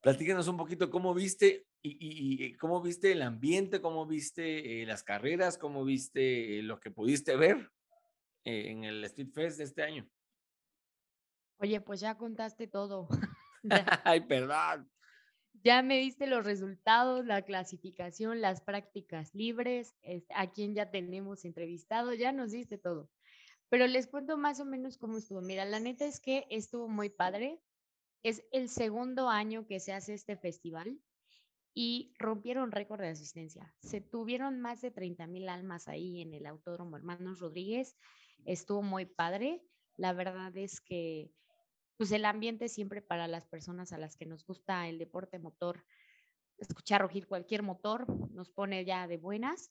Platícanos 0.00 0.48
un 0.48 0.56
poquito 0.56 0.90
cómo 0.90 1.12
viste 1.12 1.66
y, 1.82 2.56
cómo 2.56 2.82
viste 2.82 3.12
el 3.12 3.22
ambiente, 3.22 3.80
cómo 3.80 4.06
viste 4.06 4.82
eh, 4.82 4.86
las 4.86 5.02
carreras, 5.02 5.58
cómo 5.58 5.84
viste 5.84 6.58
eh, 6.58 6.62
lo 6.62 6.78
que 6.80 6.90
pudiste 6.90 7.36
ver 7.36 7.70
eh, 8.44 8.70
en 8.70 8.84
el 8.84 9.02
Street 9.04 9.30
Fest 9.32 9.58
de 9.58 9.64
este 9.64 9.82
año. 9.82 10.08
Oye, 11.58 11.80
pues 11.80 12.00
ya 12.00 12.16
contaste 12.16 12.66
todo. 12.66 13.08
Ay, 14.04 14.20
perdón 14.22 14.90
ya 15.62 15.82
me 15.82 15.98
diste 15.98 16.26
los 16.26 16.44
resultados, 16.44 17.26
la 17.26 17.42
clasificación, 17.42 18.40
las 18.40 18.60
prácticas 18.60 19.34
libres, 19.34 19.94
a 20.34 20.50
quien 20.50 20.74
ya 20.74 20.90
tenemos 20.90 21.44
entrevistado, 21.44 22.14
ya 22.14 22.32
nos 22.32 22.52
diste 22.52 22.78
todo. 22.78 23.10
Pero 23.68 23.86
les 23.86 24.06
cuento 24.06 24.36
más 24.36 24.58
o 24.60 24.64
menos 24.64 24.96
cómo 24.96 25.18
estuvo. 25.18 25.42
Mira, 25.42 25.64
la 25.64 25.80
neta 25.80 26.06
es 26.06 26.20
que 26.20 26.46
estuvo 26.50 26.88
muy 26.88 27.10
padre. 27.10 27.60
Es 28.22 28.42
el 28.52 28.68
segundo 28.68 29.28
año 29.28 29.66
que 29.66 29.80
se 29.80 29.92
hace 29.92 30.14
este 30.14 30.36
festival 30.36 30.98
y 31.74 32.12
rompieron 32.18 32.72
récord 32.72 33.00
de 33.00 33.08
asistencia. 33.08 33.74
Se 33.82 34.00
tuvieron 34.00 34.60
más 34.60 34.80
de 34.80 34.90
30 34.90 35.26
mil 35.26 35.48
almas 35.48 35.88
ahí 35.88 36.20
en 36.20 36.34
el 36.34 36.46
Autódromo 36.46 36.96
Hermanos 36.96 37.40
Rodríguez. 37.40 37.96
Estuvo 38.44 38.82
muy 38.82 39.06
padre. 39.06 39.62
La 39.96 40.12
verdad 40.12 40.56
es 40.56 40.80
que 40.80 41.30
pues 41.96 42.12
el 42.12 42.24
ambiente 42.24 42.70
siempre 42.70 43.02
para 43.02 43.28
las 43.28 43.46
personas 43.46 43.92
a 43.92 43.98
las 43.98 44.16
que 44.16 44.24
nos 44.24 44.46
gusta 44.46 44.88
el 44.88 44.98
deporte 44.98 45.38
motor, 45.38 45.84
escuchar 46.56 47.02
rugir 47.02 47.26
cualquier 47.26 47.62
motor 47.62 48.06
nos 48.32 48.48
pone 48.48 48.86
ya 48.86 49.06
de 49.06 49.18
buenas. 49.18 49.70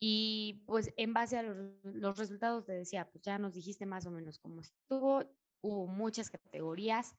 Y 0.00 0.64
pues 0.66 0.92
en 0.96 1.12
base 1.12 1.38
a 1.38 1.42
los, 1.42 2.18
resultados 2.18 2.64
te 2.64 2.72
decía, 2.72 3.08
pues 3.10 3.22
ya 3.22 3.38
nos 3.38 3.54
dijiste 3.54 3.86
más 3.86 4.06
o 4.06 4.10
menos 4.10 4.38
cómo 4.38 4.62
estuvo, 4.62 5.24
hubo 5.60 5.86
muchas 5.86 6.30
categorías. 6.30 7.14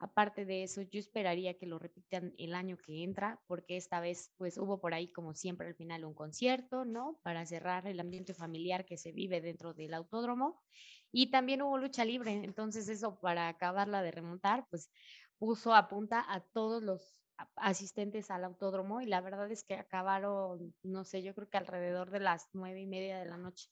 Aparte 0.00 0.44
de 0.44 0.62
eso, 0.62 0.82
yo 0.82 1.00
esperaría 1.00 1.58
que 1.58 1.66
lo 1.66 1.78
repitan 1.80 2.32
el 2.38 2.54
año 2.54 2.76
que 2.78 3.02
entra, 3.02 3.42
porque 3.48 3.76
esta 3.76 4.00
vez 4.00 4.32
pues 4.36 4.56
hubo 4.56 4.80
por 4.80 4.94
ahí 4.94 5.10
como 5.10 5.34
siempre 5.34 5.66
al 5.66 5.74
final 5.74 6.04
un 6.04 6.14
concierto, 6.14 6.84
¿no? 6.84 7.20
Para 7.24 7.44
cerrar 7.46 7.86
el 7.88 7.98
ambiente 7.98 8.32
familiar 8.32 8.86
que 8.86 8.96
se 8.96 9.10
vive 9.10 9.40
dentro 9.40 9.74
del 9.74 9.94
autódromo. 9.94 10.62
Y 11.10 11.30
también 11.32 11.62
hubo 11.62 11.78
lucha 11.78 12.04
libre, 12.04 12.32
entonces 12.44 12.88
eso 12.88 13.18
para 13.20 13.48
acabarla 13.48 14.02
de 14.02 14.12
remontar, 14.12 14.66
pues 14.70 14.90
puso 15.36 15.74
a 15.74 15.88
punta 15.88 16.24
a 16.28 16.40
todos 16.52 16.80
los 16.82 17.24
asistentes 17.56 18.30
al 18.30 18.44
autódromo 18.44 19.00
y 19.00 19.06
la 19.06 19.20
verdad 19.20 19.50
es 19.50 19.64
que 19.64 19.74
acabaron, 19.74 20.74
no 20.82 21.04
sé, 21.04 21.22
yo 21.22 21.34
creo 21.34 21.48
que 21.48 21.58
alrededor 21.58 22.10
de 22.10 22.20
las 22.20 22.48
nueve 22.52 22.80
y 22.80 22.86
media 22.86 23.18
de 23.18 23.26
la 23.26 23.36
noche. 23.36 23.68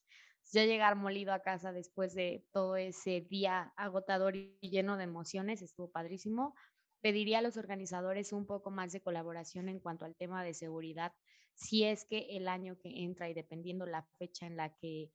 Ya 0.53 0.65
llegar 0.65 0.97
molido 0.97 1.33
a 1.33 1.41
casa 1.43 1.73
después 1.73 2.15
de 2.15 2.47
todo 2.53 2.77
ese 2.77 3.21
día 3.21 3.73
agotador 3.77 4.37
y 4.37 4.59
lleno 4.63 4.97
de 4.97 5.05
emociones, 5.05 5.63
estuvo 5.63 5.91
padrísimo. 5.91 6.55
pediría 7.03 7.39
a 7.39 7.43
los 7.43 7.57
organizadores 7.57 8.33
un 8.33 8.47
poco 8.47 8.71
más 8.71 8.93
de 8.93 9.01
colaboración 9.03 9.69
en 9.69 9.81
cuanto 9.81 10.05
al 10.05 10.17
tema 10.17 10.43
de 10.45 10.55
seguridad, 10.55 11.13
si 11.55 11.85
es 11.85 12.05
que 12.05 12.37
el 12.37 12.49
año 12.49 12.79
que 12.79 12.91
entra 13.05 13.29
y 13.29 13.35
dependiendo 13.35 13.87
la 13.87 14.03
fecha 14.19 14.47
en 14.47 14.57
la 14.57 14.75
que 14.77 15.13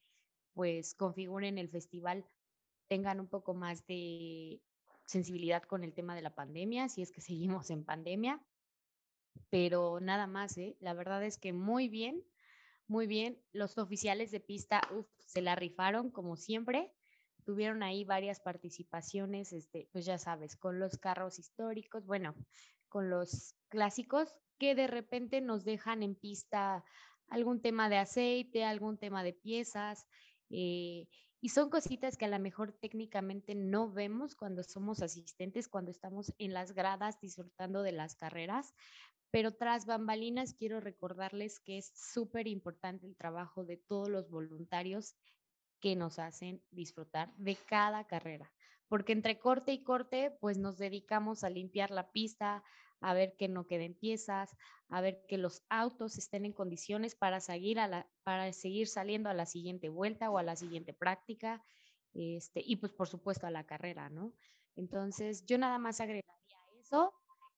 pues 0.53 0.95
configuren 0.95 1.57
el 1.57 1.69
festival, 1.69 2.25
tengan 2.87 3.19
un 3.19 3.27
poco 3.27 3.53
más 3.53 3.85
de 3.87 4.61
sensibilidad 5.05 5.63
con 5.63 5.83
el 5.83 5.93
tema 5.93 6.15
de 6.15 6.21
la 6.21 6.35
pandemia, 6.35 6.89
si 6.89 7.01
es 7.01 7.11
que 7.11 7.21
seguimos 7.21 7.69
en 7.69 7.85
pandemia. 7.85 8.41
Pero 9.49 9.99
nada 9.99 10.27
más, 10.27 10.57
¿eh? 10.57 10.77
la 10.79 10.93
verdad 10.93 11.23
es 11.23 11.37
que 11.37 11.53
muy 11.53 11.87
bien, 11.89 12.23
muy 12.91 13.07
bien. 13.07 13.41
Los 13.53 13.77
oficiales 13.77 14.31
de 14.31 14.41
pista 14.41 14.81
se 15.25 15.41
la 15.41 15.55
rifaron 15.55 16.11
como 16.11 16.35
siempre. 16.35 16.93
Tuvieron 17.45 17.83
ahí 17.83 18.03
varias 18.03 18.41
participaciones, 18.41 19.53
este, 19.53 19.87
pues 19.93 20.05
ya 20.05 20.17
sabes, 20.17 20.57
con 20.57 20.77
los 20.77 20.97
carros 20.97 21.39
históricos, 21.39 22.05
bueno, 22.05 22.35
con 22.89 23.09
los 23.09 23.55
clásicos 23.69 24.35
que 24.59 24.75
de 24.75 24.87
repente 24.87 25.39
nos 25.39 25.63
dejan 25.63 26.03
en 26.03 26.15
pista 26.15 26.83
algún 27.29 27.61
tema 27.61 27.87
de 27.87 27.97
aceite, 27.97 28.65
algún 28.65 28.97
tema 28.97 29.23
de 29.23 29.33
piezas. 29.33 30.05
Eh, 30.49 31.07
y 31.39 31.49
son 31.49 31.69
cositas 31.69 32.17
que 32.17 32.25
a 32.25 32.27
lo 32.27 32.39
mejor 32.39 32.73
técnicamente 32.73 33.55
no 33.55 33.89
vemos 33.89 34.35
cuando 34.35 34.63
somos 34.63 35.01
asistentes, 35.01 35.69
cuando 35.69 35.89
estamos 35.89 36.33
en 36.37 36.53
las 36.53 36.73
gradas 36.73 37.21
disfrutando 37.21 37.83
de 37.83 37.93
las 37.93 38.15
carreras, 38.15 38.75
pero 39.31 39.55
tras 39.55 39.85
bambalinas 39.85 40.53
quiero 40.53 40.81
recordarles 40.81 41.59
que 41.59 41.77
es 41.77 41.91
súper 41.95 42.47
importante 42.47 43.07
el 43.07 43.15
trabajo 43.15 43.63
de 43.63 43.77
todos 43.77 44.09
los 44.09 44.29
voluntarios 44.29 45.15
que 45.79 45.95
nos 45.95 46.19
hacen 46.19 46.61
disfrutar 46.69 47.33
de 47.37 47.55
cada 47.55 48.05
carrera, 48.05 48.53
porque 48.87 49.13
entre 49.13 49.39
corte 49.39 49.71
y 49.71 49.83
corte, 49.83 50.31
pues 50.39 50.57
nos 50.57 50.77
dedicamos 50.77 51.43
a 51.43 51.49
limpiar 51.49 51.91
la 51.91 52.11
pista, 52.11 52.63
a 52.99 53.13
ver 53.13 53.35
que 53.35 53.47
no 53.47 53.65
queden 53.65 53.95
piezas, 53.95 54.55
a 54.89 55.01
ver 55.01 55.25
que 55.27 55.37
los 55.37 55.63
autos 55.69 56.17
estén 56.17 56.45
en 56.45 56.53
condiciones 56.53 57.15
para 57.15 57.39
seguir, 57.39 57.79
a 57.79 57.87
la, 57.87 58.07
para 58.23 58.51
seguir 58.53 58.87
saliendo 58.87 59.29
a 59.29 59.33
la 59.33 59.45
siguiente 59.45 59.89
vuelta 59.89 60.29
o 60.29 60.37
a 60.37 60.43
la 60.43 60.55
siguiente 60.55 60.93
práctica, 60.93 61.63
este, 62.13 62.61
y 62.63 62.75
pues 62.75 62.91
por 62.91 63.07
supuesto 63.07 63.47
a 63.47 63.51
la 63.51 63.65
carrera, 63.65 64.09
¿no? 64.09 64.33
Entonces 64.75 65.45
yo 65.45 65.57
nada 65.57 65.79
más 65.79 65.99
agregaría 65.99 66.25
eso 66.79 67.13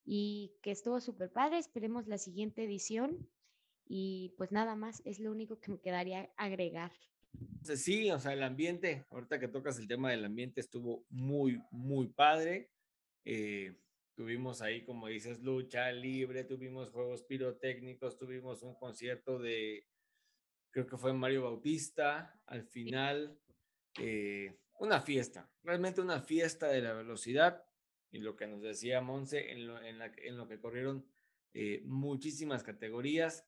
y 0.05 0.53
que 0.61 0.71
estuvo 0.71 0.99
súper 0.99 1.31
padre, 1.31 1.57
esperemos 1.57 2.07
la 2.07 2.17
siguiente 2.17 2.63
edición 2.63 3.29
y 3.85 4.33
pues 4.37 4.51
nada 4.51 4.75
más, 4.75 5.01
es 5.05 5.19
lo 5.19 5.31
único 5.31 5.59
que 5.59 5.71
me 5.71 5.79
quedaría 5.79 6.31
agregar. 6.37 6.91
Sí, 7.63 8.11
o 8.11 8.19
sea, 8.19 8.33
el 8.33 8.43
ambiente, 8.43 9.05
ahorita 9.09 9.39
que 9.39 9.47
tocas 9.47 9.79
el 9.79 9.87
tema 9.87 10.11
del 10.11 10.25
ambiente, 10.25 10.61
estuvo 10.61 11.05
muy, 11.09 11.61
muy 11.71 12.07
padre. 12.07 12.71
Eh, 13.25 13.75
Tuvimos 14.15 14.61
ahí, 14.61 14.85
como 14.85 15.07
dices, 15.07 15.39
lucha 15.39 15.91
libre, 15.91 16.43
tuvimos 16.43 16.91
juegos 16.91 17.23
pirotécnicos, 17.23 18.17
tuvimos 18.17 18.61
un 18.61 18.75
concierto 18.75 19.39
de, 19.39 19.87
creo 20.69 20.85
que 20.85 20.97
fue 20.97 21.13
Mario 21.13 21.43
Bautista, 21.43 22.39
al 22.45 22.63
final, 22.63 23.39
eh, 23.99 24.59
una 24.79 25.01
fiesta, 25.01 25.49
realmente 25.63 25.99
una 25.99 26.21
fiesta 26.21 26.67
de 26.67 26.81
la 26.81 26.93
velocidad. 26.93 27.65
Y 28.13 28.19
lo 28.19 28.35
que 28.35 28.45
nos 28.45 28.61
decía 28.61 29.01
Monse, 29.01 29.51
en 29.51 29.65
lo, 29.65 29.81
en 29.81 29.99
en 30.01 30.37
lo 30.37 30.47
que 30.47 30.59
corrieron 30.59 31.03
eh, 31.55 31.81
muchísimas 31.83 32.63
categorías. 32.63 33.43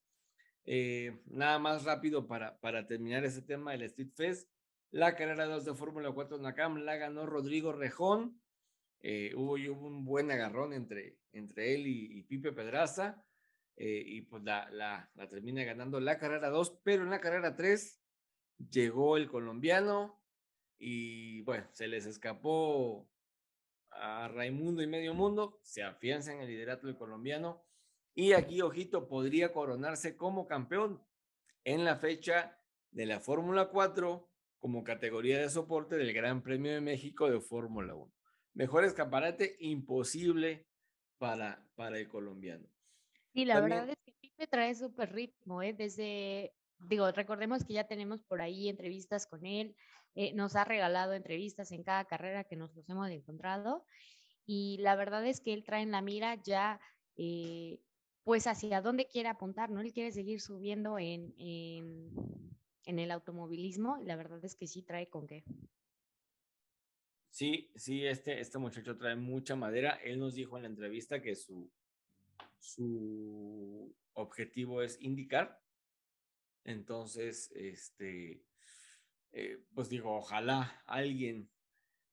Eh, 0.65 1.21
nada 1.27 1.59
más 1.59 1.83
rápido 1.83 2.27
para, 2.27 2.59
para 2.59 2.87
terminar 2.87 3.23
ese 3.23 3.43
tema 3.43 3.73
del 3.73 3.83
Street 3.83 4.09
Fest. 4.15 4.49
La 4.89 5.15
carrera 5.15 5.45
2 5.45 5.65
de 5.65 5.75
Fórmula 5.75 6.11
4 6.11 6.39
Nakam 6.39 6.77
la 6.77 6.95
ganó 6.95 7.27
Rodrigo 7.27 7.73
Rejón 7.73 8.41
eh, 9.01 9.33
hubo, 9.35 9.53
un 9.53 10.03
buen 10.03 10.31
agarrón 10.31 10.73
entre, 10.73 11.19
entre 11.31 11.75
él 11.75 11.85
y, 11.85 12.23
Pipe 12.23 12.51
Pedraza, 12.51 13.23
y 13.77 14.21
pues 14.21 14.41
la, 14.43 14.67
la, 14.71 15.11
la, 15.13 15.29
termina 15.29 15.63
ganando 15.63 15.99
la 15.99 16.17
carrera 16.17 16.49
2, 16.49 16.79
pero 16.83 17.03
en 17.03 17.11
la 17.11 17.19
carrera 17.21 17.55
3 17.55 18.01
llegó 18.71 19.17
el 19.17 19.27
colombiano 19.29 20.19
y 20.79 21.41
bueno, 21.41 21.67
se 21.73 21.87
les 21.87 22.07
escapó 22.07 23.07
a 23.95 24.27
Raimundo 24.27 24.81
y 24.81 24.87
Medio 24.87 25.13
Mundo, 25.13 25.59
se 25.63 25.83
afianza 25.83 26.33
en 26.33 26.41
el 26.41 26.47
liderato 26.47 26.87
del 26.87 26.97
colombiano 26.97 27.63
y 28.13 28.33
aquí, 28.33 28.61
ojito, 28.61 29.07
podría 29.07 29.51
coronarse 29.51 30.15
como 30.15 30.47
campeón 30.47 31.01
en 31.63 31.83
la 31.83 31.95
fecha 31.97 32.59
de 32.91 33.05
la 33.05 33.19
Fórmula 33.19 33.69
4 33.69 34.29
como 34.59 34.83
categoría 34.83 35.39
de 35.39 35.49
soporte 35.49 35.97
del 35.97 36.13
Gran 36.13 36.41
Premio 36.41 36.73
de 36.73 36.81
México 36.81 37.29
de 37.29 37.41
Fórmula 37.41 37.95
1 37.95 38.15
mejor 38.55 38.85
escaparate 38.85 39.55
imposible 39.59 40.65
para, 41.19 41.63
para 41.75 41.99
el 41.99 42.07
colombiano. 42.07 42.67
Sí, 43.33 43.45
la 43.45 43.59
verdad 43.59 43.89
es 43.89 43.97
que 44.03 44.13
Pipe 44.21 44.47
trae 44.47 44.73
súper 44.73 45.13
ritmo, 45.13 45.61
¿eh? 45.61 45.73
Desde, 45.73 46.53
digo, 46.79 47.11
recordemos 47.11 47.63
que 47.65 47.73
ya 47.73 47.85
tenemos 47.85 48.23
por 48.23 48.41
ahí 48.41 48.69
entrevistas 48.69 49.27
con 49.27 49.45
él, 49.45 49.75
eh, 50.15 50.33
nos 50.33 50.55
ha 50.55 50.63
regalado 50.63 51.13
entrevistas 51.13 51.71
en 51.71 51.83
cada 51.83 52.05
carrera 52.05 52.43
que 52.45 52.55
nos 52.55 52.73
los 52.75 52.89
hemos 52.89 53.09
encontrado 53.09 53.85
y 54.45 54.77
la 54.79 54.95
verdad 54.95 55.25
es 55.25 55.41
que 55.41 55.53
él 55.53 55.63
trae 55.63 55.81
en 55.83 55.91
la 55.91 56.01
mira 56.01 56.41
ya, 56.41 56.79
eh, 57.17 57.79
pues 58.23 58.47
hacia 58.47 58.81
dónde 58.81 59.07
quiere 59.07 59.29
apuntar, 59.29 59.69
¿no? 59.69 59.81
Él 59.81 59.93
quiere 59.93 60.11
seguir 60.11 60.41
subiendo 60.41 60.99
en, 60.99 61.33
en, 61.37 62.11
en 62.85 62.99
el 62.99 63.11
automovilismo 63.11 63.99
y 63.99 64.05
la 64.05 64.15
verdad 64.15 64.43
es 64.43 64.55
que 64.55 64.67
sí 64.67 64.83
trae 64.83 65.09
con 65.09 65.27
qué. 65.27 65.43
Sí, 67.29 67.69
sí, 67.75 68.05
este, 68.05 68.39
este 68.39 68.57
muchacho 68.57 68.97
trae 68.97 69.15
mucha 69.15 69.55
madera. 69.55 69.99
Él 70.03 70.19
nos 70.19 70.35
dijo 70.35 70.55
en 70.55 70.63
la 70.63 70.69
entrevista 70.69 71.21
que 71.21 71.35
su, 71.35 71.69
su 72.59 73.93
objetivo 74.13 74.81
es 74.81 75.01
indicar. 75.01 75.61
Entonces, 76.63 77.51
este, 77.53 78.41
eh, 79.37 79.59
pues 79.73 79.89
digo, 79.89 80.15
ojalá 80.15 80.81
alguien 80.85 81.49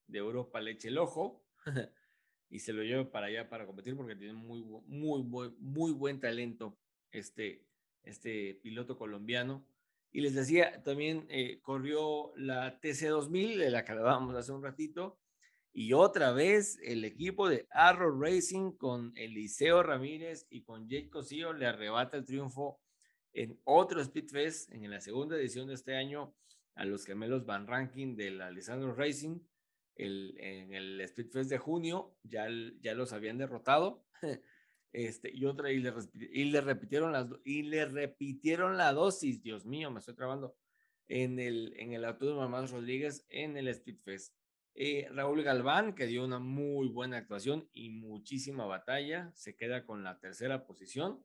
de 0.07 0.19
Europa 0.19 0.59
le 0.59 0.71
eche 0.71 0.89
el 0.89 0.97
ojo 0.97 1.41
y 2.49 2.59
se 2.59 2.73
lo 2.73 2.83
lleve 2.83 3.05
para 3.05 3.27
allá 3.27 3.47
para 3.49 3.65
competir 3.65 3.95
porque 3.95 4.17
tiene 4.17 4.33
muy, 4.33 4.61
muy, 4.61 5.23
muy, 5.57 5.91
buen 5.93 6.19
talento 6.19 6.77
este, 7.11 7.65
este 8.03 8.59
piloto 8.61 8.97
colombiano. 8.97 9.65
Y 10.11 10.19
les 10.19 10.35
decía, 10.35 10.83
también 10.83 11.25
eh, 11.29 11.61
corrió 11.61 12.33
la 12.35 12.81
TC2000, 12.81 13.57
de 13.57 13.71
la 13.71 13.85
que 13.85 13.93
hablábamos 13.93 14.35
hace 14.35 14.51
un 14.51 14.61
ratito, 14.61 15.17
y 15.71 15.93
otra 15.93 16.33
vez 16.33 16.77
el 16.83 17.05
equipo 17.05 17.47
de 17.47 17.67
Arrow 17.71 18.21
Racing 18.21 18.73
con 18.73 19.13
Eliseo 19.15 19.81
Ramírez 19.81 20.45
y 20.49 20.63
con 20.63 20.89
Jake 20.89 21.09
Cosillo 21.09 21.53
le 21.53 21.67
arrebata 21.67 22.17
el 22.17 22.25
triunfo 22.25 22.81
en 23.31 23.57
otro 23.63 24.03
Speedfest, 24.03 24.71
en 24.73 24.91
la 24.91 24.99
segunda 24.99 25.37
edición 25.37 25.67
de 25.67 25.75
este 25.75 25.95
año, 25.95 26.35
a 26.75 26.85
los 26.85 27.05
gemelos 27.05 27.45
Van 27.45 27.67
Ranking 27.67 28.15
del 28.15 28.41
Alessandro 28.41 28.93
Racing. 28.93 29.39
El, 29.95 30.35
en 30.39 30.73
el 30.73 31.07
Speedfest 31.07 31.49
de 31.49 31.59
junio 31.59 32.17
ya, 32.23 32.47
ya 32.81 32.93
los 32.93 33.13
habían 33.13 33.37
derrotado. 33.37 34.05
Este, 34.95 35.31
y 35.33 35.45
otra, 35.45 35.71
y 35.71 35.79
le, 35.79 35.91
y 36.13 36.45
le 36.45 36.61
repitieron 36.61 37.11
las 37.13 37.27
y 37.43 37.63
le 37.63 37.85
repitieron 37.85 38.77
la 38.77 38.93
dosis, 38.93 39.41
Dios 39.41 39.65
mío, 39.65 39.89
me 39.89 39.97
estoy 39.97 40.13
trabando, 40.13 40.55
en 41.07 41.39
el, 41.39 41.73
en 41.77 41.93
el 41.93 42.05
Autódromo 42.05 42.41
Mamás 42.41 42.71
Rodríguez 42.71 43.25
en 43.29 43.57
el 43.57 43.73
Speedfest. 43.73 44.35
Eh, 44.75 45.07
Raúl 45.11 45.43
Galván, 45.43 45.93
que 45.93 46.07
dio 46.07 46.23
una 46.23 46.39
muy 46.39 46.87
buena 46.87 47.17
actuación 47.17 47.69
y 47.73 47.89
muchísima 47.89 48.65
batalla, 48.65 49.31
se 49.35 49.55
queda 49.55 49.85
con 49.85 50.03
la 50.03 50.19
tercera 50.19 50.65
posición. 50.65 51.23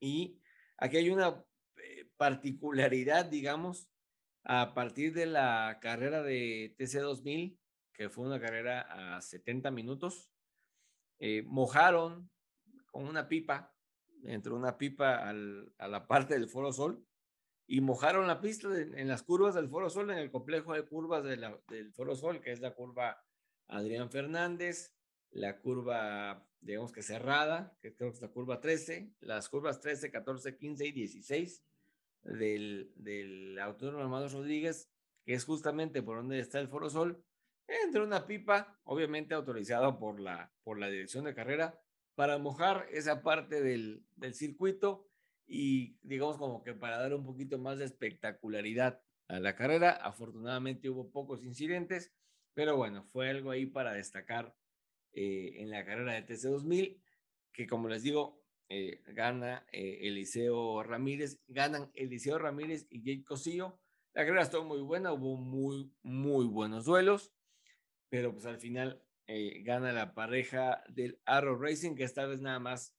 Y 0.00 0.40
aquí 0.76 0.96
hay 0.96 1.10
una 1.10 1.44
eh, 1.76 2.08
particularidad, 2.16 3.26
digamos, 3.26 3.88
a 4.44 4.74
partir 4.74 5.12
de 5.12 5.26
la 5.26 5.78
carrera 5.80 6.22
de 6.22 6.74
TC2000, 6.78 7.58
que 7.92 8.08
fue 8.08 8.26
una 8.26 8.40
carrera 8.40 9.16
a 9.16 9.20
70 9.20 9.70
minutos, 9.70 10.30
eh, 11.18 11.42
mojaron 11.46 12.30
con 12.90 13.06
una 13.06 13.28
pipa, 13.28 13.74
entró 14.24 14.56
una 14.56 14.78
pipa 14.78 15.28
a 15.28 15.88
la 15.88 16.06
parte 16.06 16.34
del 16.34 16.48
Foro 16.48 16.72
Sol 16.72 17.06
y 17.66 17.80
mojaron 17.80 18.26
la 18.26 18.40
pista 18.40 18.68
en 18.76 19.06
las 19.06 19.22
curvas 19.22 19.54
del 19.54 19.68
Foro 19.68 19.90
Sol, 19.90 20.10
en 20.10 20.18
el 20.18 20.30
complejo 20.30 20.74
de 20.74 20.84
curvas 20.84 21.22
del 21.22 21.92
Foro 21.92 22.16
Sol, 22.16 22.40
que 22.40 22.52
es 22.52 22.60
la 22.60 22.74
curva 22.74 23.22
Adrián 23.68 24.10
Fernández, 24.10 24.94
la 25.30 25.60
curva, 25.60 26.48
digamos 26.60 26.92
que 26.92 27.02
cerrada, 27.02 27.76
que 27.80 27.94
creo 27.94 28.10
que 28.10 28.16
es 28.16 28.22
la 28.22 28.32
curva 28.32 28.60
13, 28.60 29.14
las 29.20 29.48
curvas 29.48 29.80
13, 29.80 30.10
14, 30.10 30.56
15 30.56 30.86
y 30.86 30.92
16 30.92 31.64
del, 32.22 32.92
del 32.96 33.58
Autódromo 33.58 34.28
Rodríguez, 34.28 34.90
que 35.24 35.34
es 35.34 35.44
justamente 35.44 36.02
por 36.02 36.18
donde 36.18 36.38
está 36.40 36.60
el 36.60 36.68
Foro 36.68 36.90
Sol, 36.90 37.24
entró 37.66 38.04
una 38.04 38.26
pipa, 38.26 38.78
obviamente 38.84 39.34
autorizada 39.34 39.98
por 39.98 40.20
la, 40.20 40.52
por 40.62 40.78
la 40.78 40.88
dirección 40.88 41.24
de 41.24 41.34
carrera, 41.34 41.80
para 42.14 42.38
mojar 42.38 42.86
esa 42.90 43.22
parte 43.22 43.62
del, 43.62 44.04
del 44.16 44.34
circuito 44.34 45.06
y 45.46 45.96
digamos 46.02 46.36
como 46.36 46.62
que 46.62 46.74
para 46.74 46.98
dar 46.98 47.14
un 47.14 47.24
poquito 47.24 47.58
más 47.58 47.78
de 47.78 47.84
espectacularidad 47.84 49.02
a 49.28 49.40
la 49.40 49.56
carrera. 49.56 49.90
Afortunadamente 49.92 50.90
hubo 50.90 51.10
pocos 51.10 51.44
incidentes, 51.44 52.12
pero 52.54 52.76
bueno, 52.76 53.04
fue 53.12 53.30
algo 53.30 53.50
ahí 53.50 53.66
para 53.66 53.92
destacar 53.92 54.54
eh, 55.12 55.54
en 55.56 55.70
la 55.70 55.84
carrera 55.84 56.14
de 56.14 56.26
TC2000, 56.26 57.00
que 57.52 57.66
como 57.66 57.88
les 57.88 58.02
digo, 58.02 58.39
eh, 58.70 59.02
gana 59.08 59.66
Eliseo 59.72 60.82
Ramírez, 60.82 61.38
ganan 61.48 61.90
Eliseo 61.92 62.38
Ramírez 62.38 62.86
y 62.88 63.02
Jake 63.02 63.24
Cosillo. 63.24 63.78
La 64.14 64.24
carrera 64.24 64.42
estuvo 64.42 64.64
muy 64.64 64.80
buena, 64.80 65.12
hubo 65.12 65.36
muy, 65.36 65.92
muy 66.02 66.46
buenos 66.46 66.86
duelos, 66.86 67.32
pero 68.08 68.32
pues 68.32 68.46
al 68.46 68.58
final 68.58 69.02
gana 69.62 69.92
la 69.92 70.14
pareja 70.14 70.82
del 70.88 71.20
Arrow 71.24 71.56
Racing, 71.56 71.94
que 71.94 72.02
esta 72.04 72.26
vez 72.26 72.40
nada 72.40 72.58
más 72.58 72.96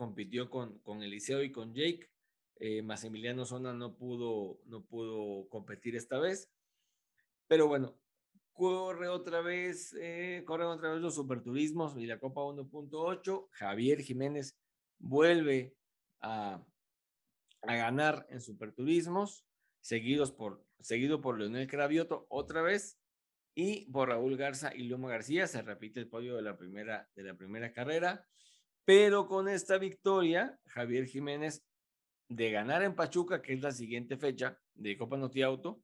compitió 0.00 0.48
con, 0.48 0.78
con 0.78 1.02
Eliseo 1.02 1.42
y 1.42 1.52
con 1.52 1.74
Jake. 1.74 2.10
Eh, 2.56 2.82
Massimiliano 2.82 3.46
Zona 3.46 3.72
no 3.72 3.96
pudo, 3.96 4.60
no 4.66 4.82
pudo 4.84 5.48
competir 5.48 5.96
esta 5.96 6.18
vez. 6.18 6.50
Pero 7.48 7.68
bueno, 7.68 7.98
corre 8.60 9.08
otra 9.08 9.40
vez, 9.40 9.96
eh, 9.98 10.42
corren 10.44 10.66
otra 10.68 10.92
vez 10.92 11.00
los 11.00 11.14
superturismos 11.14 11.96
y 11.96 12.04
la 12.04 12.18
Copa 12.18 12.42
1.8. 12.42 13.48
Javier 13.52 14.02
Jiménez 14.02 14.54
vuelve 14.98 15.74
a, 16.20 16.62
a, 17.62 17.74
ganar 17.74 18.26
en 18.28 18.42
superturismos, 18.42 19.46
seguidos 19.80 20.30
por, 20.30 20.62
seguido 20.78 21.22
por 21.22 21.38
Leonel 21.38 21.68
Cravioto 21.68 22.26
otra 22.28 22.60
vez 22.60 22.98
y 23.54 23.90
por 23.90 24.10
Raúl 24.10 24.36
Garza 24.36 24.74
y 24.74 24.82
Loma 24.82 25.08
García. 25.08 25.46
Se 25.46 25.62
repite 25.62 25.98
el 25.98 26.10
podio 26.10 26.36
de 26.36 26.42
la 26.42 26.58
primera, 26.58 27.08
de 27.14 27.22
la 27.22 27.32
primera 27.32 27.72
carrera. 27.72 28.26
Pero 28.84 29.26
con 29.26 29.48
esta 29.48 29.78
victoria, 29.78 30.60
Javier 30.66 31.06
Jiménez 31.06 31.64
de 32.28 32.50
ganar 32.50 32.82
en 32.82 32.94
Pachuca, 32.94 33.40
que 33.40 33.54
es 33.54 33.62
la 33.62 33.72
siguiente 33.72 34.18
fecha 34.18 34.60
de 34.74 34.98
Copa 34.98 35.16
Noti 35.16 35.40
Auto, 35.40 35.82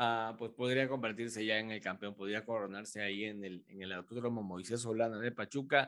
ah, 0.00 0.34
pues 0.38 0.52
podría 0.52 0.88
convertirse 0.88 1.44
ya 1.44 1.58
en 1.58 1.70
el 1.70 1.80
campeón, 1.80 2.14
podría 2.14 2.44
coronarse 2.44 3.02
ahí 3.02 3.24
en 3.24 3.44
el, 3.44 3.64
en 3.68 3.82
el 3.82 3.92
Autódromo 3.92 4.42
Moisés 4.42 4.80
Solana 4.80 5.18
de 5.18 5.30
Pachuca 5.30 5.86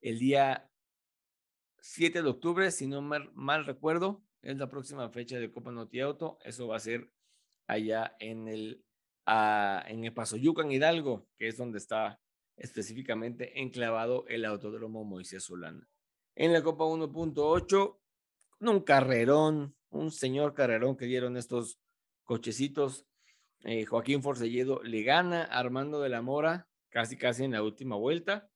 el 0.00 0.18
día 0.18 0.70
7 1.80 2.22
de 2.22 2.28
octubre, 2.28 2.70
si 2.70 2.86
no 2.86 3.00
mal, 3.00 3.64
recuerdo, 3.64 4.22
es 4.42 4.56
la 4.58 4.68
próxima 4.68 5.08
fecha 5.08 5.38
de 5.38 5.50
Copa 5.50 5.72
Noti 5.72 6.00
Auto. 6.00 6.38
Eso 6.44 6.68
va 6.68 6.76
a 6.76 6.80
ser 6.80 7.10
allá 7.66 8.14
en 8.18 8.48
el, 8.48 8.84
uh, 9.26 9.80
en 9.86 10.04
el 10.04 10.12
Pasoyuca, 10.12 10.70
Hidalgo, 10.70 11.26
que 11.38 11.48
es 11.48 11.56
donde 11.56 11.78
está 11.78 12.20
específicamente 12.56 13.60
enclavado 13.60 14.26
el 14.28 14.44
Autódromo 14.44 15.04
Moisés 15.04 15.44
Solana. 15.44 15.88
En 16.34 16.52
la 16.52 16.62
Copa 16.62 16.84
1.8 16.84 17.98
un 18.60 18.80
carrerón, 18.80 19.76
un 19.90 20.10
señor 20.10 20.54
carrerón 20.54 20.96
que 20.96 21.06
dieron 21.06 21.36
estos 21.36 21.78
cochecitos. 22.24 23.06
Eh, 23.64 23.84
Joaquín 23.84 24.22
Forcelledo 24.22 24.82
le 24.82 25.02
gana 25.02 25.42
a 25.42 25.58
Armando 25.58 26.00
de 26.00 26.08
la 26.08 26.22
Mora 26.22 26.68
casi 26.88 27.16
casi 27.16 27.44
en 27.44 27.52
la 27.52 27.62
última 27.62 27.96
vuelta 27.96 28.48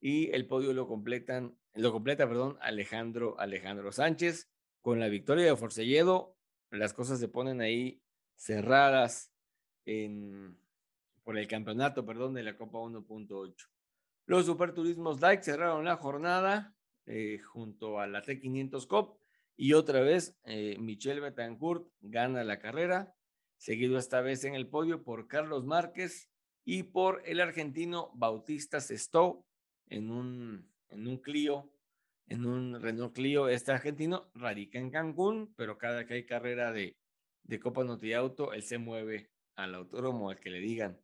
y 0.00 0.30
el 0.30 0.46
podio 0.46 0.72
lo 0.72 0.86
completan 0.86 1.56
lo 1.74 1.90
completa, 1.90 2.28
perdón, 2.28 2.56
Alejandro 2.60 3.38
Alejandro 3.40 3.90
Sánchez 3.90 4.48
con 4.80 5.00
la 5.00 5.08
victoria 5.08 5.46
de 5.46 5.56
Forcelledo. 5.56 6.36
Las 6.70 6.92
cosas 6.92 7.18
se 7.18 7.28
ponen 7.28 7.60
ahí 7.60 8.00
cerradas 8.36 9.32
en, 9.84 10.56
por 11.24 11.36
el 11.36 11.48
campeonato, 11.48 12.06
perdón, 12.06 12.34
de 12.34 12.44
la 12.44 12.56
Copa 12.56 12.78
1.8. 12.78 13.54
Los 14.26 14.46
Superturismos 14.46 15.20
Like 15.20 15.42
cerraron 15.42 15.84
la 15.84 15.96
jornada 15.96 16.74
eh, 17.06 17.38
junto 17.38 17.98
a 17.98 18.06
la 18.06 18.22
T500 18.22 18.86
Cop 18.86 19.18
y 19.56 19.72
otra 19.72 20.00
vez, 20.00 20.38
eh, 20.44 20.76
Michel 20.78 21.20
Betancourt 21.20 21.88
gana 22.00 22.44
la 22.44 22.58
carrera, 22.58 23.14
seguido 23.64 23.96
esta 23.96 24.20
vez 24.20 24.44
en 24.44 24.54
el 24.54 24.68
podio 24.68 25.02
por 25.04 25.26
Carlos 25.26 25.64
Márquez 25.64 26.28
y 26.66 26.82
por 26.82 27.22
el 27.24 27.40
argentino 27.40 28.10
Bautista 28.14 28.78
Sestó 28.78 29.46
en 29.86 30.10
un, 30.10 30.70
en 30.90 31.06
un 31.06 31.16
Clio, 31.16 31.72
en 32.26 32.44
un 32.44 32.78
Renault 32.78 33.14
Clio. 33.14 33.48
Este 33.48 33.72
argentino 33.72 34.30
radica 34.34 34.78
en 34.78 34.90
Cancún, 34.90 35.54
pero 35.56 35.78
cada 35.78 36.04
que 36.04 36.12
hay 36.12 36.26
carrera 36.26 36.72
de, 36.72 36.98
de 37.42 37.58
Copa 37.58 37.84
Noti 37.84 38.12
Auto, 38.12 38.52
él 38.52 38.62
se 38.64 38.76
mueve 38.76 39.30
al 39.54 39.74
autódromo, 39.74 40.28
al 40.28 40.40
que 40.40 40.50
le 40.50 40.60
digan. 40.60 41.00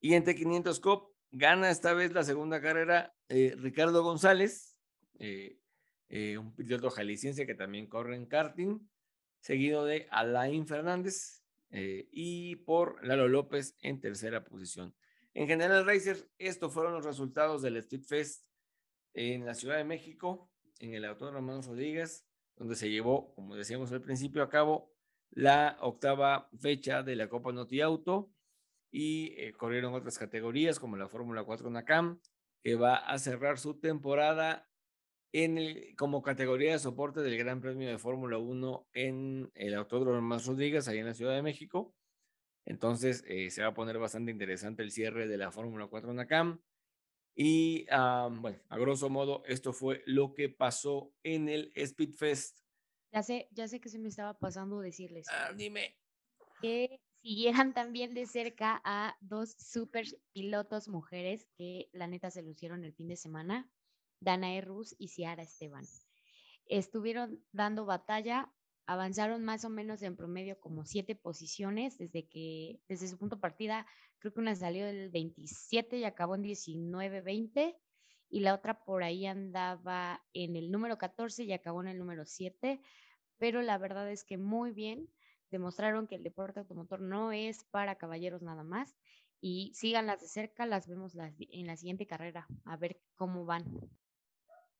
Y 0.00 0.14
en 0.14 0.24
T500 0.24 0.80
Cop 0.80 1.12
gana 1.30 1.68
esta 1.68 1.92
vez 1.92 2.12
la 2.14 2.24
segunda 2.24 2.62
carrera 2.62 3.12
eh, 3.28 3.54
Ricardo 3.58 4.02
González. 4.02 4.78
Eh, 5.18 5.58
eh, 6.08 6.38
un 6.38 6.54
piloto 6.54 6.88
jalisciense 6.88 7.46
que 7.46 7.54
también 7.54 7.86
corre 7.86 8.16
en 8.16 8.24
karting, 8.24 8.78
seguido 9.40 9.84
de 9.84 10.08
Alain 10.10 10.66
Fernández 10.66 11.41
eh, 11.72 12.08
y 12.12 12.56
por 12.56 13.04
Lalo 13.04 13.28
López 13.28 13.76
en 13.80 14.00
tercera 14.00 14.44
posición. 14.44 14.94
En 15.34 15.48
general, 15.48 15.86
Racers, 15.86 16.28
estos 16.38 16.72
fueron 16.72 16.92
los 16.92 17.04
resultados 17.04 17.62
del 17.62 17.78
Street 17.78 18.04
Fest 18.04 18.46
en 19.14 19.46
la 19.46 19.54
Ciudad 19.54 19.78
de 19.78 19.84
México, 19.84 20.50
en 20.78 20.94
el 20.94 21.06
Autódromo 21.06 21.46
Manuel 21.46 21.66
Rodríguez, 21.66 22.26
donde 22.56 22.76
se 22.76 22.90
llevó, 22.90 23.34
como 23.34 23.56
decíamos 23.56 23.90
al 23.92 24.02
principio, 24.02 24.42
a 24.42 24.50
cabo 24.50 24.92
la 25.30 25.78
octava 25.80 26.50
fecha 26.60 27.02
de 27.02 27.16
la 27.16 27.28
Copa 27.28 27.52
Noti 27.52 27.80
Auto 27.80 28.30
y 28.90 29.34
eh, 29.38 29.52
corrieron 29.52 29.94
otras 29.94 30.18
categorías 30.18 30.78
como 30.78 30.98
la 30.98 31.08
Fórmula 31.08 31.44
4 31.44 31.70
NACAM, 31.70 32.20
que 32.62 32.74
va 32.74 32.96
a 32.96 33.18
cerrar 33.18 33.58
su 33.58 33.80
temporada 33.80 34.68
en 35.32 35.58
el, 35.58 35.96
como 35.96 36.22
categoría 36.22 36.72
de 36.72 36.78
soporte 36.78 37.20
del 37.20 37.38
Gran 37.38 37.60
Premio 37.60 37.88
de 37.88 37.98
Fórmula 37.98 38.38
1 38.38 38.88
en 38.92 39.50
el 39.54 39.74
Autódromo 39.74 40.20
Más 40.20 40.46
Rodríguez, 40.46 40.88
ahí 40.88 40.98
en 40.98 41.06
la 41.06 41.14
Ciudad 41.14 41.34
de 41.34 41.42
México. 41.42 41.94
Entonces 42.64 43.24
eh, 43.26 43.50
se 43.50 43.62
va 43.62 43.68
a 43.68 43.74
poner 43.74 43.98
bastante 43.98 44.30
interesante 44.30 44.82
el 44.82 44.92
cierre 44.92 45.26
de 45.26 45.36
la 45.36 45.50
Fórmula 45.50 45.86
4 45.86 46.12
NACAM. 46.12 46.60
Y 47.34 47.86
bueno, 47.86 48.60
a 48.68 48.78
grosso 48.78 49.08
modo, 49.08 49.42
esto 49.46 49.72
fue 49.72 50.02
lo 50.04 50.34
que 50.34 50.50
pasó 50.50 51.14
en 51.22 51.48
el 51.48 51.72
Speedfest. 51.74 52.58
Ya 53.10 53.22
sé, 53.22 53.48
ya 53.52 53.68
sé 53.68 53.80
que 53.80 53.88
se 53.88 53.98
me 53.98 54.08
estaba 54.08 54.38
pasando 54.38 54.80
decirles. 54.80 55.26
Ah, 55.30 55.52
dime. 55.56 55.96
Que 56.60 57.00
siguieran 57.22 57.72
también 57.72 58.12
de 58.14 58.26
cerca 58.26 58.82
a 58.84 59.16
dos 59.20 59.54
super 59.58 60.04
pilotos 60.32 60.88
mujeres 60.88 61.48
que 61.56 61.88
la 61.92 62.06
neta 62.06 62.30
se 62.30 62.42
lucieron 62.42 62.84
el 62.84 62.92
fin 62.92 63.08
de 63.08 63.16
semana. 63.16 63.70
Danae 64.22 64.60
Rus 64.60 64.94
y 64.98 65.08
Ciara 65.08 65.42
Esteban. 65.42 65.84
Estuvieron 66.66 67.44
dando 67.52 67.84
batalla, 67.84 68.52
avanzaron 68.86 69.44
más 69.44 69.64
o 69.64 69.68
menos 69.68 70.02
en 70.02 70.16
promedio 70.16 70.58
como 70.60 70.84
siete 70.84 71.14
posiciones 71.14 71.98
desde 71.98 72.28
que, 72.28 72.80
desde 72.88 73.08
su 73.08 73.18
punto 73.18 73.36
de 73.36 73.42
partida, 73.42 73.86
creo 74.18 74.32
que 74.32 74.40
una 74.40 74.54
salió 74.54 74.86
del 74.86 75.10
27 75.10 75.98
y 75.98 76.04
acabó 76.04 76.36
en 76.36 76.44
19-20 76.44 77.76
y 78.30 78.40
la 78.40 78.54
otra 78.54 78.84
por 78.84 79.02
ahí 79.02 79.26
andaba 79.26 80.24
en 80.32 80.56
el 80.56 80.70
número 80.70 80.96
14 80.96 81.44
y 81.44 81.52
acabó 81.52 81.82
en 81.82 81.88
el 81.88 81.98
número 81.98 82.24
7, 82.24 82.80
pero 83.38 83.60
la 83.60 83.76
verdad 83.76 84.10
es 84.10 84.24
que 84.24 84.38
muy 84.38 84.72
bien, 84.72 85.08
demostraron 85.50 86.06
que 86.06 86.14
el 86.14 86.22
deporte 86.22 86.60
automotor 86.60 87.00
no 87.00 87.32
es 87.32 87.64
para 87.64 87.96
caballeros 87.96 88.40
nada 88.40 88.62
más 88.62 88.96
y 89.40 89.72
síganlas 89.74 90.20
de 90.20 90.28
cerca, 90.28 90.64
las 90.64 90.86
vemos 90.86 91.14
en 91.16 91.66
la 91.66 91.76
siguiente 91.76 92.06
carrera, 92.06 92.46
a 92.64 92.76
ver 92.76 93.00
cómo 93.16 93.44
van. 93.44 93.64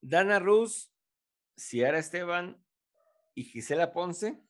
Dana 0.05 0.40
Ruz, 0.40 0.92
Ciara 1.57 1.98
Esteban 1.98 2.61
y 3.34 3.44
Gisela 3.44 3.92
Ponce. 3.92 4.42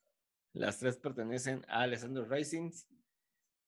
Las 0.54 0.78
tres 0.78 0.96
pertenecen 0.96 1.64
a 1.68 1.82
Alessandro 1.82 2.24
Racings. 2.24 2.88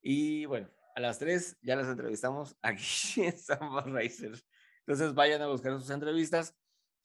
Y 0.01 0.47
bueno, 0.47 0.71
a 0.95 1.01
las 1.01 1.19
tres 1.19 1.59
ya 1.61 1.77
las 1.77 1.87
entrevistamos 1.89 2.57
aquí 2.63 3.23
en 3.23 3.37
Samba 3.37 3.83
Racers. 3.83 4.47
Entonces 4.81 5.15
vayan 5.15 5.43
a 5.43 5.49
buscar 5.49 5.79
sus 5.79 5.91
entrevistas, 5.91 6.57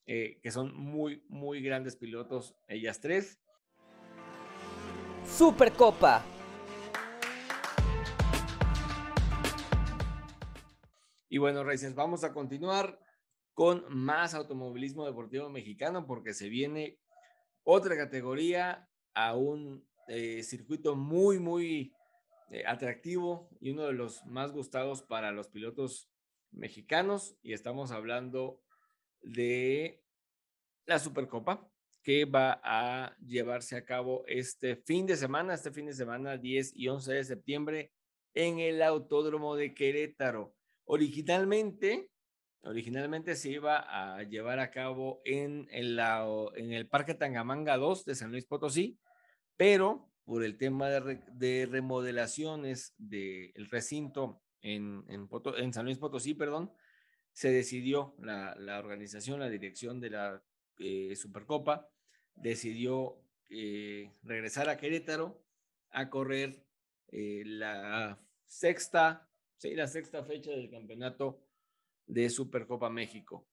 eh, 0.05 0.39
que 0.41 0.49
son 0.49 0.73
muy, 0.73 1.25
muy 1.27 1.61
grandes 1.61 1.97
pilotos, 1.97 2.55
ellas 2.69 3.01
tres. 3.01 3.37
Supercopa. 5.27 6.23
Y 11.27 11.37
bueno, 11.37 11.65
Racers, 11.65 11.95
vamos 11.95 12.23
a 12.23 12.33
continuar 12.33 12.97
con 13.59 13.83
más 13.89 14.35
automovilismo 14.35 15.05
deportivo 15.05 15.49
mexicano 15.49 16.07
porque 16.07 16.33
se 16.33 16.47
viene 16.47 16.97
otra 17.63 17.97
categoría 17.97 18.89
a 19.13 19.35
un 19.35 19.85
eh, 20.07 20.43
circuito 20.43 20.95
muy, 20.95 21.39
muy 21.39 21.93
eh, 22.51 22.63
atractivo 22.65 23.49
y 23.59 23.71
uno 23.71 23.83
de 23.83 23.91
los 23.91 24.25
más 24.27 24.53
gustados 24.53 25.03
para 25.03 25.33
los 25.33 25.49
pilotos 25.49 26.09
mexicanos 26.51 27.37
y 27.41 27.51
estamos 27.51 27.91
hablando 27.91 28.63
de 29.23 30.05
la 30.85 30.97
Supercopa 30.97 31.69
que 32.01 32.23
va 32.23 32.61
a 32.63 33.17
llevarse 33.17 33.75
a 33.75 33.83
cabo 33.83 34.23
este 34.27 34.77
fin 34.77 35.05
de 35.05 35.17
semana, 35.17 35.55
este 35.55 35.71
fin 35.71 35.87
de 35.87 35.93
semana 35.93 36.37
10 36.37 36.77
y 36.77 36.87
11 36.87 37.11
de 37.11 37.23
septiembre 37.25 37.91
en 38.33 38.59
el 38.59 38.81
Autódromo 38.81 39.57
de 39.57 39.73
Querétaro. 39.73 40.55
Originalmente 40.85 42.09
Originalmente 42.63 43.35
se 43.35 43.51
iba 43.51 43.77
a 43.77 44.23
llevar 44.23 44.59
a 44.59 44.69
cabo 44.69 45.21
en 45.23 45.67
el, 45.71 46.87
Parque 46.89 47.13
Tangamanga 47.13 47.77
2 47.77 48.05
de 48.05 48.15
San 48.15 48.31
Luis 48.31 48.45
Potosí, 48.45 48.99
pero 49.55 50.11
por 50.25 50.43
el 50.43 50.57
tema 50.57 50.89
de, 50.89 51.67
remodelaciones 51.69 52.93
del 52.97 53.67
recinto 53.71 54.41
en, 54.61 55.05
San 55.73 55.85
Luis 55.85 55.97
Potosí, 55.97 56.33
perdón, 56.33 56.71
se 57.31 57.49
decidió, 57.49 58.15
la, 58.19 58.55
la 58.55 58.79
organización, 58.79 59.39
la 59.39 59.49
dirección 59.49 60.01
de 60.01 60.09
la 60.09 60.43
eh, 60.79 61.15
Supercopa, 61.15 61.89
decidió 62.35 63.21
eh, 63.49 64.11
regresar 64.23 64.69
a 64.69 64.77
Querétaro 64.77 65.43
a 65.91 66.09
correr 66.09 66.65
eh, 67.11 67.43
la 67.45 68.19
sexta, 68.45 69.29
sí, 69.57 69.73
la 69.75 69.87
sexta 69.87 70.23
fecha 70.23 70.51
del 70.51 70.69
campeonato 70.69 71.48
de 72.09 72.29
Supercopa 72.29 72.89
México. 72.89 73.47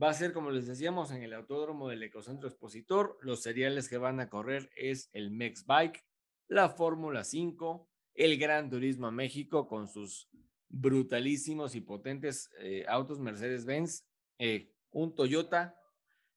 Va 0.00 0.10
a 0.10 0.14
ser, 0.14 0.32
como 0.34 0.50
les 0.50 0.66
decíamos, 0.66 1.10
en 1.10 1.22
el 1.22 1.32
autódromo 1.32 1.88
del 1.88 2.02
Ecocentro 2.02 2.48
Expositor. 2.48 3.16
Los 3.22 3.42
seriales 3.42 3.88
que 3.88 3.96
van 3.96 4.20
a 4.20 4.28
correr 4.28 4.68
es 4.76 5.08
el 5.12 5.30
Mex 5.30 5.64
Bike, 5.64 6.04
la 6.48 6.68
Fórmula 6.68 7.24
5, 7.24 7.88
el 8.14 8.38
Gran 8.38 8.68
Turismo 8.68 9.10
México 9.10 9.66
con 9.66 9.88
sus 9.88 10.28
brutalísimos 10.68 11.74
y 11.74 11.80
potentes 11.80 12.50
eh, 12.58 12.84
autos 12.88 13.20
Mercedes-Benz, 13.20 14.04
eh, 14.38 14.74
un 14.90 15.14
Toyota 15.14 15.80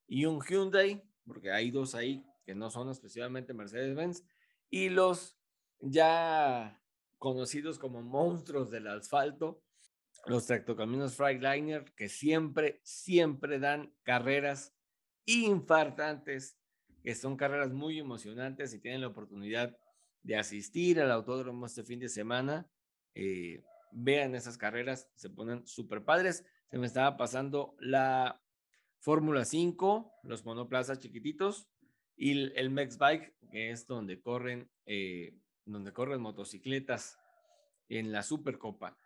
y 0.08 0.26
un 0.26 0.39
Hyundai, 0.41 1.04
porque 1.26 1.52
hay 1.52 1.72
dos 1.72 1.95
ahí 1.95 2.24
que 2.45 2.56
no 2.56 2.70
son 2.70 2.89
especialmente 2.89 3.54
Mercedes-Benz, 3.54 4.24
y 4.70 4.89
los 4.89 5.38
ya 5.80 6.82
conocidos 7.18 7.80
como 7.80 8.02
monstruos 8.02 8.70
del 8.72 8.88
asfalto, 8.88 9.62
los 10.26 10.45
tractocaminos 10.45 11.15
Freightliner, 11.15 11.86
que 11.95 12.09
siempre, 12.09 12.80
siempre 12.84 13.59
dan 13.59 13.93
carreras 14.03 14.74
infartantes, 15.26 16.57
que 17.03 17.15
son 17.15 17.38
carreras 17.38 17.72
muy 17.72 17.99
emocionantes 17.99 18.74
y 18.74 18.80
tienen 18.80 19.01
la 19.01 19.07
oportunidad 19.07 19.78
de 20.24 20.36
asistir 20.36 20.99
al 20.99 21.11
autódromo 21.11 21.65
este 21.65 21.84
fin 21.84 21.99
de 21.99 22.09
semana. 22.09 22.70
Eh, 23.15 23.63
vean 23.91 24.36
esas 24.36 24.57
carreras, 24.57 25.09
se 25.15 25.30
ponen 25.30 25.65
súper 25.65 26.03
padres. 26.03 26.45
Se 26.70 26.78
me 26.78 26.88
estaba 26.88 27.17
pasando 27.17 27.76
la 27.80 28.41
Fórmula 28.99 29.45
5, 29.45 30.20
los 30.24 30.45
monoplazas 30.45 30.99
chiquititos 30.99 31.67
y 32.15 32.32
el, 32.32 32.53
el 32.55 32.70
Bike, 32.70 33.34
que 33.51 33.72
es 33.72 33.88
donde 33.88 34.22
corren, 34.22 34.70
eh, 34.86 35.38
donde 35.65 35.93
corren 35.93 36.22
motocicletas 36.22 37.17
en 37.88 38.11
la 38.11 38.24
Supercopa. 38.24 38.97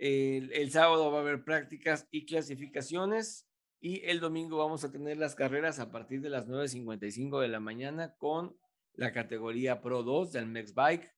El, 0.00 0.70
sábado 0.70 1.12
va 1.12 1.18
a 1.18 1.20
haber 1.20 1.44
prácticas 1.44 2.08
y 2.10 2.24
clasificaciones 2.24 3.46
y 3.80 4.02
el 4.06 4.18
domingo 4.18 4.56
vamos 4.56 4.82
a 4.82 4.90
tener 4.90 5.18
las 5.18 5.34
carreras 5.34 5.78
a 5.78 5.90
partir 5.90 6.22
de 6.22 6.30
las 6.30 6.48
9.55 6.48 7.38
de 7.42 7.48
la 7.48 7.60
mañana 7.60 8.14
con 8.16 8.56
la 8.94 9.12
categoría 9.12 9.82
Pro 9.82 10.02
2 10.02 10.32
del 10.32 10.46
Mex 10.46 10.72
Bike. 10.72 11.14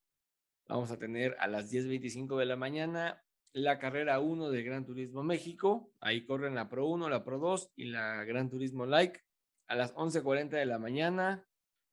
Vamos 0.67 0.91
a 0.91 0.99
tener 0.99 1.33
a 1.39 1.47
las 1.47 1.71
10.25 1.71 2.37
de 2.37 2.45
la 2.45 2.57
mañana 2.57 3.23
la 3.53 3.79
carrera 3.79 4.19
1 4.19 4.49
de 4.49 4.63
Gran 4.63 4.85
Turismo 4.85 5.23
México. 5.23 5.89
Ahí 6.01 6.25
corren 6.25 6.53
la 6.53 6.67
Pro 6.67 6.85
1, 6.87 7.07
la 7.07 7.23
Pro 7.23 7.39
2 7.39 7.71
y 7.77 7.85
la 7.85 8.25
Gran 8.25 8.49
Turismo 8.49 8.85
Like. 8.85 9.21
A 9.67 9.75
las 9.75 9.95
11.40 9.95 10.49
de 10.49 10.65
la 10.65 10.77
mañana, 10.77 11.47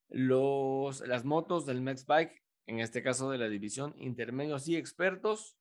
los, 0.08 1.06
las 1.06 1.24
motos 1.24 1.66
del 1.66 1.82
Mex 1.82 2.04
Bike, 2.04 2.42
en 2.66 2.80
este 2.80 3.00
caso 3.00 3.30
de 3.30 3.38
la 3.38 3.48
división 3.48 3.94
intermedios 3.96 4.66
y 4.66 4.74
expertos. 4.74 5.59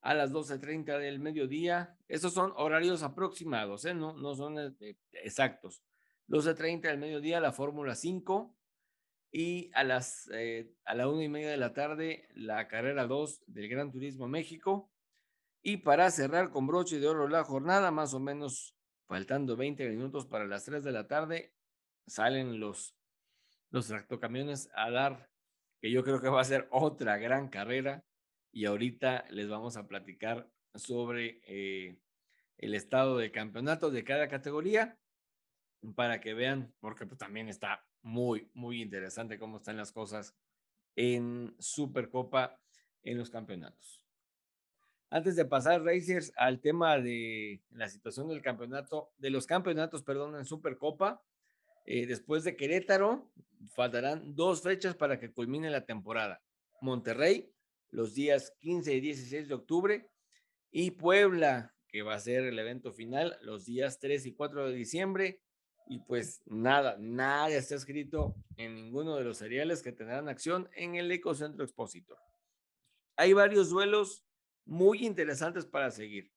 A 0.00 0.14
las 0.14 0.32
12.30 0.32 0.98
del 0.98 1.18
mediodía. 1.18 1.96
Estos 2.08 2.34
son 2.34 2.52
horarios 2.56 3.02
aproximados, 3.02 3.84
¿eh? 3.84 3.94
no, 3.94 4.12
no 4.12 4.34
son 4.34 4.58
eh, 4.58 4.96
exactos. 5.12 5.82
12.30 6.28 6.82
del 6.82 6.98
mediodía, 6.98 7.40
la 7.40 7.52
Fórmula 7.52 7.94
5. 7.94 8.54
Y 9.30 9.70
a 9.74 9.84
las 9.84 10.30
eh, 10.32 10.72
a 10.84 10.94
la 10.94 11.08
una 11.08 11.22
y 11.22 11.28
media 11.28 11.50
de 11.50 11.58
la 11.58 11.74
tarde, 11.74 12.28
la 12.34 12.66
carrera 12.66 13.06
2 13.06 13.42
del 13.46 13.68
Gran 13.68 13.90
Turismo 13.90 14.26
México. 14.26 14.90
Y 15.62 15.78
para 15.78 16.10
cerrar 16.10 16.50
con 16.50 16.66
broche 16.66 16.98
de 16.98 17.08
oro 17.08 17.28
la 17.28 17.44
jornada, 17.44 17.90
más 17.90 18.14
o 18.14 18.20
menos 18.20 18.74
faltando 19.06 19.56
20 19.56 19.88
minutos 19.88 20.26
para 20.26 20.46
las 20.46 20.64
3 20.64 20.84
de 20.84 20.92
la 20.92 21.06
tarde, 21.06 21.54
salen 22.06 22.60
los, 22.60 22.94
los 23.70 23.86
tractocamiones 23.86 24.70
a 24.74 24.90
dar, 24.90 25.30
que 25.80 25.90
yo 25.90 26.04
creo 26.04 26.20
que 26.20 26.28
va 26.28 26.40
a 26.40 26.44
ser 26.44 26.68
otra 26.70 27.18
gran 27.18 27.48
carrera. 27.48 28.04
Y 28.52 28.64
ahorita 28.64 29.26
les 29.30 29.48
vamos 29.48 29.76
a 29.76 29.86
platicar 29.86 30.48
sobre 30.74 31.40
eh, 31.46 31.98
el 32.58 32.74
estado 32.74 33.18
de 33.18 33.30
campeonato 33.30 33.90
de 33.90 34.04
cada 34.04 34.28
categoría 34.28 34.98
para 35.94 36.20
que 36.20 36.34
vean, 36.34 36.72
porque 36.80 37.06
pues, 37.06 37.18
también 37.18 37.48
está 37.48 37.84
muy, 38.02 38.50
muy 38.54 38.82
interesante 38.82 39.38
cómo 39.38 39.58
están 39.58 39.76
las 39.76 39.92
cosas 39.92 40.34
en 40.96 41.54
Supercopa 41.58 42.60
en 43.02 43.18
los 43.18 43.30
campeonatos. 43.30 44.02
Antes 45.10 45.36
de 45.36 45.46
pasar, 45.46 45.82
Racers, 45.82 46.32
al 46.36 46.60
tema 46.60 46.98
de 46.98 47.62
la 47.70 47.88
situación 47.88 48.28
del 48.28 48.42
campeonato, 48.42 49.10
de 49.16 49.30
los 49.30 49.46
campeonatos, 49.46 50.02
perdón, 50.02 50.36
en 50.36 50.44
Supercopa, 50.44 51.22
eh, 51.86 52.06
después 52.06 52.44
de 52.44 52.56
Querétaro, 52.56 53.30
faltarán 53.74 54.34
dos 54.34 54.62
fechas 54.62 54.94
para 54.94 55.18
que 55.18 55.32
culmine 55.32 55.70
la 55.70 55.86
temporada. 55.86 56.42
Monterrey, 56.82 57.50
los 57.90 58.14
días 58.14 58.52
15 58.58 58.94
y 58.94 59.00
16 59.00 59.48
de 59.48 59.54
octubre, 59.54 60.10
y 60.70 60.90
Puebla, 60.92 61.74
que 61.88 62.02
va 62.02 62.14
a 62.14 62.20
ser 62.20 62.44
el 62.44 62.58
evento 62.58 62.92
final, 62.92 63.38
los 63.42 63.64
días 63.64 63.98
3 63.98 64.26
y 64.26 64.34
4 64.34 64.68
de 64.68 64.74
diciembre. 64.74 65.42
Y 65.90 66.00
pues 66.00 66.42
nada, 66.44 66.96
nada 66.98 67.48
está 67.48 67.74
escrito 67.74 68.34
en 68.56 68.74
ninguno 68.74 69.16
de 69.16 69.24
los 69.24 69.38
seriales 69.38 69.82
que 69.82 69.92
tendrán 69.92 70.28
acción 70.28 70.68
en 70.74 70.96
el 70.96 71.10
Ecocentro 71.10 71.64
Expositor. 71.64 72.18
Hay 73.16 73.32
varios 73.32 73.70
duelos 73.70 74.26
muy 74.66 75.06
interesantes 75.06 75.64
para 75.64 75.90
seguir. 75.90 76.30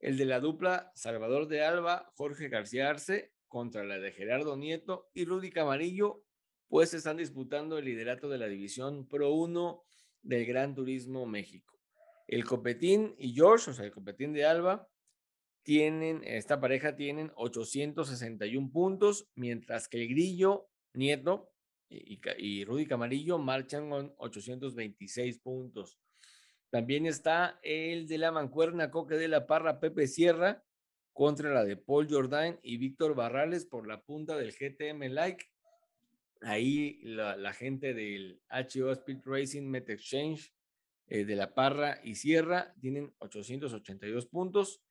El 0.00 0.18
de 0.18 0.24
la 0.24 0.40
dupla 0.40 0.90
Salvador 0.96 1.46
de 1.46 1.62
Alba, 1.62 2.12
Jorge 2.16 2.48
García 2.48 2.90
Arce 2.90 3.32
contra 3.46 3.84
la 3.84 3.98
de 3.98 4.10
Gerardo 4.10 4.56
Nieto 4.56 5.10
y 5.14 5.26
Rudy 5.26 5.50
Camarillo, 5.50 6.24
pues 6.66 6.92
están 6.92 7.18
disputando 7.18 7.78
el 7.78 7.84
liderato 7.84 8.28
de 8.28 8.38
la 8.38 8.48
división 8.48 9.06
Pro 9.06 9.30
1 9.30 9.84
del 10.22 10.46
Gran 10.46 10.74
Turismo 10.74 11.26
México. 11.26 11.78
El 12.26 12.44
Copetín 12.44 13.14
y 13.18 13.34
George, 13.34 13.70
o 13.70 13.74
sea, 13.74 13.84
el 13.84 13.92
Copetín 13.92 14.32
de 14.32 14.44
Alba, 14.44 14.88
tienen, 15.62 16.22
esta 16.24 16.60
pareja 16.60 16.96
tienen 16.96 17.30
861 17.36 18.70
puntos, 18.70 19.28
mientras 19.34 19.88
que 19.88 20.02
el 20.02 20.08
Grillo, 20.08 20.68
Nieto 20.94 21.52
y, 21.88 22.64
Rudy 22.64 22.86
Camarillo 22.86 23.38
marchan 23.38 23.90
con 23.90 24.14
826 24.16 25.38
puntos. 25.38 25.98
También 26.70 27.06
está 27.06 27.58
el 27.62 28.08
de 28.08 28.18
la 28.18 28.32
mancuerna 28.32 28.90
Coque 28.90 29.16
de 29.16 29.28
la 29.28 29.46
Parra 29.46 29.78
Pepe 29.78 30.06
Sierra 30.06 30.64
contra 31.12 31.52
la 31.52 31.64
de 31.64 31.76
Paul 31.76 32.08
Jordan 32.08 32.58
y 32.62 32.78
Víctor 32.78 33.14
Barrales 33.14 33.66
por 33.66 33.86
la 33.86 34.00
punta 34.00 34.36
del 34.36 34.52
GTM 34.52 35.12
Like. 35.12 35.51
Ahí 36.42 37.00
la, 37.02 37.52
gente 37.52 37.94
del 37.94 38.40
HO 38.50 38.90
Speed 38.92 39.20
Racing 39.24 39.62
Met 39.62 39.88
Exchange 39.90 40.52
eh, 41.06 41.24
de 41.24 41.36
la 41.36 41.54
Parra 41.54 42.00
y 42.02 42.16
Sierra 42.16 42.74
tienen 42.80 43.14
882 43.18 44.26
puntos, 44.26 44.82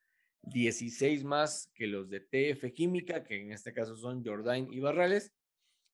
16 0.42 1.24
más 1.24 1.70
que 1.74 1.86
los 1.86 2.08
de 2.08 2.20
TF 2.20 2.72
Química, 2.72 3.22
que 3.22 3.40
en 3.40 3.52
este 3.52 3.72
caso 3.74 3.96
son 3.96 4.24
Jordan 4.24 4.72
y 4.72 4.80
Barrales. 4.80 5.32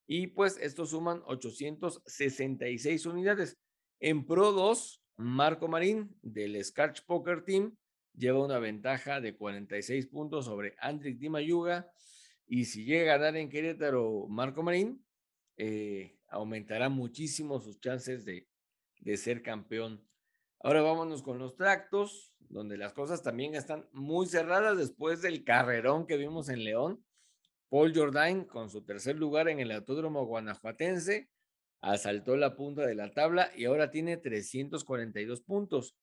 Y 0.07 0.29
pues 0.29 0.59
estos 0.59 0.91
suman 0.91 1.23
866 1.27 3.07
unidades. 3.07 3.59
En 4.01 4.25
Pro 4.25 4.53
2 4.53 5.03
Marco 5.17 5.67
Marín 5.67 6.17
del 6.23 6.65
Scratch 6.65 7.01
Poker 7.05 7.45
Team 7.45 7.77
lleva 8.15 8.45
una 8.45 8.61
ventaja 8.61 9.21
de 9.21 9.37
46 9.37 10.07
puntos 10.07 10.45
sobre 10.45 10.77
Andrick 10.81 11.19
Dimayuga 11.19 11.91
y 12.47 12.65
si 12.67 12.85
llega 12.85 13.15
a 13.15 13.19
ganar 13.19 13.37
en 13.37 13.51
Querétaro 13.51 14.27
Marco 14.29 14.63
Marín, 14.63 15.05
eh, 15.59 16.17
aumentará 16.29 16.89
muchísimo 16.89 17.61
sus 17.61 17.81
chances 17.81 18.25
de, 18.25 18.49
de 19.01 19.17
ser 19.17 19.43
campeón. 19.43 20.03
Ahora 20.61 20.83
vámonos 20.83 21.23
con 21.23 21.39
los 21.39 21.57
tractos, 21.57 22.33
donde 22.49 22.79
las 22.79 22.95
cosas 22.95 23.23
también 23.23 23.55
están 23.55 23.87
muy 23.93 24.27
cerradas 24.27 24.79
después 24.79 25.21
del 25.21 25.45
carrerón 25.45 26.07
que 26.07 26.17
vimos 26.17 26.49
en 26.49 26.65
León. 26.65 27.05
Paul 27.69 27.95
Jordain 27.95 28.45
con 28.45 28.71
su 28.71 28.83
tercer 28.83 29.17
lugar 29.17 29.49
en 29.49 29.61
el 29.61 29.71
Autódromo 29.73 30.25
Guanajuatense 30.25 31.29
asaltó 31.81 32.37
la 32.37 32.57
punta 32.57 32.87
de 32.87 32.95
la 32.95 33.13
tabla 33.13 33.51
y 33.55 33.67
ahora 33.67 33.91
tiene 33.91 34.17
342 34.17 35.43
puntos. 35.43 35.97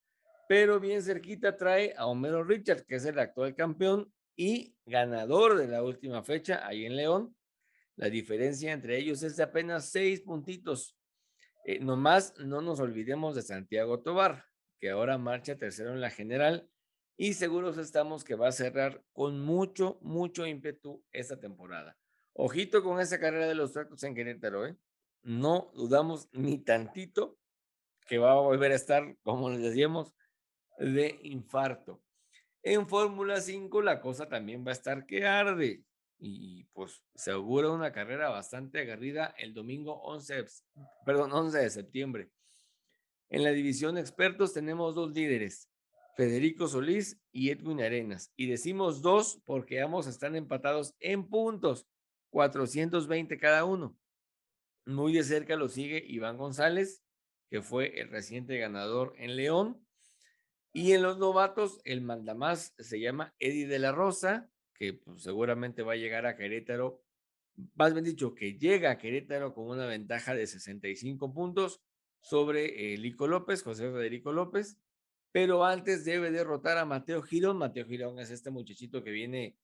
Pero 0.47 0.79
bien 0.79 1.01
cerquita 1.01 1.57
trae 1.57 1.93
a 1.97 2.05
Homero 2.05 2.43
Richards, 2.43 2.85
que 2.85 2.95
es 2.95 3.05
el 3.05 3.17
actual 3.17 3.55
campeón 3.55 4.13
y 4.35 4.75
ganador 4.85 5.57
de 5.57 5.67
la 5.67 5.81
última 5.81 6.23
fecha 6.23 6.65
ahí 6.67 6.85
en 6.85 6.95
León. 6.95 7.35
La 7.95 8.09
diferencia 8.09 8.73
entre 8.73 8.97
ellos 8.97 9.23
es 9.23 9.37
de 9.37 9.43
apenas 9.43 9.89
seis 9.89 10.21
puntitos. 10.21 10.97
Eh, 11.63 11.79
nomás 11.79 12.33
no 12.37 12.61
nos 12.61 12.79
olvidemos 12.79 13.35
de 13.35 13.41
Santiago 13.41 14.01
Tobar, 14.01 14.45
que 14.79 14.89
ahora 14.89 15.17
marcha 15.17 15.57
tercero 15.57 15.93
en 15.93 16.01
la 16.01 16.09
general 16.09 16.69
y 17.17 17.33
seguros 17.33 17.77
estamos 17.77 18.23
que 18.23 18.35
va 18.35 18.49
a 18.49 18.51
cerrar 18.51 19.01
con 19.13 19.39
mucho, 19.39 19.97
mucho 20.01 20.45
ímpetu 20.45 21.03
esta 21.11 21.39
temporada. 21.39 21.97
Ojito 22.33 22.83
con 22.83 22.99
esa 22.99 23.19
carrera 23.19 23.47
de 23.47 23.55
los 23.55 23.71
tractos 23.71 24.03
en 24.03 24.13
Querétaro, 24.13 24.67
¿eh? 24.67 24.75
no 25.23 25.71
dudamos 25.73 26.29
ni 26.33 26.59
tantito 26.59 27.37
que 28.07 28.17
va 28.17 28.33
a 28.33 28.41
volver 28.41 28.71
a 28.73 28.75
estar, 28.75 29.15
como 29.23 29.49
les 29.49 29.61
decíamos, 29.61 30.13
de 30.77 31.17
infarto. 31.23 32.03
En 32.61 32.87
Fórmula 32.87 33.39
5 33.39 33.81
la 33.81 34.01
cosa 34.01 34.27
también 34.27 34.65
va 34.65 34.71
a 34.71 34.73
estar 34.73 35.05
que 35.05 35.25
arde 35.25 35.83
y 36.17 36.63
pues 36.73 37.03
se 37.15 37.31
augura 37.31 37.71
una 37.71 37.91
carrera 37.91 38.29
bastante 38.29 38.79
agarrida 38.79 39.35
el 39.37 39.53
domingo 39.53 40.01
11, 40.03 40.45
perdón, 41.05 41.33
11 41.33 41.57
de 41.59 41.69
septiembre. 41.69 42.31
En 43.29 43.43
la 43.43 43.51
división 43.51 43.97
expertos 43.97 44.53
tenemos 44.53 44.95
dos 44.95 45.13
líderes, 45.13 45.69
Federico 46.15 46.67
Solís 46.67 47.19
y 47.31 47.49
Edwin 47.49 47.81
Arenas. 47.81 48.31
Y 48.35 48.47
decimos 48.47 49.01
dos 49.01 49.41
porque 49.45 49.81
ambos 49.81 50.07
están 50.07 50.35
empatados 50.35 50.95
en 50.99 51.27
puntos, 51.27 51.87
420 52.29 53.37
cada 53.37 53.65
uno. 53.65 53.97
Muy 54.85 55.13
de 55.13 55.23
cerca 55.23 55.55
lo 55.55 55.67
sigue 55.67 56.03
Iván 56.07 56.37
González, 56.37 57.03
que 57.49 57.61
fue 57.61 57.99
el 57.99 58.09
reciente 58.09 58.57
ganador 58.57 59.13
en 59.17 59.35
León. 59.35 59.85
Y 60.71 60.93
en 60.93 61.01
los 61.01 61.17
novatos, 61.17 61.79
el 61.83 62.01
mandamás 62.01 62.73
se 62.77 62.99
llama 62.99 63.33
Eddie 63.39 63.67
de 63.67 63.79
la 63.79 63.91
Rosa, 63.91 64.49
que 64.77 64.93
pues, 64.93 65.23
seguramente 65.23 65.81
va 65.81 65.93
a 65.93 65.97
llegar 65.97 66.25
a 66.25 66.35
Querétaro, 66.35 67.01
más 67.75 67.93
bien 67.93 68.05
dicho, 68.05 68.35
que 68.35 68.57
llega 68.57 68.91
a 68.91 68.97
Querétaro 68.97 69.53
con 69.53 69.67
una 69.67 69.85
ventaja 69.87 70.35
de 70.35 70.45
65 70.45 71.33
puntos 71.33 71.81
sobre 72.19 72.93
eh, 72.93 72.97
Lico 72.97 73.27
López, 73.27 73.63
José 73.63 73.91
Federico 73.91 74.33
López, 74.33 74.77
pero 75.31 75.65
antes 75.65 76.05
debe 76.05 76.31
derrotar 76.31 76.77
a 76.77 76.85
Mateo 76.85 77.21
Girón. 77.21 77.57
Mateo 77.57 77.85
Girón 77.85 78.19
es 78.19 78.31
este 78.31 78.51
muchachito 78.51 79.03
que 79.03 79.11
viene 79.11 79.57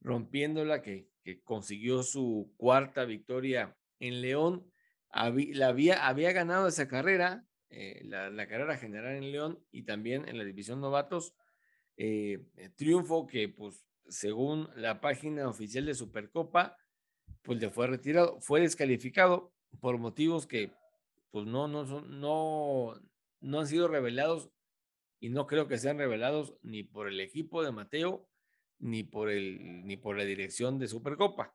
rompiéndola, 0.00 0.82
que, 0.82 1.08
que 1.22 1.42
consiguió 1.42 2.02
su 2.02 2.52
cuarta 2.56 3.04
victoria 3.04 3.76
en 3.98 4.20
León. 4.22 4.70
había, 5.10 6.06
había 6.06 6.32
ganado 6.32 6.68
esa 6.68 6.88
carrera, 6.88 7.46
eh, 7.68 8.02
la, 8.04 8.30
la, 8.30 8.48
carrera 8.48 8.76
general 8.76 9.16
en 9.16 9.30
León 9.30 9.64
y 9.70 9.84
también 9.84 10.28
en 10.28 10.38
la 10.38 10.44
división 10.44 10.80
novatos. 10.80 11.34
Eh, 11.96 12.42
triunfo 12.76 13.26
que 13.26 13.48
pues 13.50 13.84
según 14.10 14.68
la 14.76 15.00
página 15.00 15.48
oficial 15.48 15.86
de 15.86 15.94
Supercopa, 15.94 16.76
pues 17.42 17.60
le 17.60 17.70
fue 17.70 17.86
retirado, 17.86 18.40
fue 18.40 18.60
descalificado 18.60 19.52
por 19.80 19.98
motivos 19.98 20.46
que 20.46 20.72
pues 21.30 21.46
no, 21.46 21.68
no, 21.68 21.86
son, 21.86 22.20
no, 22.20 22.94
no 23.40 23.60
han 23.60 23.66
sido 23.66 23.88
revelados 23.88 24.50
y 25.20 25.28
no 25.28 25.46
creo 25.46 25.68
que 25.68 25.78
sean 25.78 25.98
revelados 25.98 26.54
ni 26.62 26.82
por 26.82 27.08
el 27.08 27.20
equipo 27.20 27.62
de 27.62 27.72
Mateo 27.72 28.26
ni 28.78 29.04
por, 29.04 29.30
el, 29.30 29.86
ni 29.86 29.96
por 29.96 30.16
la 30.16 30.24
dirección 30.24 30.78
de 30.78 30.88
Supercopa. 30.88 31.54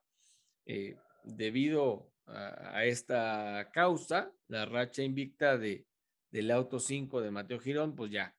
Eh, 0.65 0.95
debido 1.23 2.11
a, 2.27 2.85
esta 2.85 3.69
causa, 3.73 4.31
la 4.47 4.65
racha 4.65 5.01
invicta 5.03 5.57
de, 5.57 5.85
del 6.31 6.51
auto 6.51 6.79
5 6.79 7.21
de 7.21 7.31
Mateo 7.31 7.59
Girón, 7.59 7.95
pues 7.95 8.11
ya, 8.11 8.35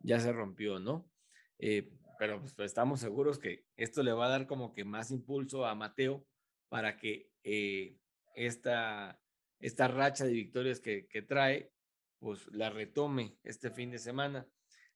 ya 0.00 0.20
se 0.20 0.32
rompió, 0.32 0.78
¿no? 0.78 1.10
Eh, 1.58 1.90
pero 2.18 2.40
pues, 2.40 2.54
estamos 2.58 3.00
seguros 3.00 3.38
que 3.38 3.64
esto 3.76 4.02
le 4.02 4.12
va 4.12 4.26
a 4.26 4.30
dar 4.30 4.46
como 4.46 4.72
que 4.72 4.84
más 4.84 5.10
impulso 5.10 5.66
a 5.66 5.74
Mateo 5.74 6.26
para 6.68 6.96
que 6.96 7.30
eh, 7.42 7.96
esta, 8.34 9.20
esta 9.60 9.88
racha 9.88 10.24
de 10.24 10.32
victorias 10.32 10.80
que, 10.80 11.06
que 11.06 11.22
trae, 11.22 11.72
pues 12.18 12.46
la 12.52 12.70
retome 12.70 13.38
este 13.44 13.70
fin 13.70 13.90
de 13.90 13.98
semana. 13.98 14.46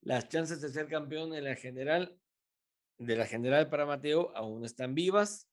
Las 0.01 0.29
chances 0.29 0.61
de 0.61 0.71
ser 0.71 0.89
campeón 0.89 1.35
en 1.35 1.45
la 1.45 1.57
general, 1.57 2.19
de 2.99 3.17
la 3.17 3.27
general 3.27 3.69
para 3.69 3.87
Mateo, 3.87 4.33
aún 4.35 4.65
están 4.65 4.95
vivas, 4.95 5.49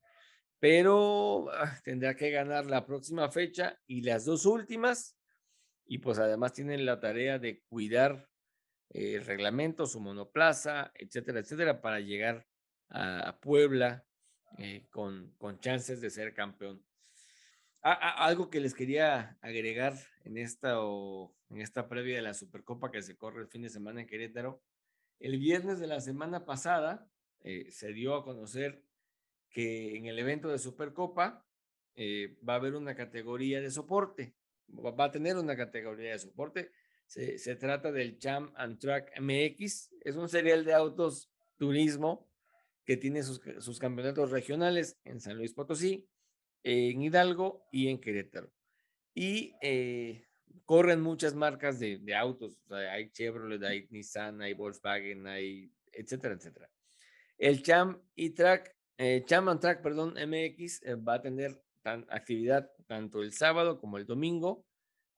pero 0.59 1.47
ah, 1.51 1.79
tendrá 1.83 2.15
que 2.15 2.31
ganar 2.31 2.65
la 2.65 2.85
próxima 2.85 3.29
fecha 3.29 3.79
y 3.87 4.01
las 4.01 4.25
dos 4.25 4.45
últimas. 4.45 5.17
Y 5.85 5.99
pues 5.99 6.17
además 6.17 6.53
tienen 6.53 6.85
la 6.85 6.99
tarea 6.99 7.37
de 7.37 7.61
cuidar 7.67 8.27
eh, 8.89 9.19
reglamento, 9.19 9.85
su 9.87 9.99
monoplaza, 9.99 10.91
etcétera, 10.95 11.39
etcétera, 11.39 11.81
para 11.81 11.99
llegar 11.99 12.47
a, 12.89 13.39
Puebla 13.41 14.05
eh, 14.57 14.87
con, 14.89 15.33
con, 15.37 15.59
chances 15.59 15.99
de 16.01 16.09
ser 16.09 16.33
campeón. 16.33 16.85
algo 17.81 18.49
que 18.49 18.59
les 18.59 18.73
quería 18.73 19.37
agregar 19.41 19.95
en 20.23 20.37
esta, 20.37 20.81
o, 20.81 21.35
en 21.49 21.61
esta 21.61 21.89
previa 21.89 22.15
de 22.15 22.21
la 22.21 22.33
Supercopa 22.33 22.91
que 22.91 23.01
se 23.01 23.17
corre 23.17 23.41
el 23.41 23.47
fin 23.47 23.63
de 23.63 23.69
semana 23.69 24.01
en 24.01 24.07
Querétaro. 24.07 24.61
El 25.19 25.39
viernes 25.39 25.79
de 25.79 25.87
la 25.87 25.99
semana 25.99 26.45
pasada 26.45 27.09
eh, 27.41 27.71
se 27.71 27.91
dio 27.91 28.15
a 28.15 28.23
conocer 28.23 28.83
que 29.49 29.97
en 29.97 30.05
el 30.05 30.19
evento 30.19 30.49
de 30.49 30.59
Supercopa 30.59 31.45
va 31.97 32.53
a 32.53 32.57
haber 32.57 32.75
una 32.75 32.93
categoría 32.93 33.61
de 33.61 33.71
soporte, 33.71 34.35
va 34.69 35.05
a 35.05 35.11
tener 35.11 35.37
una 35.37 35.55
categoría 35.55 36.11
de 36.11 36.19
soporte 36.19 36.71
se, 37.07 37.55
trata 37.55 37.91
del 37.91 38.17
Cham 38.17 38.51
and 38.55 38.79
Track 38.79 39.19
MX. 39.19 39.91
Es 40.01 40.15
un 40.15 40.29
serial 40.29 40.65
de 40.65 40.73
autos 40.73 41.29
turismo 41.57 42.29
que 42.83 42.97
tiene 42.97 43.23
sus, 43.23 43.79
campeonatos 43.79 44.31
regionales 44.31 44.99
en 45.05 45.19
San 45.19 45.37
Luis 45.37 45.53
Potosí, 45.53 46.07
en 46.63 47.01
Hidalgo 47.01 47.67
y 47.71 47.87
en 47.87 47.99
Querétaro. 47.99 48.51
Y 49.13 49.55
eh, 49.61 50.27
corren 50.65 51.01
muchas 51.01 51.33
marcas 51.33 51.79
de, 51.79 52.15
autos. 52.15 52.59
hay 52.69 53.09
Chevrolet, 53.11 53.63
hay 53.63 53.87
Nissan, 53.89 54.41
hay 54.41 54.53
Volkswagen, 54.53 55.25
hay 55.27 55.71
etcétera, 55.91 56.35
etcétera. 56.35 56.69
El 57.37 57.63
Cham 57.63 58.01
y 58.15 58.31
Track, 58.31 58.75
eh, 58.97 59.23
Cham 59.25 59.49
and 59.49 59.59
Track, 59.59 59.81
perdón, 59.81 60.13
MX 60.13 60.83
eh, 60.83 60.95
va 60.95 61.15
a 61.15 61.21
tener 61.21 61.61
actividad 61.83 62.71
tanto 62.87 63.21
el 63.21 63.31
sábado 63.31 63.79
como 63.79 63.97
el 63.97 64.05
domingo 64.05 64.65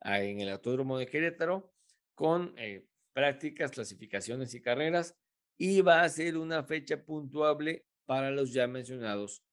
ah, 0.02 0.22
en 0.22 0.42
el 0.42 0.50
Autódromo 0.50 0.98
de 0.98 1.08
Querétaro 1.08 1.74
con 2.18 2.56
eh, 2.58 2.84
prácticas, 3.14 3.70
clasificaciones 3.70 4.56
y 4.56 4.62
carreras 4.62 5.16
y 5.56 5.82
va 5.82 6.02
a 6.02 6.10
ser 6.10 6.36
una 6.36 6.64
fecha 6.64 7.06
puntuable 7.06 7.86
para 8.08 8.32
los 8.32 8.52
ya 8.52 8.66
mencionados 8.66 9.44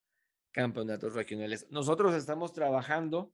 campeonatos 0.51 1.13
regionales. 1.13 1.67
Nosotros 1.69 2.15
estamos 2.15 2.53
trabajando 2.53 3.31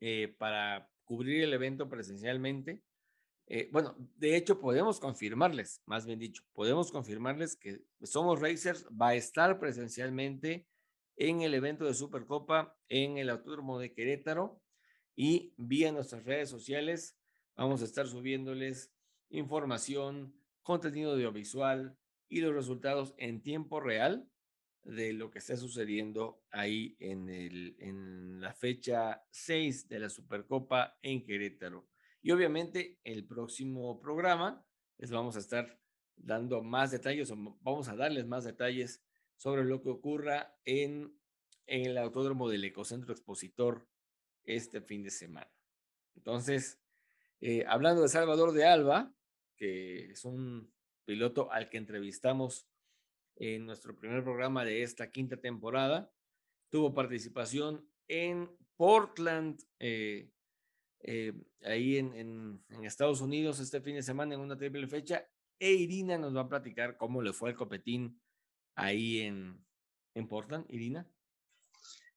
eh, 0.00 0.36
para 0.36 0.90
cubrir 1.04 1.44
el 1.44 1.54
evento 1.54 1.88
presencialmente. 1.88 2.82
Eh, 3.46 3.70
bueno, 3.72 3.96
de 4.18 4.36
hecho 4.36 4.60
podemos 4.60 5.00
confirmarles, 5.00 5.80
más 5.86 6.04
bien 6.04 6.18
dicho, 6.18 6.42
podemos 6.52 6.92
confirmarles 6.92 7.56
que 7.56 7.80
Somos 8.02 8.38
Racers 8.42 8.86
va 8.88 9.08
a 9.08 9.14
estar 9.14 9.58
presencialmente 9.58 10.66
en 11.16 11.40
el 11.40 11.54
evento 11.54 11.86
de 11.86 11.94
Supercopa 11.94 12.76
en 12.90 13.16
el 13.16 13.30
Autódromo 13.30 13.78
de 13.78 13.94
Querétaro 13.94 14.60
y 15.14 15.54
vía 15.56 15.90
nuestras 15.90 16.24
redes 16.24 16.50
sociales 16.50 17.16
Vamos 17.56 17.80
a 17.80 17.86
estar 17.86 18.06
subiéndoles 18.06 18.92
información, 19.30 20.34
contenido 20.62 21.12
audiovisual 21.12 21.96
y 22.28 22.40
los 22.40 22.54
resultados 22.54 23.14
en 23.16 23.42
tiempo 23.42 23.80
real 23.80 24.28
de 24.82 25.14
lo 25.14 25.30
que 25.30 25.38
está 25.38 25.56
sucediendo 25.56 26.44
ahí 26.50 26.96
en, 27.00 27.30
el, 27.30 27.76
en 27.78 28.40
la 28.42 28.52
fecha 28.52 29.24
6 29.30 29.88
de 29.88 29.98
la 29.98 30.10
Supercopa 30.10 30.98
en 31.00 31.24
Querétaro. 31.24 31.88
Y 32.20 32.30
obviamente 32.30 32.98
el 33.04 33.26
próximo 33.26 34.00
programa 34.00 34.62
les 34.98 35.10
vamos 35.10 35.36
a 35.36 35.38
estar 35.40 35.80
dando 36.14 36.62
más 36.62 36.90
detalles 36.90 37.30
o 37.30 37.36
vamos 37.62 37.88
a 37.88 37.96
darles 37.96 38.26
más 38.26 38.44
detalles 38.44 39.02
sobre 39.36 39.64
lo 39.64 39.82
que 39.82 39.88
ocurra 39.88 40.54
en, 40.64 41.18
en 41.66 41.86
el 41.86 41.96
autódromo 41.96 42.50
del 42.50 42.64
Ecocentro 42.64 43.12
Expositor 43.12 43.88
este 44.44 44.82
fin 44.82 45.02
de 45.02 45.10
semana. 45.10 45.50
Entonces, 46.14 46.80
eh, 47.40 47.64
hablando 47.66 48.02
de 48.02 48.08
Salvador 48.08 48.52
de 48.52 48.64
Alba, 48.64 49.12
que 49.56 50.10
es 50.10 50.24
un 50.24 50.72
piloto 51.04 51.50
al 51.52 51.68
que 51.68 51.78
entrevistamos 51.78 52.68
en 53.36 53.66
nuestro 53.66 53.96
primer 53.96 54.24
programa 54.24 54.64
de 54.64 54.82
esta 54.82 55.10
quinta 55.10 55.36
temporada, 55.36 56.10
tuvo 56.70 56.94
participación 56.94 57.88
en 58.08 58.50
Portland, 58.76 59.60
eh, 59.78 60.30
eh, 61.00 61.32
ahí 61.62 61.98
en, 61.98 62.64
Estados 62.82 63.20
Unidos 63.20 63.60
este 63.60 63.80
fin 63.80 63.96
de 63.96 64.02
semana 64.02 64.34
en 64.34 64.40
una 64.40 64.56
triple 64.56 64.86
fecha, 64.86 65.28
e 65.58 65.72
Irina 65.72 66.18
nos 66.18 66.36
va 66.36 66.42
a 66.42 66.48
platicar 66.48 66.96
cómo 66.96 67.22
le 67.22 67.32
fue 67.32 67.50
el 67.50 67.56
copetín 67.56 68.20
ahí 68.74 69.20
en, 69.20 69.64
en 70.14 70.28
Portland. 70.28 70.66
Irina. 70.68 71.08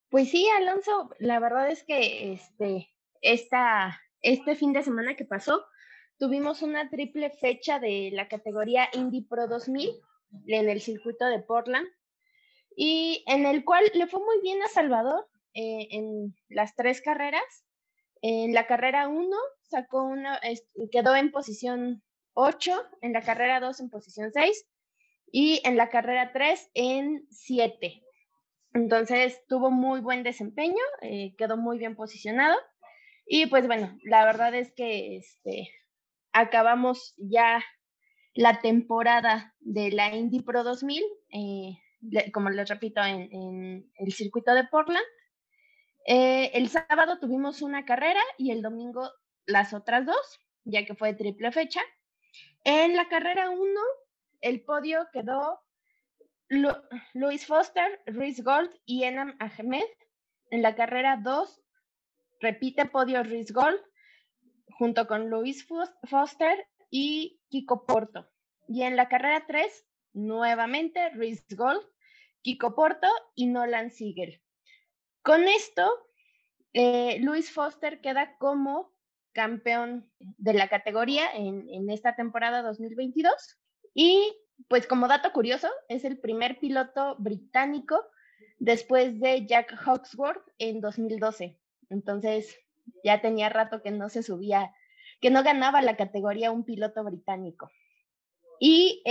Pues 0.10 0.30
sí, 0.30 0.48
Alonso, 0.58 1.10
la 1.20 1.40
verdad 1.40 1.70
es 1.70 1.84
que 1.84 2.34
este, 2.34 2.90
esta 3.22 4.00
este 4.22 4.56
fin 4.56 4.74
de 4.74 4.84
semana 4.84 5.16
que 5.16 5.26
pasó, 5.26 5.66
tuvimos 6.18 6.62
una 6.62 6.90
triple 6.90 7.30
fecha 7.30 7.80
de 7.80 8.10
la 8.14 8.28
categoría 8.28 8.90
Indy 8.94 9.22
Pro 9.22 9.48
2000 9.48 9.92
en 10.48 10.70
el 10.70 10.82
circuito 10.82 11.26
de 11.26 11.40
Portland 11.40 11.88
y 12.76 13.24
en 13.28 13.46
el 13.46 13.64
cual 13.64 13.84
le 13.94 14.08
fue 14.08 14.20
muy 14.20 14.42
bien 14.42 14.62
a 14.62 14.68
Salvador 14.68 15.28
eh, 15.54 15.88
en 15.92 16.36
las 16.50 16.76
tres 16.76 17.02
carreras. 17.02 17.66
En 18.22 18.54
la 18.54 18.68
carrera 18.68 19.08
1 19.08 19.36
sacó 19.64 20.04
una, 20.04 20.40
quedó 20.92 21.16
en 21.16 21.32
posición 21.32 22.04
8, 22.34 22.72
en 23.02 23.14
la 23.14 23.22
carrera 23.22 23.60
2 23.60 23.80
en 23.80 23.90
posición 23.90 24.32
6 24.32 24.68
y 25.32 25.62
en 25.64 25.78
la 25.78 25.90
carrera 25.90 26.32
3 26.34 26.72
en 26.74 27.26
7. 27.30 28.04
Entonces 28.74 29.42
tuvo 29.48 29.72
muy 29.72 30.00
buen 30.02 30.24
desempeño, 30.24 30.84
eh, 31.02 31.34
quedó 31.38 31.58
muy 31.58 31.78
bien 31.78 31.96
posicionado. 31.96 32.58
Y 33.32 33.46
pues 33.46 33.68
bueno, 33.68 33.96
la 34.02 34.26
verdad 34.26 34.56
es 34.56 34.74
que 34.74 35.18
este, 35.18 35.70
acabamos 36.34 37.14
ya 37.18 37.64
la 38.34 38.60
temporada 38.60 39.54
de 39.60 39.92
la 39.92 40.16
Indy 40.16 40.42
Pro 40.42 40.64
2000, 40.64 41.04
eh, 41.32 41.78
como 42.34 42.50
les 42.50 42.68
repito, 42.68 43.04
en, 43.04 43.88
el 44.00 44.14
circuito 44.14 44.56
de 44.56 44.64
Portland. 44.64 45.06
Eh, 46.08 46.50
el 46.56 46.70
sábado 46.70 47.20
tuvimos 47.20 47.62
una 47.62 47.86
carrera 47.86 48.22
y 48.40 48.50
el 48.50 48.64
domingo 48.64 49.08
las 49.46 49.76
otras 49.76 50.08
dos, 50.08 50.40
ya 50.64 50.84
que 50.86 50.96
fue 50.96 51.14
triple 51.14 51.52
fecha. 51.52 51.82
En 52.64 52.96
la 52.96 53.10
carrera 53.10 53.52
1, 53.52 53.62
el 54.42 54.64
podio 54.64 55.08
quedó 55.14 55.60
Luis 57.14 57.46
Foster, 57.46 58.02
Rhys 58.08 58.44
Gold 58.44 58.72
y 58.86 59.04
Enam 59.04 59.36
Ahmed. 59.40 59.86
En 60.50 60.64
la 60.64 60.76
carrera 60.76 61.20
2, 61.24 61.62
repite 62.40 62.86
podio 62.86 63.24
Rhys 63.24 63.52
Gold 63.52 63.80
junto 64.78 65.08
con 65.08 65.30
Luis 65.30 65.68
Foster 66.04 66.68
y 66.90 67.42
Kiko 67.50 67.86
Porto. 67.86 68.30
Y 68.68 68.84
en 68.84 68.96
la 68.96 69.10
carrera 69.10 69.46
3, 69.48 69.86
nuevamente 70.14 71.10
Rhys 71.10 71.46
Gold, 71.50 71.82
Kiko 72.42 72.76
Porto 72.76 73.08
y 73.36 73.48
Nolan 73.48 73.92
Siegel. 73.92 74.42
Con 75.22 75.48
esto, 75.48 75.92
eh, 76.74 77.20
Luis 77.22 77.52
Foster 77.52 78.00
queda 78.00 78.38
como 78.38 78.94
campeón 79.34 80.12
de 80.20 80.54
la 80.54 80.70
categoría 80.70 81.32
en, 81.34 81.68
en 81.70 81.90
esta 81.90 82.16
temporada 82.16 82.62
2022 82.62 83.60
y 83.94 84.34
pues 84.68 84.88
como 84.88 85.08
dato 85.08 85.32
curioso, 85.32 85.70
es 85.88 86.04
el 86.04 86.20
primer 86.20 86.60
piloto 86.60 87.16
británico 87.18 88.04
después 88.58 89.20
de 89.20 89.46
Jack 89.46 89.74
Hawksworth 89.74 90.46
en 90.58 90.82
2012. 90.82 91.58
Entonces, 91.90 92.60
ya 93.04 93.22
tenía 93.22 93.50
rato 93.50 93.82
que 93.82 93.92
no 93.92 94.10
se 94.10 94.24
subía, 94.24 94.74
que 95.22 95.30
no 95.30 95.44
ganaba 95.44 95.82
la 95.82 95.98
categoría 95.98 96.52
un 96.52 96.64
piloto 96.64 97.04
británico. 97.04 97.70
Y 98.60 99.04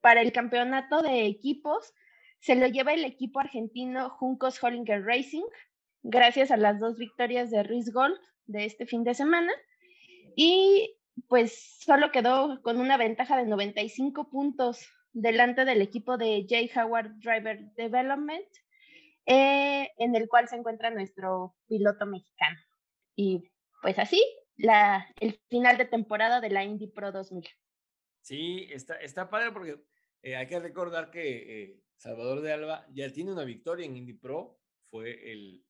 para 0.00 0.20
el 0.20 0.32
campeonato 0.32 1.02
de 1.02 1.26
equipos, 1.26 1.94
se 2.40 2.54
lo 2.56 2.66
lleva 2.66 2.94
el 2.94 3.04
equipo 3.04 3.40
argentino 3.40 4.10
Juncos 4.10 4.62
Hollinger 4.62 5.04
Racing, 5.04 5.44
gracias 6.02 6.50
a 6.50 6.56
las 6.56 6.80
dos 6.80 6.96
victorias 6.96 7.50
de 7.50 7.62
Rhys 7.62 7.92
Gold 7.92 8.18
de 8.46 8.64
este 8.64 8.86
fin 8.86 9.04
de 9.04 9.14
semana. 9.14 9.52
Y 10.34 10.96
pues 11.28 11.78
solo 11.80 12.10
quedó 12.10 12.60
con 12.62 12.80
una 12.80 12.96
ventaja 12.96 13.36
de 13.36 13.46
95 13.46 14.30
puntos 14.30 14.88
delante 15.12 15.64
del 15.64 15.82
equipo 15.82 16.16
de 16.16 16.46
J. 16.48 16.82
Howard 16.82 17.18
Driver 17.18 17.60
Development, 17.76 18.46
eh, 19.26 19.90
en 19.98 20.16
el 20.16 20.28
cual 20.28 20.48
se 20.48 20.56
encuentra 20.56 20.90
nuestro 20.90 21.56
piloto 21.66 22.06
mexicano. 22.06 22.58
Y 23.14 23.50
pues 23.82 23.98
así, 23.98 24.22
la, 24.56 25.06
el 25.20 25.40
final 25.48 25.76
de 25.76 25.84
temporada 25.84 26.40
de 26.40 26.50
la 26.50 26.64
Indy 26.64 26.88
Pro 26.88 27.12
2000. 27.12 27.48
Sí, 28.20 28.68
está, 28.70 28.96
está 28.96 29.28
padre 29.28 29.52
porque 29.52 29.76
eh, 30.22 30.36
hay 30.36 30.46
que 30.46 30.60
recordar 30.60 31.10
que 31.10 31.62
eh, 31.62 31.82
Salvador 31.96 32.40
de 32.40 32.52
Alba 32.52 32.86
ya 32.92 33.10
tiene 33.12 33.32
una 33.32 33.44
victoria 33.44 33.86
en 33.86 33.96
Indy 33.96 34.14
Pro, 34.14 34.60
fue 34.90 35.32
el, 35.32 35.64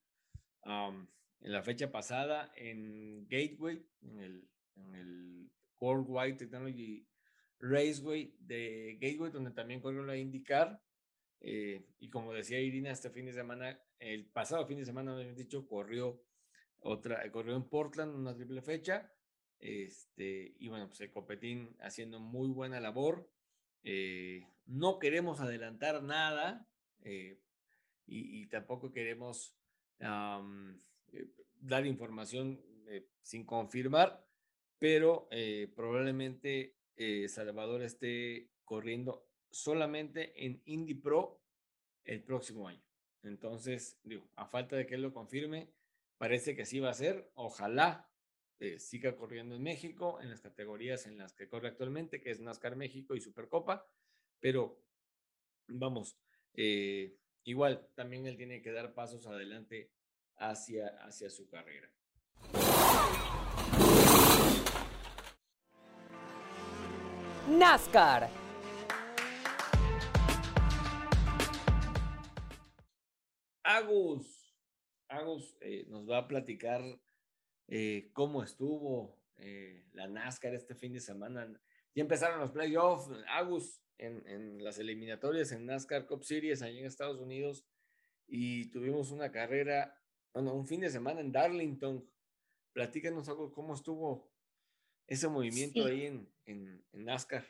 en 0.64 1.52
la 1.52 1.62
fecha 1.62 1.90
pasada 1.90 2.52
en 2.56 3.26
Gateway, 3.28 3.84
en 4.02 4.18
el 4.18 4.48
en 4.76 4.94
el 4.94 5.50
Worldwide 5.80 6.36
Technology 6.36 7.06
Raceway 7.58 8.34
de 8.40 8.98
Gateway, 9.00 9.30
donde 9.30 9.50
también 9.50 9.80
corrió 9.80 10.02
la 10.02 10.16
IndyCar. 10.16 10.80
Eh, 11.44 11.84
y 11.98 12.08
como 12.08 12.32
decía 12.32 12.60
Irina, 12.60 12.90
este 12.90 13.10
fin 13.10 13.26
de 13.26 13.32
semana, 13.32 13.78
el 13.98 14.26
pasado 14.26 14.66
fin 14.66 14.78
de 14.78 14.84
semana, 14.84 15.14
me 15.14 15.34
dicho, 15.34 15.66
corrió 15.66 16.22
otra, 16.80 17.30
corrió 17.30 17.56
en 17.56 17.68
Portland 17.68 18.14
una 18.14 18.34
triple 18.34 18.62
fecha. 18.62 19.12
Este, 19.58 20.54
y 20.58 20.68
bueno, 20.68 20.88
pues 20.88 21.00
el 21.00 21.10
Copetín 21.10 21.76
haciendo 21.80 22.20
muy 22.20 22.48
buena 22.48 22.80
labor. 22.80 23.28
Eh, 23.84 24.46
no 24.66 24.98
queremos 24.98 25.40
adelantar 25.40 26.02
nada 26.02 26.68
eh, 27.02 27.40
y, 28.06 28.46
tampoco 28.46 28.92
queremos 28.92 29.56
dar 31.60 31.86
información 31.86 32.60
sin 33.22 33.44
confirmar, 33.44 34.24
pero 34.78 35.28
eh, 35.30 35.72
probablemente 35.74 36.76
eh, 36.96 37.28
Salvador 37.28 37.82
esté 37.82 38.50
corriendo 38.64 39.26
solamente 39.52 40.32
en 40.44 40.60
Indy 40.64 40.94
Pro 40.94 41.40
el 42.04 42.22
próximo 42.22 42.66
año. 42.66 42.82
Entonces, 43.22 44.00
digo, 44.02 44.28
a 44.34 44.46
falta 44.46 44.76
de 44.76 44.86
que 44.86 44.96
él 44.96 45.02
lo 45.02 45.12
confirme, 45.12 45.72
parece 46.18 46.56
que 46.56 46.62
así 46.62 46.80
va 46.80 46.90
a 46.90 46.94
ser. 46.94 47.30
Ojalá 47.34 48.10
eh, 48.58 48.78
siga 48.78 49.16
corriendo 49.16 49.54
en 49.54 49.62
México, 49.62 50.20
en 50.20 50.30
las 50.30 50.40
categorías 50.40 51.06
en 51.06 51.18
las 51.18 51.32
que 51.34 51.48
corre 51.48 51.68
actualmente, 51.68 52.20
que 52.20 52.30
es 52.30 52.40
NASCAR 52.40 52.76
México 52.76 53.14
y 53.14 53.20
Supercopa, 53.20 53.86
pero 54.40 54.82
vamos, 55.68 56.18
igual 57.44 57.88
también 57.94 58.26
él 58.26 58.36
tiene 58.36 58.62
que 58.62 58.72
dar 58.72 58.94
pasos 58.94 59.26
adelante 59.26 59.92
hacia, 60.36 60.88
hacia 61.04 61.30
su 61.30 61.48
carrera. 61.48 61.90
NASCAR. 67.48 68.41
Agus, 73.76 74.54
Agus 75.08 75.56
eh, 75.60 75.86
nos 75.88 76.08
va 76.08 76.18
a 76.18 76.28
platicar 76.28 76.82
eh, 77.68 78.10
cómo 78.12 78.42
estuvo 78.42 79.18
eh, 79.36 79.86
la 79.92 80.08
NASCAR 80.08 80.54
este 80.54 80.74
fin 80.74 80.92
de 80.92 81.00
semana. 81.00 81.48
Ya 81.94 82.02
empezaron 82.02 82.40
los 82.40 82.50
playoffs, 82.50 83.10
Agus, 83.28 83.82
en, 83.96 84.26
en, 84.26 84.62
las 84.62 84.78
eliminatorias 84.78 85.52
en 85.52 85.64
NASCAR 85.64 86.06
Cup 86.06 86.24
Series 86.24 86.60
allá 86.60 86.78
en 86.78 86.86
Estados 86.86 87.18
Unidos 87.18 87.64
y 88.26 88.70
tuvimos 88.70 89.10
una 89.10 89.30
carrera, 89.30 89.98
bueno, 90.34 90.54
un 90.54 90.66
fin 90.66 90.80
de 90.80 90.90
semana 90.90 91.20
en 91.20 91.32
Darlington. 91.32 92.06
Platícanos 92.74 93.28
algo, 93.28 93.52
cómo 93.52 93.74
estuvo 93.74 94.30
ese 95.06 95.28
movimiento 95.28 95.86
ahí 95.86 96.06
en, 96.06 96.30
en, 96.44 96.84
NASCAR. 96.92 97.46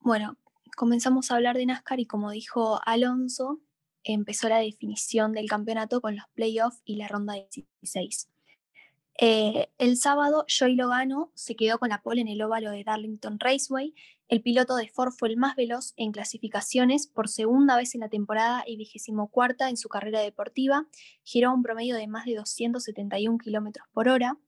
Bueno, 0.00 0.36
comenzamos 0.76 1.30
a 1.30 1.36
hablar 1.36 1.56
de 1.56 1.66
NASCAR 1.66 2.00
y 2.00 2.06
como 2.06 2.30
dijo 2.30 2.80
Alonso, 2.84 3.60
empezó 4.04 4.48
la 4.48 4.58
definición 4.58 5.32
del 5.32 5.48
campeonato 5.48 6.00
con 6.00 6.16
los 6.16 6.24
playoffs 6.34 6.82
y 6.84 6.96
la 6.96 7.08
ronda 7.08 7.34
16. 7.34 8.28
Eh, 9.22 9.68
el 9.76 9.98
sábado, 9.98 10.46
Joey 10.48 10.76
Logano 10.76 11.30
se 11.34 11.54
quedó 11.54 11.78
con 11.78 11.90
la 11.90 12.00
pole 12.02 12.22
en 12.22 12.28
el 12.28 12.40
óvalo 12.40 12.70
de 12.70 12.84
Darlington 12.84 13.38
Raceway. 13.38 13.94
El 14.28 14.40
piloto 14.40 14.76
de 14.76 14.88
Ford 14.88 15.12
fue 15.12 15.28
el 15.28 15.36
más 15.36 15.56
veloz 15.56 15.92
en 15.96 16.12
clasificaciones 16.12 17.06
por 17.06 17.28
segunda 17.28 17.76
vez 17.76 17.94
en 17.94 18.00
la 18.00 18.08
temporada 18.08 18.64
y 18.66 18.76
vigésimo 18.76 19.28
cuarta 19.28 19.68
en 19.68 19.76
su 19.76 19.88
carrera 19.88 20.20
deportiva. 20.20 20.86
Giró 21.22 21.52
un 21.52 21.62
promedio 21.62 21.96
de 21.96 22.06
más 22.06 22.24
de 22.24 22.36
271 22.36 23.36
kilómetros 23.38 23.86
por 23.92 24.08
hora. 24.08 24.38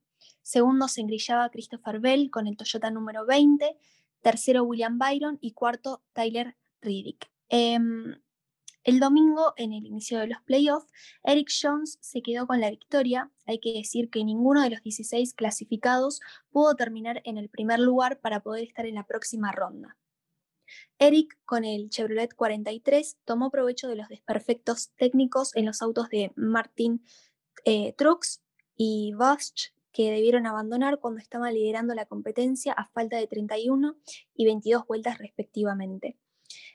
Segundo 0.40 0.88
se 0.88 1.02
engrillaba 1.02 1.50
Christopher 1.50 2.00
Bell 2.00 2.30
con 2.30 2.46
el 2.46 2.56
Toyota 2.56 2.90
número 2.90 3.26
20. 3.26 3.76
Tercero 4.22 4.62
William 4.62 4.98
Byron 4.98 5.36
y 5.40 5.52
cuarto 5.52 6.02
Tyler 6.14 6.56
Riddick. 6.80 7.30
Em, 7.48 8.21
el 8.84 8.98
domingo, 8.98 9.54
en 9.56 9.72
el 9.72 9.86
inicio 9.86 10.18
de 10.18 10.26
los 10.26 10.40
playoffs, 10.42 10.90
Eric 11.22 11.50
Jones 11.60 11.98
se 12.00 12.20
quedó 12.20 12.46
con 12.46 12.60
la 12.60 12.70
victoria. 12.70 13.30
Hay 13.46 13.60
que 13.60 13.72
decir 13.72 14.10
que 14.10 14.24
ninguno 14.24 14.62
de 14.62 14.70
los 14.70 14.82
16 14.82 15.34
clasificados 15.34 16.20
pudo 16.50 16.74
terminar 16.74 17.22
en 17.24 17.38
el 17.38 17.48
primer 17.48 17.78
lugar 17.78 18.20
para 18.20 18.40
poder 18.40 18.64
estar 18.64 18.84
en 18.86 18.96
la 18.96 19.06
próxima 19.06 19.52
ronda. 19.52 19.96
Eric, 20.98 21.38
con 21.44 21.64
el 21.64 21.90
Chevrolet 21.90 22.34
43, 22.34 23.18
tomó 23.24 23.50
provecho 23.50 23.88
de 23.88 23.96
los 23.96 24.08
desperfectos 24.08 24.92
técnicos 24.96 25.54
en 25.54 25.66
los 25.66 25.80
autos 25.82 26.08
de 26.08 26.32
Martin 26.34 27.04
eh, 27.64 27.94
Trucks 27.96 28.42
y 28.76 29.12
Bosch, 29.14 29.72
que 29.92 30.10
debieron 30.10 30.46
abandonar 30.46 30.98
cuando 30.98 31.20
estaban 31.20 31.54
liderando 31.54 31.94
la 31.94 32.06
competencia 32.06 32.72
a 32.72 32.88
falta 32.88 33.16
de 33.16 33.26
31 33.26 33.96
y 34.34 34.44
22 34.46 34.86
vueltas 34.86 35.18
respectivamente. 35.18 36.16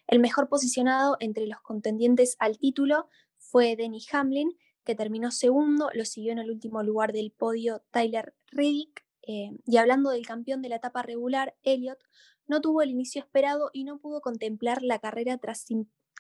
El 0.08 0.20
mejor 0.20 0.48
posicionado 0.48 1.18
entre 1.20 1.48
los 1.48 1.62
contendientes 1.62 2.38
al 2.40 2.58
título 2.58 3.10
fue 3.38 3.76
Denny 3.76 4.02
Hamlin, 4.12 4.58
que 4.86 4.96
terminó 4.96 5.32
segundo, 5.32 5.90
lo 5.94 6.06
siguió 6.06 6.32
en 6.32 6.40
el 6.40 6.50
último 6.50 6.82
lugar 6.82 7.12
del 7.12 7.32
podio 7.32 7.84
Tyler 7.92 8.34
Reddick, 8.48 9.06
eh, 9.24 9.52
y 9.66 9.76
hablando 9.76 10.10
del 10.10 10.26
campeón 10.26 10.62
de 10.62 10.70
la 10.70 10.78
etapa 10.78 11.02
regular, 11.02 11.58
Elliot, 11.64 12.00
no 12.48 12.62
tuvo 12.62 12.82
el 12.82 12.92
inicio 12.92 13.22
esperado 13.22 13.70
y 13.74 13.84
no 13.84 14.00
pudo 14.00 14.22
contemplar 14.22 14.82
la 14.82 15.00
carrera 15.00 15.38
tras 15.38 15.66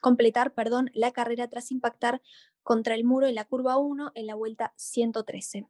completar 0.01 0.53
perdón, 0.53 0.91
la 0.93 1.11
carrera 1.11 1.47
tras 1.47 1.71
impactar 1.71 2.21
contra 2.63 2.95
el 2.95 3.05
muro 3.05 3.27
en 3.27 3.35
la 3.35 3.45
curva 3.45 3.77
1 3.77 4.11
en 4.13 4.27
la 4.27 4.35
vuelta 4.35 4.73
113. 4.75 5.65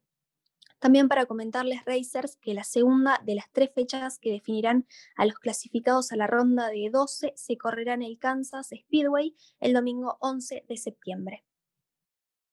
También 0.80 1.08
para 1.08 1.26
comentarles, 1.26 1.84
Racers, 1.86 2.38
que 2.38 2.54
la 2.54 2.64
segunda 2.64 3.20
de 3.26 3.36
las 3.36 3.52
tres 3.52 3.72
fechas 3.74 4.20
que 4.20 4.32
definirán 4.32 4.88
a 5.16 5.26
los 5.26 5.40
clasificados 5.40 6.12
a 6.12 6.16
la 6.16 6.28
ronda 6.28 6.70
de 6.70 6.90
12 6.92 7.34
se 7.36 7.58
correrá 7.58 7.96
en 7.96 8.04
el 8.04 8.20
Kansas 8.20 8.70
Speedway 8.70 9.36
el 9.60 9.74
domingo 9.74 10.18
11 10.22 10.66
de 10.68 10.78
septiembre. 10.78 11.46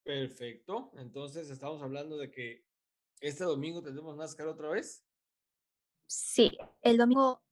Perfecto. 0.03 0.91
Entonces, 0.97 1.51
estamos 1.51 1.83
hablando 1.83 2.17
de 2.17 2.31
que 2.31 2.65
este 3.21 3.45
domingo 3.45 3.83
tendremos 3.83 4.17
NASCAR 4.17 4.49
otra 4.49 4.69
vez. 4.69 5.05
Sí, 6.07 6.57
el 6.83 6.97
domingo 6.97 7.43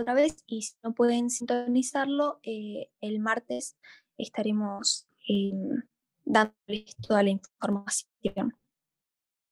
otra 0.00 0.14
vez 0.14 0.44
y 0.46 0.62
si 0.62 0.76
no 0.82 0.94
pueden 0.94 1.30
sintonizarlo, 1.30 2.40
eh, 2.42 2.90
el 3.00 3.20
martes 3.20 3.76
estaremos 4.16 5.06
em, 5.28 5.82
dándoles 6.24 6.96
toda 7.06 7.22
la 7.22 7.30
información. 7.30 8.56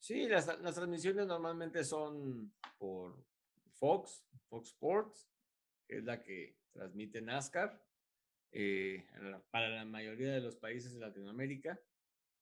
Sí, 0.06 0.28
las, 0.28 0.46
las, 0.60 0.76
transmisiones 0.76 1.26
normalmente 1.26 1.82
son 1.82 2.54
por 2.78 3.26
Fox, 3.72 4.24
Fox 4.48 4.68
Sports, 4.68 5.28
que 5.84 5.96
es 5.96 6.04
la 6.04 6.22
que 6.22 6.56
transmite 6.72 7.20
NASCAR 7.20 7.84
eh, 8.52 9.04
para 9.50 9.68
la 9.68 9.84
mayoría 9.84 10.32
de 10.32 10.40
los 10.40 10.54
países 10.54 10.94
de 10.94 11.00
Latinoamérica. 11.00 11.80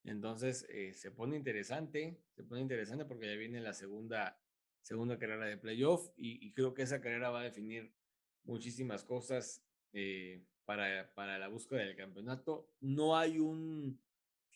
Entonces 0.04 0.66
eh, 0.68 0.92
se 0.92 1.10
pone 1.10 1.38
interesante, 1.38 2.20
se 2.36 2.44
pone 2.44 2.60
interesante 2.60 3.06
porque 3.06 3.28
ya 3.28 3.36
viene 3.36 3.62
la 3.62 3.72
segunda, 3.72 4.38
segunda 4.82 5.18
carrera 5.18 5.46
de 5.46 5.56
playoff 5.56 6.10
y, 6.18 6.52
creo 6.52 6.74
que 6.74 6.82
esa 6.82 7.00
carrera 7.00 7.30
va 7.30 7.40
a 7.40 7.44
definir 7.44 7.94
muchísimas 8.42 9.04
cosas 9.04 9.64
eh, 9.94 10.44
para, 10.66 11.14
para 11.14 11.38
la 11.38 11.48
búsqueda 11.48 11.80
del 11.80 11.96
campeonato. 11.96 12.68
No 12.80 13.16
hay 13.16 13.38
un 13.38 13.98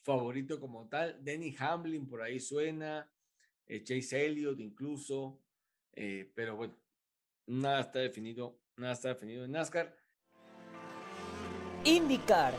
favorito 0.09 0.59
como 0.59 0.89
tal. 0.89 1.23
Denny 1.23 1.55
Hamlin 1.59 2.09
por 2.09 2.23
ahí 2.23 2.41
suena, 2.41 3.11
eh, 3.67 3.83
Chase 3.85 4.25
Elliott 4.25 4.59
incluso, 4.61 5.43
pero 6.35 6.57
bueno, 6.57 6.75
nada 7.47 7.81
está 7.81 7.99
definido, 7.99 8.59
nada 8.77 8.93
está 8.95 9.09
definido 9.09 9.45
en 9.45 9.51
NASCAR. 9.51 9.95
IndyCar 11.85 12.55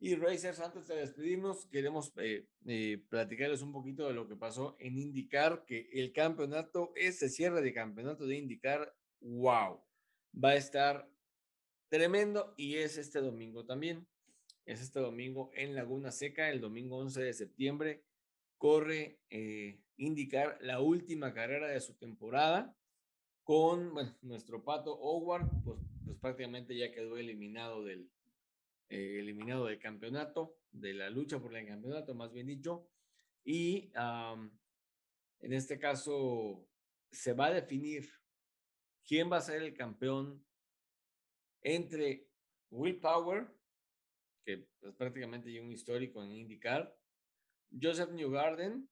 Y 0.00 0.14
Racers, 0.14 0.60
antes 0.60 0.86
de 0.86 0.96
despedirnos, 0.96 1.66
queremos 1.66 2.12
eh, 2.18 2.46
eh, 2.66 3.04
platicarles 3.08 3.62
un 3.62 3.72
poquito 3.72 4.06
de 4.06 4.14
lo 4.14 4.28
que 4.28 4.36
pasó 4.36 4.76
en 4.78 4.96
IndyCar, 4.96 5.64
que 5.66 5.90
el 5.92 6.12
campeonato, 6.12 6.92
ese 6.94 7.28
cierre 7.28 7.62
de 7.62 7.72
campeonato 7.72 8.26
de 8.26 8.36
IndyCar, 8.36 8.94
wow, 9.20 9.82
va 10.32 10.50
a 10.50 10.56
estar 10.56 11.10
tremendo 11.88 12.54
y 12.56 12.76
es 12.76 12.98
este 12.98 13.20
domingo 13.20 13.64
también. 13.64 14.06
Es 14.64 14.80
este 14.82 15.00
domingo 15.00 15.50
en 15.54 15.74
Laguna 15.74 16.10
Seca, 16.10 16.50
el 16.50 16.60
domingo 16.60 16.98
11 16.98 17.22
de 17.22 17.32
septiembre, 17.32 18.04
corre 18.58 19.20
eh, 19.30 19.80
IndyCar 19.96 20.58
la 20.60 20.80
última 20.80 21.32
carrera 21.32 21.68
de 21.68 21.80
su 21.80 21.94
temporada 21.94 22.76
con 23.44 23.94
nuestro 24.20 24.62
pato 24.62 24.94
Howard, 24.98 25.48
pues, 25.64 25.80
pues 26.04 26.18
prácticamente 26.18 26.76
ya 26.76 26.92
quedó 26.92 27.16
eliminado 27.16 27.82
del, 27.82 28.10
eh, 28.90 29.20
eliminado 29.20 29.66
del 29.66 29.78
campeonato, 29.78 30.58
de 30.70 30.92
la 30.92 31.08
lucha 31.08 31.38
por 31.38 31.56
el 31.56 31.66
campeonato, 31.66 32.14
más 32.14 32.32
bien 32.32 32.46
dicho. 32.46 32.86
Y 33.44 33.90
en 35.40 35.52
este 35.52 35.78
caso 35.78 36.68
se 37.10 37.32
va 37.32 37.46
a 37.46 37.54
definir 37.54 38.06
quién 39.06 39.32
va 39.32 39.38
a 39.38 39.42
ser 39.42 39.62
el 39.62 39.72
campeón 39.72 40.44
entre 41.62 42.28
Will 42.70 43.00
Power, 43.00 43.46
que 44.44 44.68
es 44.82 44.94
prácticamente 44.94 45.60
un 45.60 45.72
histórico 45.72 46.22
en 46.22 46.32
IndyCar, 46.32 46.96
Joseph 47.70 48.10
Newgarden 48.10 48.88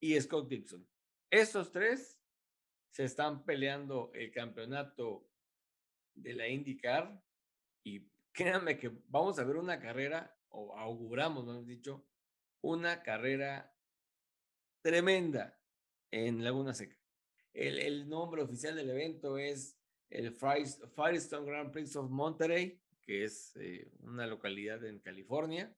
y 0.00 0.20
Scott 0.20 0.48
Dixon. 0.48 0.86
Estos 1.30 1.70
tres 1.70 2.20
se 2.90 3.04
están 3.04 3.44
peleando 3.44 4.12
el 4.14 4.30
campeonato 4.30 5.28
de 6.14 6.34
la 6.34 6.48
IndyCar 6.48 7.22
y 7.82 8.08
créanme 8.32 8.78
que 8.78 8.90
vamos 9.08 9.38
a 9.38 9.44
ver 9.44 9.56
una 9.56 9.80
carrera, 9.80 10.36
o 10.48 10.76
auguramos, 10.76 11.44
hemos 11.44 11.66
dicho, 11.66 12.06
una 12.60 13.02
carrera 13.02 13.76
tremenda 14.80 15.60
en 16.10 16.44
Laguna 16.44 16.72
Seca. 16.74 16.96
El, 17.52 17.78
el 17.78 18.08
nombre 18.08 18.42
oficial 18.42 18.76
del 18.76 18.90
evento 18.90 19.38
es 19.38 19.78
el 20.14 20.32
Firestone 20.32 21.46
Grand 21.46 21.70
Prix 21.70 21.96
of 21.96 22.10
Monterey, 22.10 22.80
que 23.02 23.24
es 23.24 23.54
eh, 23.56 23.90
una 24.00 24.26
localidad 24.26 24.84
en 24.84 25.00
California. 25.00 25.76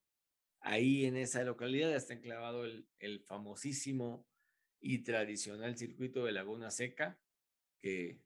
Ahí 0.61 1.07
en 1.07 1.17
esa 1.17 1.43
localidad 1.45 1.95
está 1.95 2.15
enclavado 2.15 2.65
el, 2.65 2.87
el 2.99 3.21
famosísimo 3.21 4.27
y 4.81 5.03
tradicional 5.03 5.77
circuito 5.77 6.25
de 6.25 6.33
Laguna 6.33 6.71
Seca, 6.71 7.19
que 7.81 8.21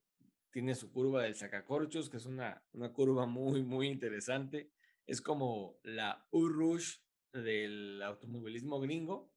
tiene 0.50 0.74
su 0.74 0.90
curva 0.92 1.22
del 1.22 1.36
sacacorchos, 1.36 2.10
que 2.10 2.16
es 2.16 2.26
una, 2.26 2.62
una 2.72 2.92
curva 2.92 3.26
muy, 3.26 3.62
muy 3.62 3.88
interesante. 3.88 4.70
Es 5.06 5.20
como 5.20 5.78
la 5.82 6.26
Urrush 6.30 6.98
del 7.32 8.02
automovilismo 8.02 8.80
gringo. 8.80 9.32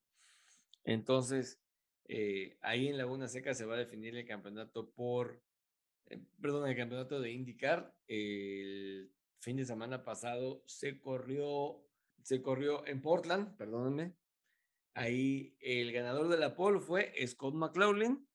Entonces, 0.84 1.62
eh, 2.06 2.58
ahí 2.62 2.88
en 2.88 2.98
Laguna 2.98 3.28
Seca 3.28 3.54
se 3.54 3.66
va 3.66 3.76
a 3.76 3.80
definir 3.80 4.16
el 4.16 4.26
campeonato 4.26 4.90
por, 4.92 5.42
perdón, 6.42 6.70
el 6.70 6.76
campeonato 6.76 7.20
de 7.20 7.32
IndyCar. 7.32 7.96
El 8.08 9.12
fin 9.40 9.58
de 9.58 9.66
semana 9.66 10.04
pasado 10.04 10.64
se 10.66 11.00
corrió, 11.00 11.86
se 12.24 12.42
corrió 12.42 12.86
en 12.88 13.02
Portland, 13.02 13.56
perdónenme. 13.58 14.16
Ahí 14.96 15.56
el 15.60 15.92
ganador 15.92 16.28
de 16.28 16.38
la 16.38 16.56
pole 16.56 16.80
fue 16.80 17.14
Scott 17.26 17.56
McLaughlin 17.56 18.28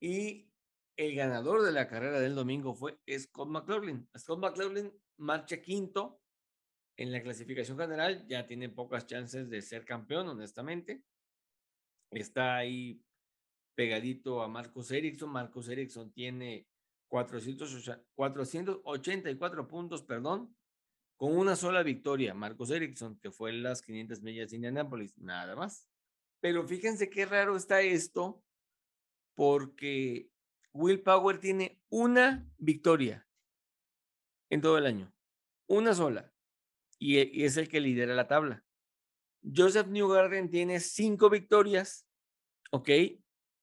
y 0.00 0.50
el 0.96 1.14
ganador 1.14 1.62
de 1.62 1.72
la 1.72 1.88
carrera 1.88 2.20
del 2.20 2.34
domingo 2.34 2.74
fue 2.74 2.98
Scott 3.18 3.48
McLaughlin. 3.48 4.08
Scott 4.16 4.38
McLaughlin 4.38 4.92
marcha 5.16 5.62
quinto 5.62 6.20
en 6.96 7.10
la 7.10 7.22
clasificación 7.22 7.78
general, 7.78 8.26
ya 8.28 8.46
tiene 8.46 8.68
pocas 8.68 9.06
chances 9.06 9.48
de 9.48 9.62
ser 9.62 9.84
campeón, 9.84 10.28
honestamente. 10.28 11.02
Está 12.10 12.56
ahí 12.56 13.02
pegadito 13.74 14.42
a 14.42 14.48
Marcus 14.48 14.90
Ericsson. 14.90 15.30
Marcus 15.30 15.68
Ericsson 15.68 16.12
tiene 16.12 16.68
484 17.12 19.68
puntos, 19.68 20.02
perdón, 20.02 20.56
con 21.18 21.36
una 21.36 21.56
sola 21.56 21.82
victoria. 21.82 22.32
Marcus 22.32 22.70
Ericsson, 22.70 23.18
que 23.18 23.30
fue 23.30 23.50
en 23.50 23.62
las 23.62 23.82
500 23.82 24.22
millas 24.22 24.48
de 24.48 24.56
Indianápolis, 24.56 25.18
nada 25.18 25.54
más. 25.54 25.86
Pero 26.40 26.66
fíjense 26.66 27.10
qué 27.10 27.26
raro 27.26 27.54
está 27.54 27.82
esto, 27.82 28.42
porque 29.34 30.30
Will 30.72 31.02
Power 31.02 31.38
tiene 31.38 31.82
una 31.90 32.50
victoria 32.56 33.28
en 34.48 34.62
todo 34.62 34.78
el 34.78 34.86
año. 34.86 35.12
Una 35.66 35.94
sola. 35.94 36.32
Y, 36.98 37.44
es 37.44 37.58
el 37.58 37.68
que 37.68 37.82
lidera 37.82 38.14
la 38.14 38.26
tabla. 38.26 38.64
Joseph 39.54 39.88
Newgarden 39.88 40.48
tiene 40.48 40.80
cinco 40.80 41.28
victorias, 41.28 42.08
¿ok? 42.70 42.88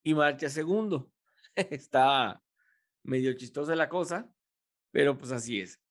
Y 0.03 0.13
marcha 0.13 0.49
segundo. 0.49 1.11
Está 1.55 2.43
medio 3.09 3.33
chistosa 3.33 3.75
la 3.75 3.89
cosa, 3.89 4.31
pero 4.91 5.17
pues 5.17 5.31
así 5.31 5.59
es. 5.59 5.81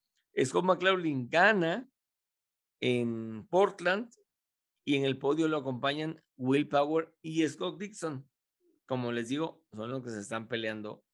Scott 0.45 0.65
McLaughlin 0.65 1.29
gana 1.29 1.91
en 2.81 3.47
Portland 3.49 4.11
y 4.85 4.97
en 4.97 5.05
el 5.05 5.19
podio 5.19 5.49
lo 5.49 5.59
acompañan 5.59 6.23
Will 6.37 6.69
Power 6.69 7.13
y 7.21 7.47
Scott 7.47 7.79
Dixon. 7.79 8.29
Como 8.87 9.13
les 9.13 9.29
digo, 9.29 9.63
son 9.73 9.91
los 9.91 10.03
que 10.03 10.11
se 10.11 10.21
están 10.21 10.49
peleando 10.49 11.05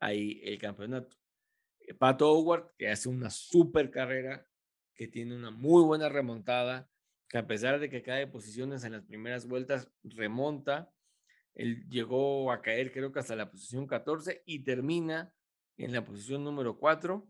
ahí 0.00 0.40
el 0.42 0.58
campeonato. 0.58 1.16
Eh, 1.80 1.94
Pato 1.94 2.32
Howard, 2.32 2.74
que 2.76 2.88
hace 2.88 3.08
una 3.08 3.30
super 3.30 3.90
carrera, 3.90 4.48
que 4.94 5.06
tiene 5.06 5.36
una 5.36 5.50
muy 5.50 5.84
buena 5.84 6.08
remontada, 6.08 6.90
que 7.28 7.38
a 7.38 7.46
pesar 7.46 7.78
de 7.78 7.90
que 7.90 8.02
cae 8.02 8.26
posiciones 8.26 8.84
en 8.84 8.92
las 8.92 9.04
primeras 9.04 9.46
vueltas, 9.46 9.90
remonta. 10.02 10.92
Él 11.56 11.88
llegó 11.88 12.52
a 12.52 12.60
caer 12.60 12.92
creo 12.92 13.10
que 13.10 13.18
hasta 13.18 13.34
la 13.34 13.50
posición 13.50 13.86
14 13.86 14.42
y 14.46 14.60
termina 14.60 15.32
en 15.76 15.92
la 15.92 16.04
posición 16.04 16.44
número 16.44 16.78
4. 16.78 17.26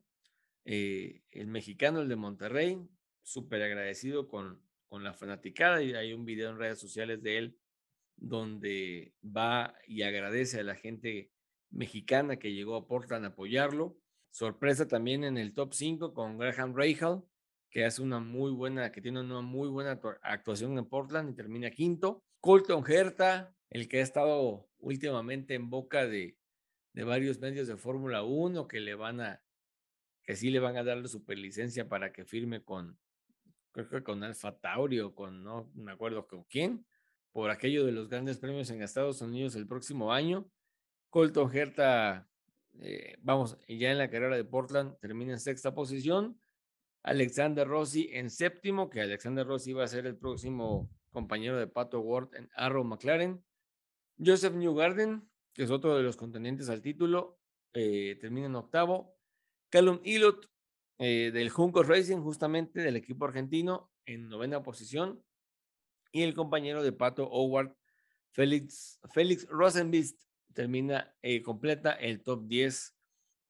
Eh, 0.64 1.22
el 1.30 1.46
mexicano, 1.46 2.00
el 2.00 2.08
de 2.08 2.16
Monterrey, 2.16 2.78
súper 3.22 3.62
agradecido 3.62 4.26
con, 4.28 4.60
con 4.88 5.04
la 5.04 5.14
fanaticada 5.14 5.80
y 5.82 5.94
hay 5.94 6.12
un 6.12 6.24
video 6.24 6.50
en 6.50 6.58
redes 6.58 6.80
sociales 6.80 7.22
de 7.22 7.38
él 7.38 7.58
donde 8.16 9.14
va 9.24 9.74
y 9.86 10.02
agradece 10.02 10.60
a 10.60 10.64
la 10.64 10.74
gente 10.74 11.30
mexicana 11.70 12.38
que 12.38 12.52
llegó 12.52 12.74
a 12.76 12.86
Portland 12.86 13.24
a 13.24 13.28
apoyarlo. 13.28 13.96
Sorpresa 14.30 14.88
también 14.88 15.24
en 15.24 15.38
el 15.38 15.54
top 15.54 15.72
5 15.72 16.14
con 16.14 16.36
Graham 16.36 16.74
Rahal, 16.74 17.22
que 17.70 17.84
hace 17.84 18.02
una 18.02 18.18
muy 18.18 18.50
buena, 18.50 18.90
que 18.90 19.00
tiene 19.00 19.20
una 19.20 19.40
muy 19.40 19.68
buena 19.68 20.00
actuación 20.22 20.76
en 20.78 20.86
Portland 20.86 21.30
y 21.30 21.34
termina 21.34 21.70
quinto. 21.70 22.24
Colton 22.40 22.84
Herta, 22.86 23.55
el 23.70 23.88
que 23.88 23.98
ha 23.98 24.02
estado 24.02 24.68
últimamente 24.78 25.54
en 25.54 25.70
boca 25.70 26.06
de, 26.06 26.36
de 26.92 27.04
varios 27.04 27.40
medios 27.40 27.68
de 27.68 27.76
Fórmula 27.76 28.22
1 28.22 28.68
que 28.68 28.80
le 28.80 28.94
van 28.94 29.20
a, 29.20 29.42
que 30.22 30.36
sí 30.36 30.50
le 30.50 30.58
van 30.60 30.76
a 30.76 30.84
dar 30.84 30.98
la 30.98 31.08
superlicencia 31.08 31.88
para 31.88 32.12
que 32.12 32.24
firme 32.24 32.62
con, 32.62 32.98
creo 33.72 33.88
que 33.88 34.02
con 34.02 34.22
Alfa 34.24 34.58
Tauri 34.58 35.00
o 35.00 35.14
con, 35.14 35.44
no 35.44 35.70
me 35.74 35.92
acuerdo 35.92 36.26
con 36.26 36.44
quién, 36.44 36.86
por 37.32 37.50
aquello 37.50 37.84
de 37.84 37.92
los 37.92 38.08
grandes 38.08 38.38
premios 38.38 38.70
en 38.70 38.82
Estados 38.82 39.20
Unidos 39.20 39.54
el 39.56 39.66
próximo 39.66 40.12
año. 40.12 40.50
Colton 41.10 41.54
Herta, 41.54 42.28
eh, 42.80 43.16
vamos, 43.20 43.58
ya 43.68 43.92
en 43.92 43.98
la 43.98 44.10
carrera 44.10 44.36
de 44.36 44.44
Portland 44.44 44.98
termina 45.00 45.32
en 45.32 45.40
sexta 45.40 45.74
posición. 45.74 46.40
Alexander 47.02 47.68
Rossi 47.68 48.08
en 48.12 48.30
séptimo, 48.30 48.90
que 48.90 49.00
Alexander 49.00 49.46
Rossi 49.46 49.72
va 49.72 49.84
a 49.84 49.88
ser 49.88 50.06
el 50.06 50.16
próximo 50.16 50.90
compañero 51.10 51.58
de 51.58 51.66
Pato 51.66 52.00
Ward 52.00 52.34
en 52.34 52.48
Arrow 52.56 52.84
McLaren. 52.84 53.44
Joseph 54.18 54.54
Newgarden, 54.54 55.28
que 55.52 55.64
es 55.64 55.70
otro 55.70 55.96
de 55.96 56.02
los 56.02 56.16
contendientes 56.16 56.68
al 56.68 56.82
título, 56.82 57.38
eh, 57.72 58.16
termina 58.20 58.46
en 58.46 58.56
octavo. 58.56 59.16
Callum 59.68 60.00
Ilott 60.04 60.46
eh, 60.98 61.30
del 61.32 61.50
Juncos 61.50 61.86
Racing, 61.86 62.18
justamente 62.18 62.80
del 62.80 62.96
equipo 62.96 63.26
argentino, 63.26 63.92
en 64.06 64.28
novena 64.28 64.62
posición. 64.62 65.22
Y 66.12 66.22
el 66.22 66.34
compañero 66.34 66.82
de 66.82 66.92
Pato 66.92 67.28
Howard, 67.28 67.76
Félix, 68.30 69.00
Félix 69.12 69.46
Rosenbist, 69.48 70.22
termina, 70.54 71.14
eh, 71.20 71.42
completa 71.42 71.92
el 71.92 72.22
top 72.22 72.46
10 72.46 72.96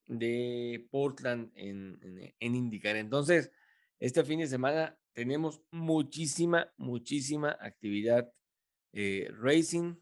de 0.07 0.87
Portland 0.91 1.51
en, 1.55 2.33
en, 2.39 2.55
IndyCar. 2.55 2.97
Entonces, 2.97 3.51
este 3.99 4.23
fin 4.23 4.39
de 4.39 4.47
semana 4.47 4.97
tenemos 5.13 5.61
muchísima, 5.71 6.71
muchísima 6.77 7.57
actividad 7.59 8.31
eh, 8.93 9.29
racing, 9.39 9.95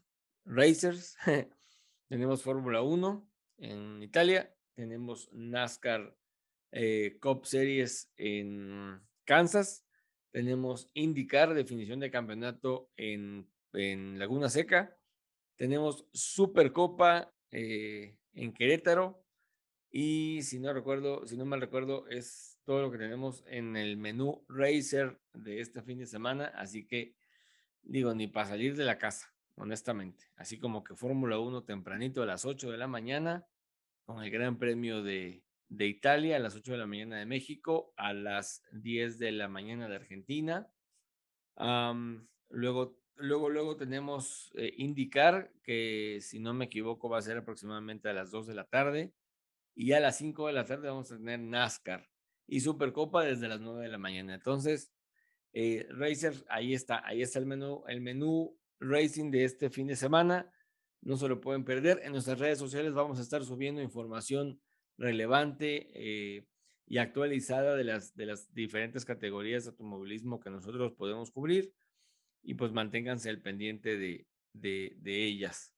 racers. 0.46 1.16
tenemos 2.08 2.42
Fórmula 2.42 2.82
1 2.82 3.28
en 3.58 4.02
Italia, 4.02 4.54
tenemos 4.74 5.30
NASCAR 5.32 6.16
eh, 6.72 7.18
Cup 7.20 7.46
Series 7.46 8.10
en 8.16 9.00
Kansas, 9.24 9.84
tenemos 10.30 10.90
IndyCar, 10.94 11.54
definición 11.54 12.00
de 12.00 12.10
campeonato 12.10 12.90
en, 12.96 13.50
en 13.72 14.18
Laguna 14.18 14.48
Seca, 14.48 14.96
tenemos 15.56 16.06
Supercopa 16.12 17.34
eh, 17.50 18.16
en 18.32 18.52
Querétaro, 18.52 19.26
y 19.90 20.42
si 20.42 20.58
no 20.58 20.72
recuerdo, 20.72 21.26
si 21.26 21.36
no 21.36 21.46
mal 21.46 21.60
recuerdo, 21.60 22.06
es 22.08 22.58
todo 22.64 22.82
lo 22.82 22.90
que 22.90 22.98
tenemos 22.98 23.44
en 23.46 23.76
el 23.76 23.96
menú 23.96 24.44
Racer 24.48 25.18
de 25.32 25.60
este 25.60 25.80
fin 25.80 25.98
de 25.98 26.06
semana. 26.06 26.52
Así 26.54 26.86
que 26.86 27.14
digo, 27.82 28.14
ni 28.14 28.26
para 28.26 28.48
salir 28.48 28.76
de 28.76 28.84
la 28.84 28.98
casa, 28.98 29.34
honestamente. 29.56 30.30
Así 30.36 30.58
como 30.58 30.84
que 30.84 30.94
Fórmula 30.94 31.38
1 31.38 31.64
tempranito 31.64 32.22
a 32.22 32.26
las 32.26 32.44
8 32.44 32.70
de 32.70 32.78
la 32.78 32.86
mañana, 32.86 33.46
con 34.04 34.22
el 34.22 34.30
Gran 34.30 34.58
Premio 34.58 35.02
de, 35.02 35.42
de 35.68 35.86
Italia 35.86 36.36
a 36.36 36.38
las 36.38 36.54
8 36.54 36.72
de 36.72 36.78
la 36.78 36.86
mañana 36.86 37.18
de 37.18 37.26
México, 37.26 37.92
a 37.96 38.12
las 38.12 38.62
10 38.72 39.18
de 39.18 39.32
la 39.32 39.48
mañana 39.48 39.88
de 39.88 39.96
Argentina. 39.96 40.70
luego, 41.56 42.98
luego, 43.16 43.50
luego 43.50 43.76
tenemos 43.76 44.52
eh, 44.54 44.72
indicar 44.76 45.52
que 45.62 46.18
si 46.20 46.38
no 46.38 46.54
me 46.54 46.66
equivoco 46.66 47.08
va 47.08 47.18
a 47.18 47.22
ser 47.22 47.38
aproximadamente 47.38 48.08
a 48.08 48.12
las 48.12 48.30
2 48.30 48.46
de 48.46 48.54
la 48.54 48.64
tarde. 48.64 49.12
Y 49.74 49.92
a 49.92 50.00
las 50.00 50.16
5 50.16 50.46
de 50.46 50.52
la 50.54 50.64
tarde 50.64 50.88
vamos 50.88 51.12
a 51.12 51.18
tener 51.18 51.38
NASCAR 51.38 52.08
y 52.46 52.60
Supercopa 52.60 53.24
desde 53.24 53.48
las 53.48 53.60
9 53.60 53.82
de 53.82 53.88
la 53.88 53.98
mañana. 53.98 54.34
Entonces, 54.34 54.90
eh, 55.52 55.86
Racer, 55.90 56.32
ahí 56.48 56.72
está, 56.72 57.06
ahí 57.06 57.20
está 57.20 57.38
el 57.38 57.46
menú, 57.46 57.84
el 57.86 58.00
menú 58.00 58.56
Racing 58.80 59.30
de 59.30 59.44
este 59.44 59.70
fin 59.70 59.86
de 59.86 59.96
semana. 59.96 60.50
No 61.02 61.16
se 61.16 61.28
lo 61.28 61.40
pueden 61.40 61.64
perder. 61.64 62.00
En 62.02 62.12
nuestras 62.12 62.38
redes 62.38 62.58
sociales 62.58 62.92
vamos 62.92 63.18
a 63.18 63.22
estar 63.22 63.44
subiendo 63.44 63.80
información 63.80 64.60
relevante 64.98 65.88
eh, 65.94 66.46
y 66.86 66.98
actualizada 66.98 67.76
de 67.76 67.84
las, 67.84 68.14
de 68.14 68.26
las 68.26 68.52
diferentes 68.52 69.04
categorías 69.04 69.64
de 69.64 69.70
automovilismo 69.70 70.40
que 70.40 70.50
nosotros 70.50 70.92
podemos 70.92 71.30
cubrir. 71.30 71.72
Y 72.42 72.54
pues 72.54 72.72
manténganse 72.72 73.28
al 73.28 73.40
pendiente 73.40 73.96
de, 73.96 74.26
de, 74.52 74.94
de 74.98 75.24
ellas. 75.24 75.74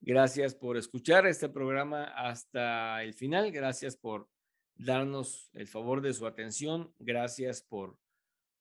Gracias 0.00 0.54
por 0.54 0.76
escuchar 0.76 1.26
este 1.26 1.48
programa 1.48 2.04
hasta 2.04 3.02
el 3.02 3.14
final. 3.14 3.50
Gracias 3.52 3.96
por 3.96 4.28
darnos 4.76 5.50
el 5.54 5.66
favor 5.66 6.02
de 6.02 6.14
su 6.14 6.26
atención. 6.26 6.94
Gracias 6.98 7.62
por 7.62 7.98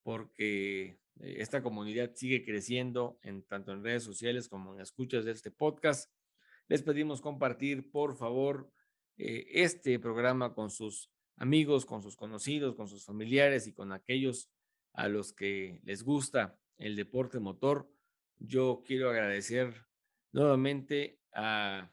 porque 0.03 0.99
esta 1.19 1.61
comunidad 1.61 2.11
sigue 2.15 2.43
creciendo 2.43 3.19
en 3.21 3.43
tanto 3.43 3.71
en 3.71 3.83
redes 3.83 4.03
sociales 4.03 4.49
como 4.49 4.73
en 4.73 4.81
escuchas 4.81 5.25
de 5.25 5.31
este 5.31 5.51
podcast. 5.51 6.11
Les 6.67 6.81
pedimos 6.81 7.21
compartir, 7.21 7.91
por 7.91 8.15
favor, 8.15 8.71
eh, 9.17 9.45
este 9.49 9.99
programa 9.99 10.53
con 10.53 10.69
sus 10.69 11.11
amigos, 11.37 11.85
con 11.85 12.01
sus 12.01 12.15
conocidos, 12.15 12.75
con 12.75 12.87
sus 12.87 13.05
familiares 13.05 13.67
y 13.67 13.73
con 13.73 13.91
aquellos 13.91 14.49
a 14.93 15.07
los 15.07 15.33
que 15.33 15.81
les 15.83 16.03
gusta 16.03 16.57
el 16.77 16.95
deporte 16.95 17.39
motor. 17.39 17.89
Yo 18.39 18.83
quiero 18.85 19.09
agradecer 19.09 19.73
nuevamente 20.31 21.19
a, 21.33 21.89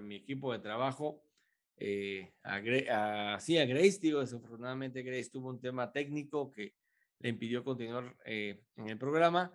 mi 0.00 0.14
equipo 0.14 0.52
de 0.52 0.60
trabajo, 0.60 1.24
eh, 1.76 2.32
a, 2.44 3.36
sí, 3.40 3.58
a 3.58 3.66
Grace, 3.66 3.98
digo, 4.00 4.20
desafortunadamente 4.20 5.02
Grace 5.02 5.28
tuvo 5.28 5.48
un 5.48 5.60
tema 5.60 5.90
técnico 5.90 6.52
que 6.52 6.72
le 7.18 7.28
impidió 7.28 7.64
continuar 7.64 8.16
eh, 8.24 8.64
en 8.76 8.88
el 8.88 8.98
programa, 8.98 9.52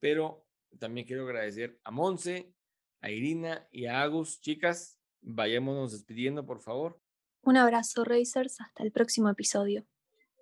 pero 0.00 0.46
también 0.78 1.06
quiero 1.06 1.24
agradecer 1.24 1.80
a 1.84 1.90
Monse, 1.90 2.54
a 3.00 3.10
Irina 3.10 3.68
y 3.70 3.86
a 3.86 4.02
Agus. 4.02 4.40
Chicas, 4.40 5.00
vayámonos 5.20 5.92
despidiendo, 5.92 6.44
por 6.44 6.60
favor. 6.60 7.00
Un 7.42 7.56
abrazo, 7.56 8.04
Racers. 8.04 8.60
Hasta 8.60 8.82
el 8.82 8.92
próximo 8.92 9.28
episodio. 9.28 9.86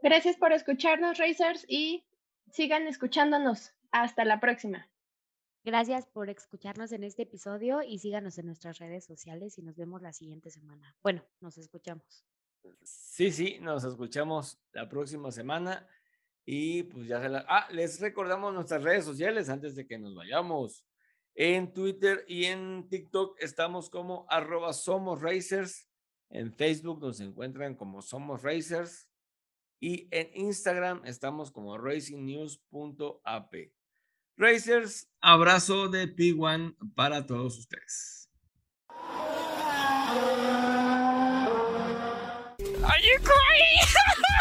Gracias 0.03 0.36
por 0.36 0.53
escucharnos, 0.53 1.19
Racers, 1.19 1.65
y 1.69 2.05
sigan 2.51 2.86
escuchándonos. 2.86 3.73
Hasta 3.90 4.24
la 4.24 4.40
próxima. 4.40 4.89
Gracias 5.65 6.07
por 6.07 6.28
escucharnos 6.28 6.90
en 6.93 7.05
este 7.05 7.23
episodio 7.23 7.82
y 7.82 7.99
síganos 7.99 8.39
en 8.39 8.47
nuestras 8.47 8.78
redes 8.78 9.05
sociales 9.05 9.59
y 9.59 9.62
nos 9.62 9.77
vemos 9.77 10.03
la 10.03 10.12
siguiente 10.12 10.51
semana. 10.51 10.97
Bueno, 11.03 11.23
nos 11.40 11.57
escuchamos. 11.59 12.24
Sí, 12.82 13.31
sí, 13.31 13.59
nos 13.61 13.85
escuchamos 13.85 14.61
la 14.73 14.89
próxima 14.89 15.31
semana 15.31 15.86
y 16.44 16.85
pues 16.85 17.06
ya 17.06 17.20
se 17.20 17.28
la... 17.28 17.44
Ah, 17.48 17.69
les 17.70 18.01
recordamos 18.01 18.52
nuestras 18.52 18.82
redes 18.82 19.05
sociales 19.05 19.48
antes 19.48 19.77
de 19.77 19.86
que 19.86 19.98
nos 19.98 20.14
vayamos. 20.14 20.85
En 21.35 21.73
Twitter 21.73 22.24
y 22.28 22.44
en 22.47 22.89
TikTok 22.89 23.36
estamos 23.40 23.89
como 23.89 24.27
arroba 24.28 24.73
somos 24.73 25.23
racers. 25.23 25.89
En 26.31 26.52
Facebook 26.52 27.01
nos 27.01 27.20
encuentran 27.20 27.74
como 27.74 28.02
somos 28.02 28.43
racers. 28.43 29.09
Y 29.81 30.09
en 30.10 30.31
Instagram 30.35 31.02
estamos 31.05 31.51
como 31.51 31.78
racingnews.ap. 31.78 33.55
Racers, 34.36 35.09
abrazo 35.20 35.89
de 35.89 36.14
P1 36.14 36.77
para 36.94 37.27
todos 37.27 37.59
ustedes. 37.59 38.31
Are 42.85 43.01
you 43.01 43.19
crying? 43.23 44.23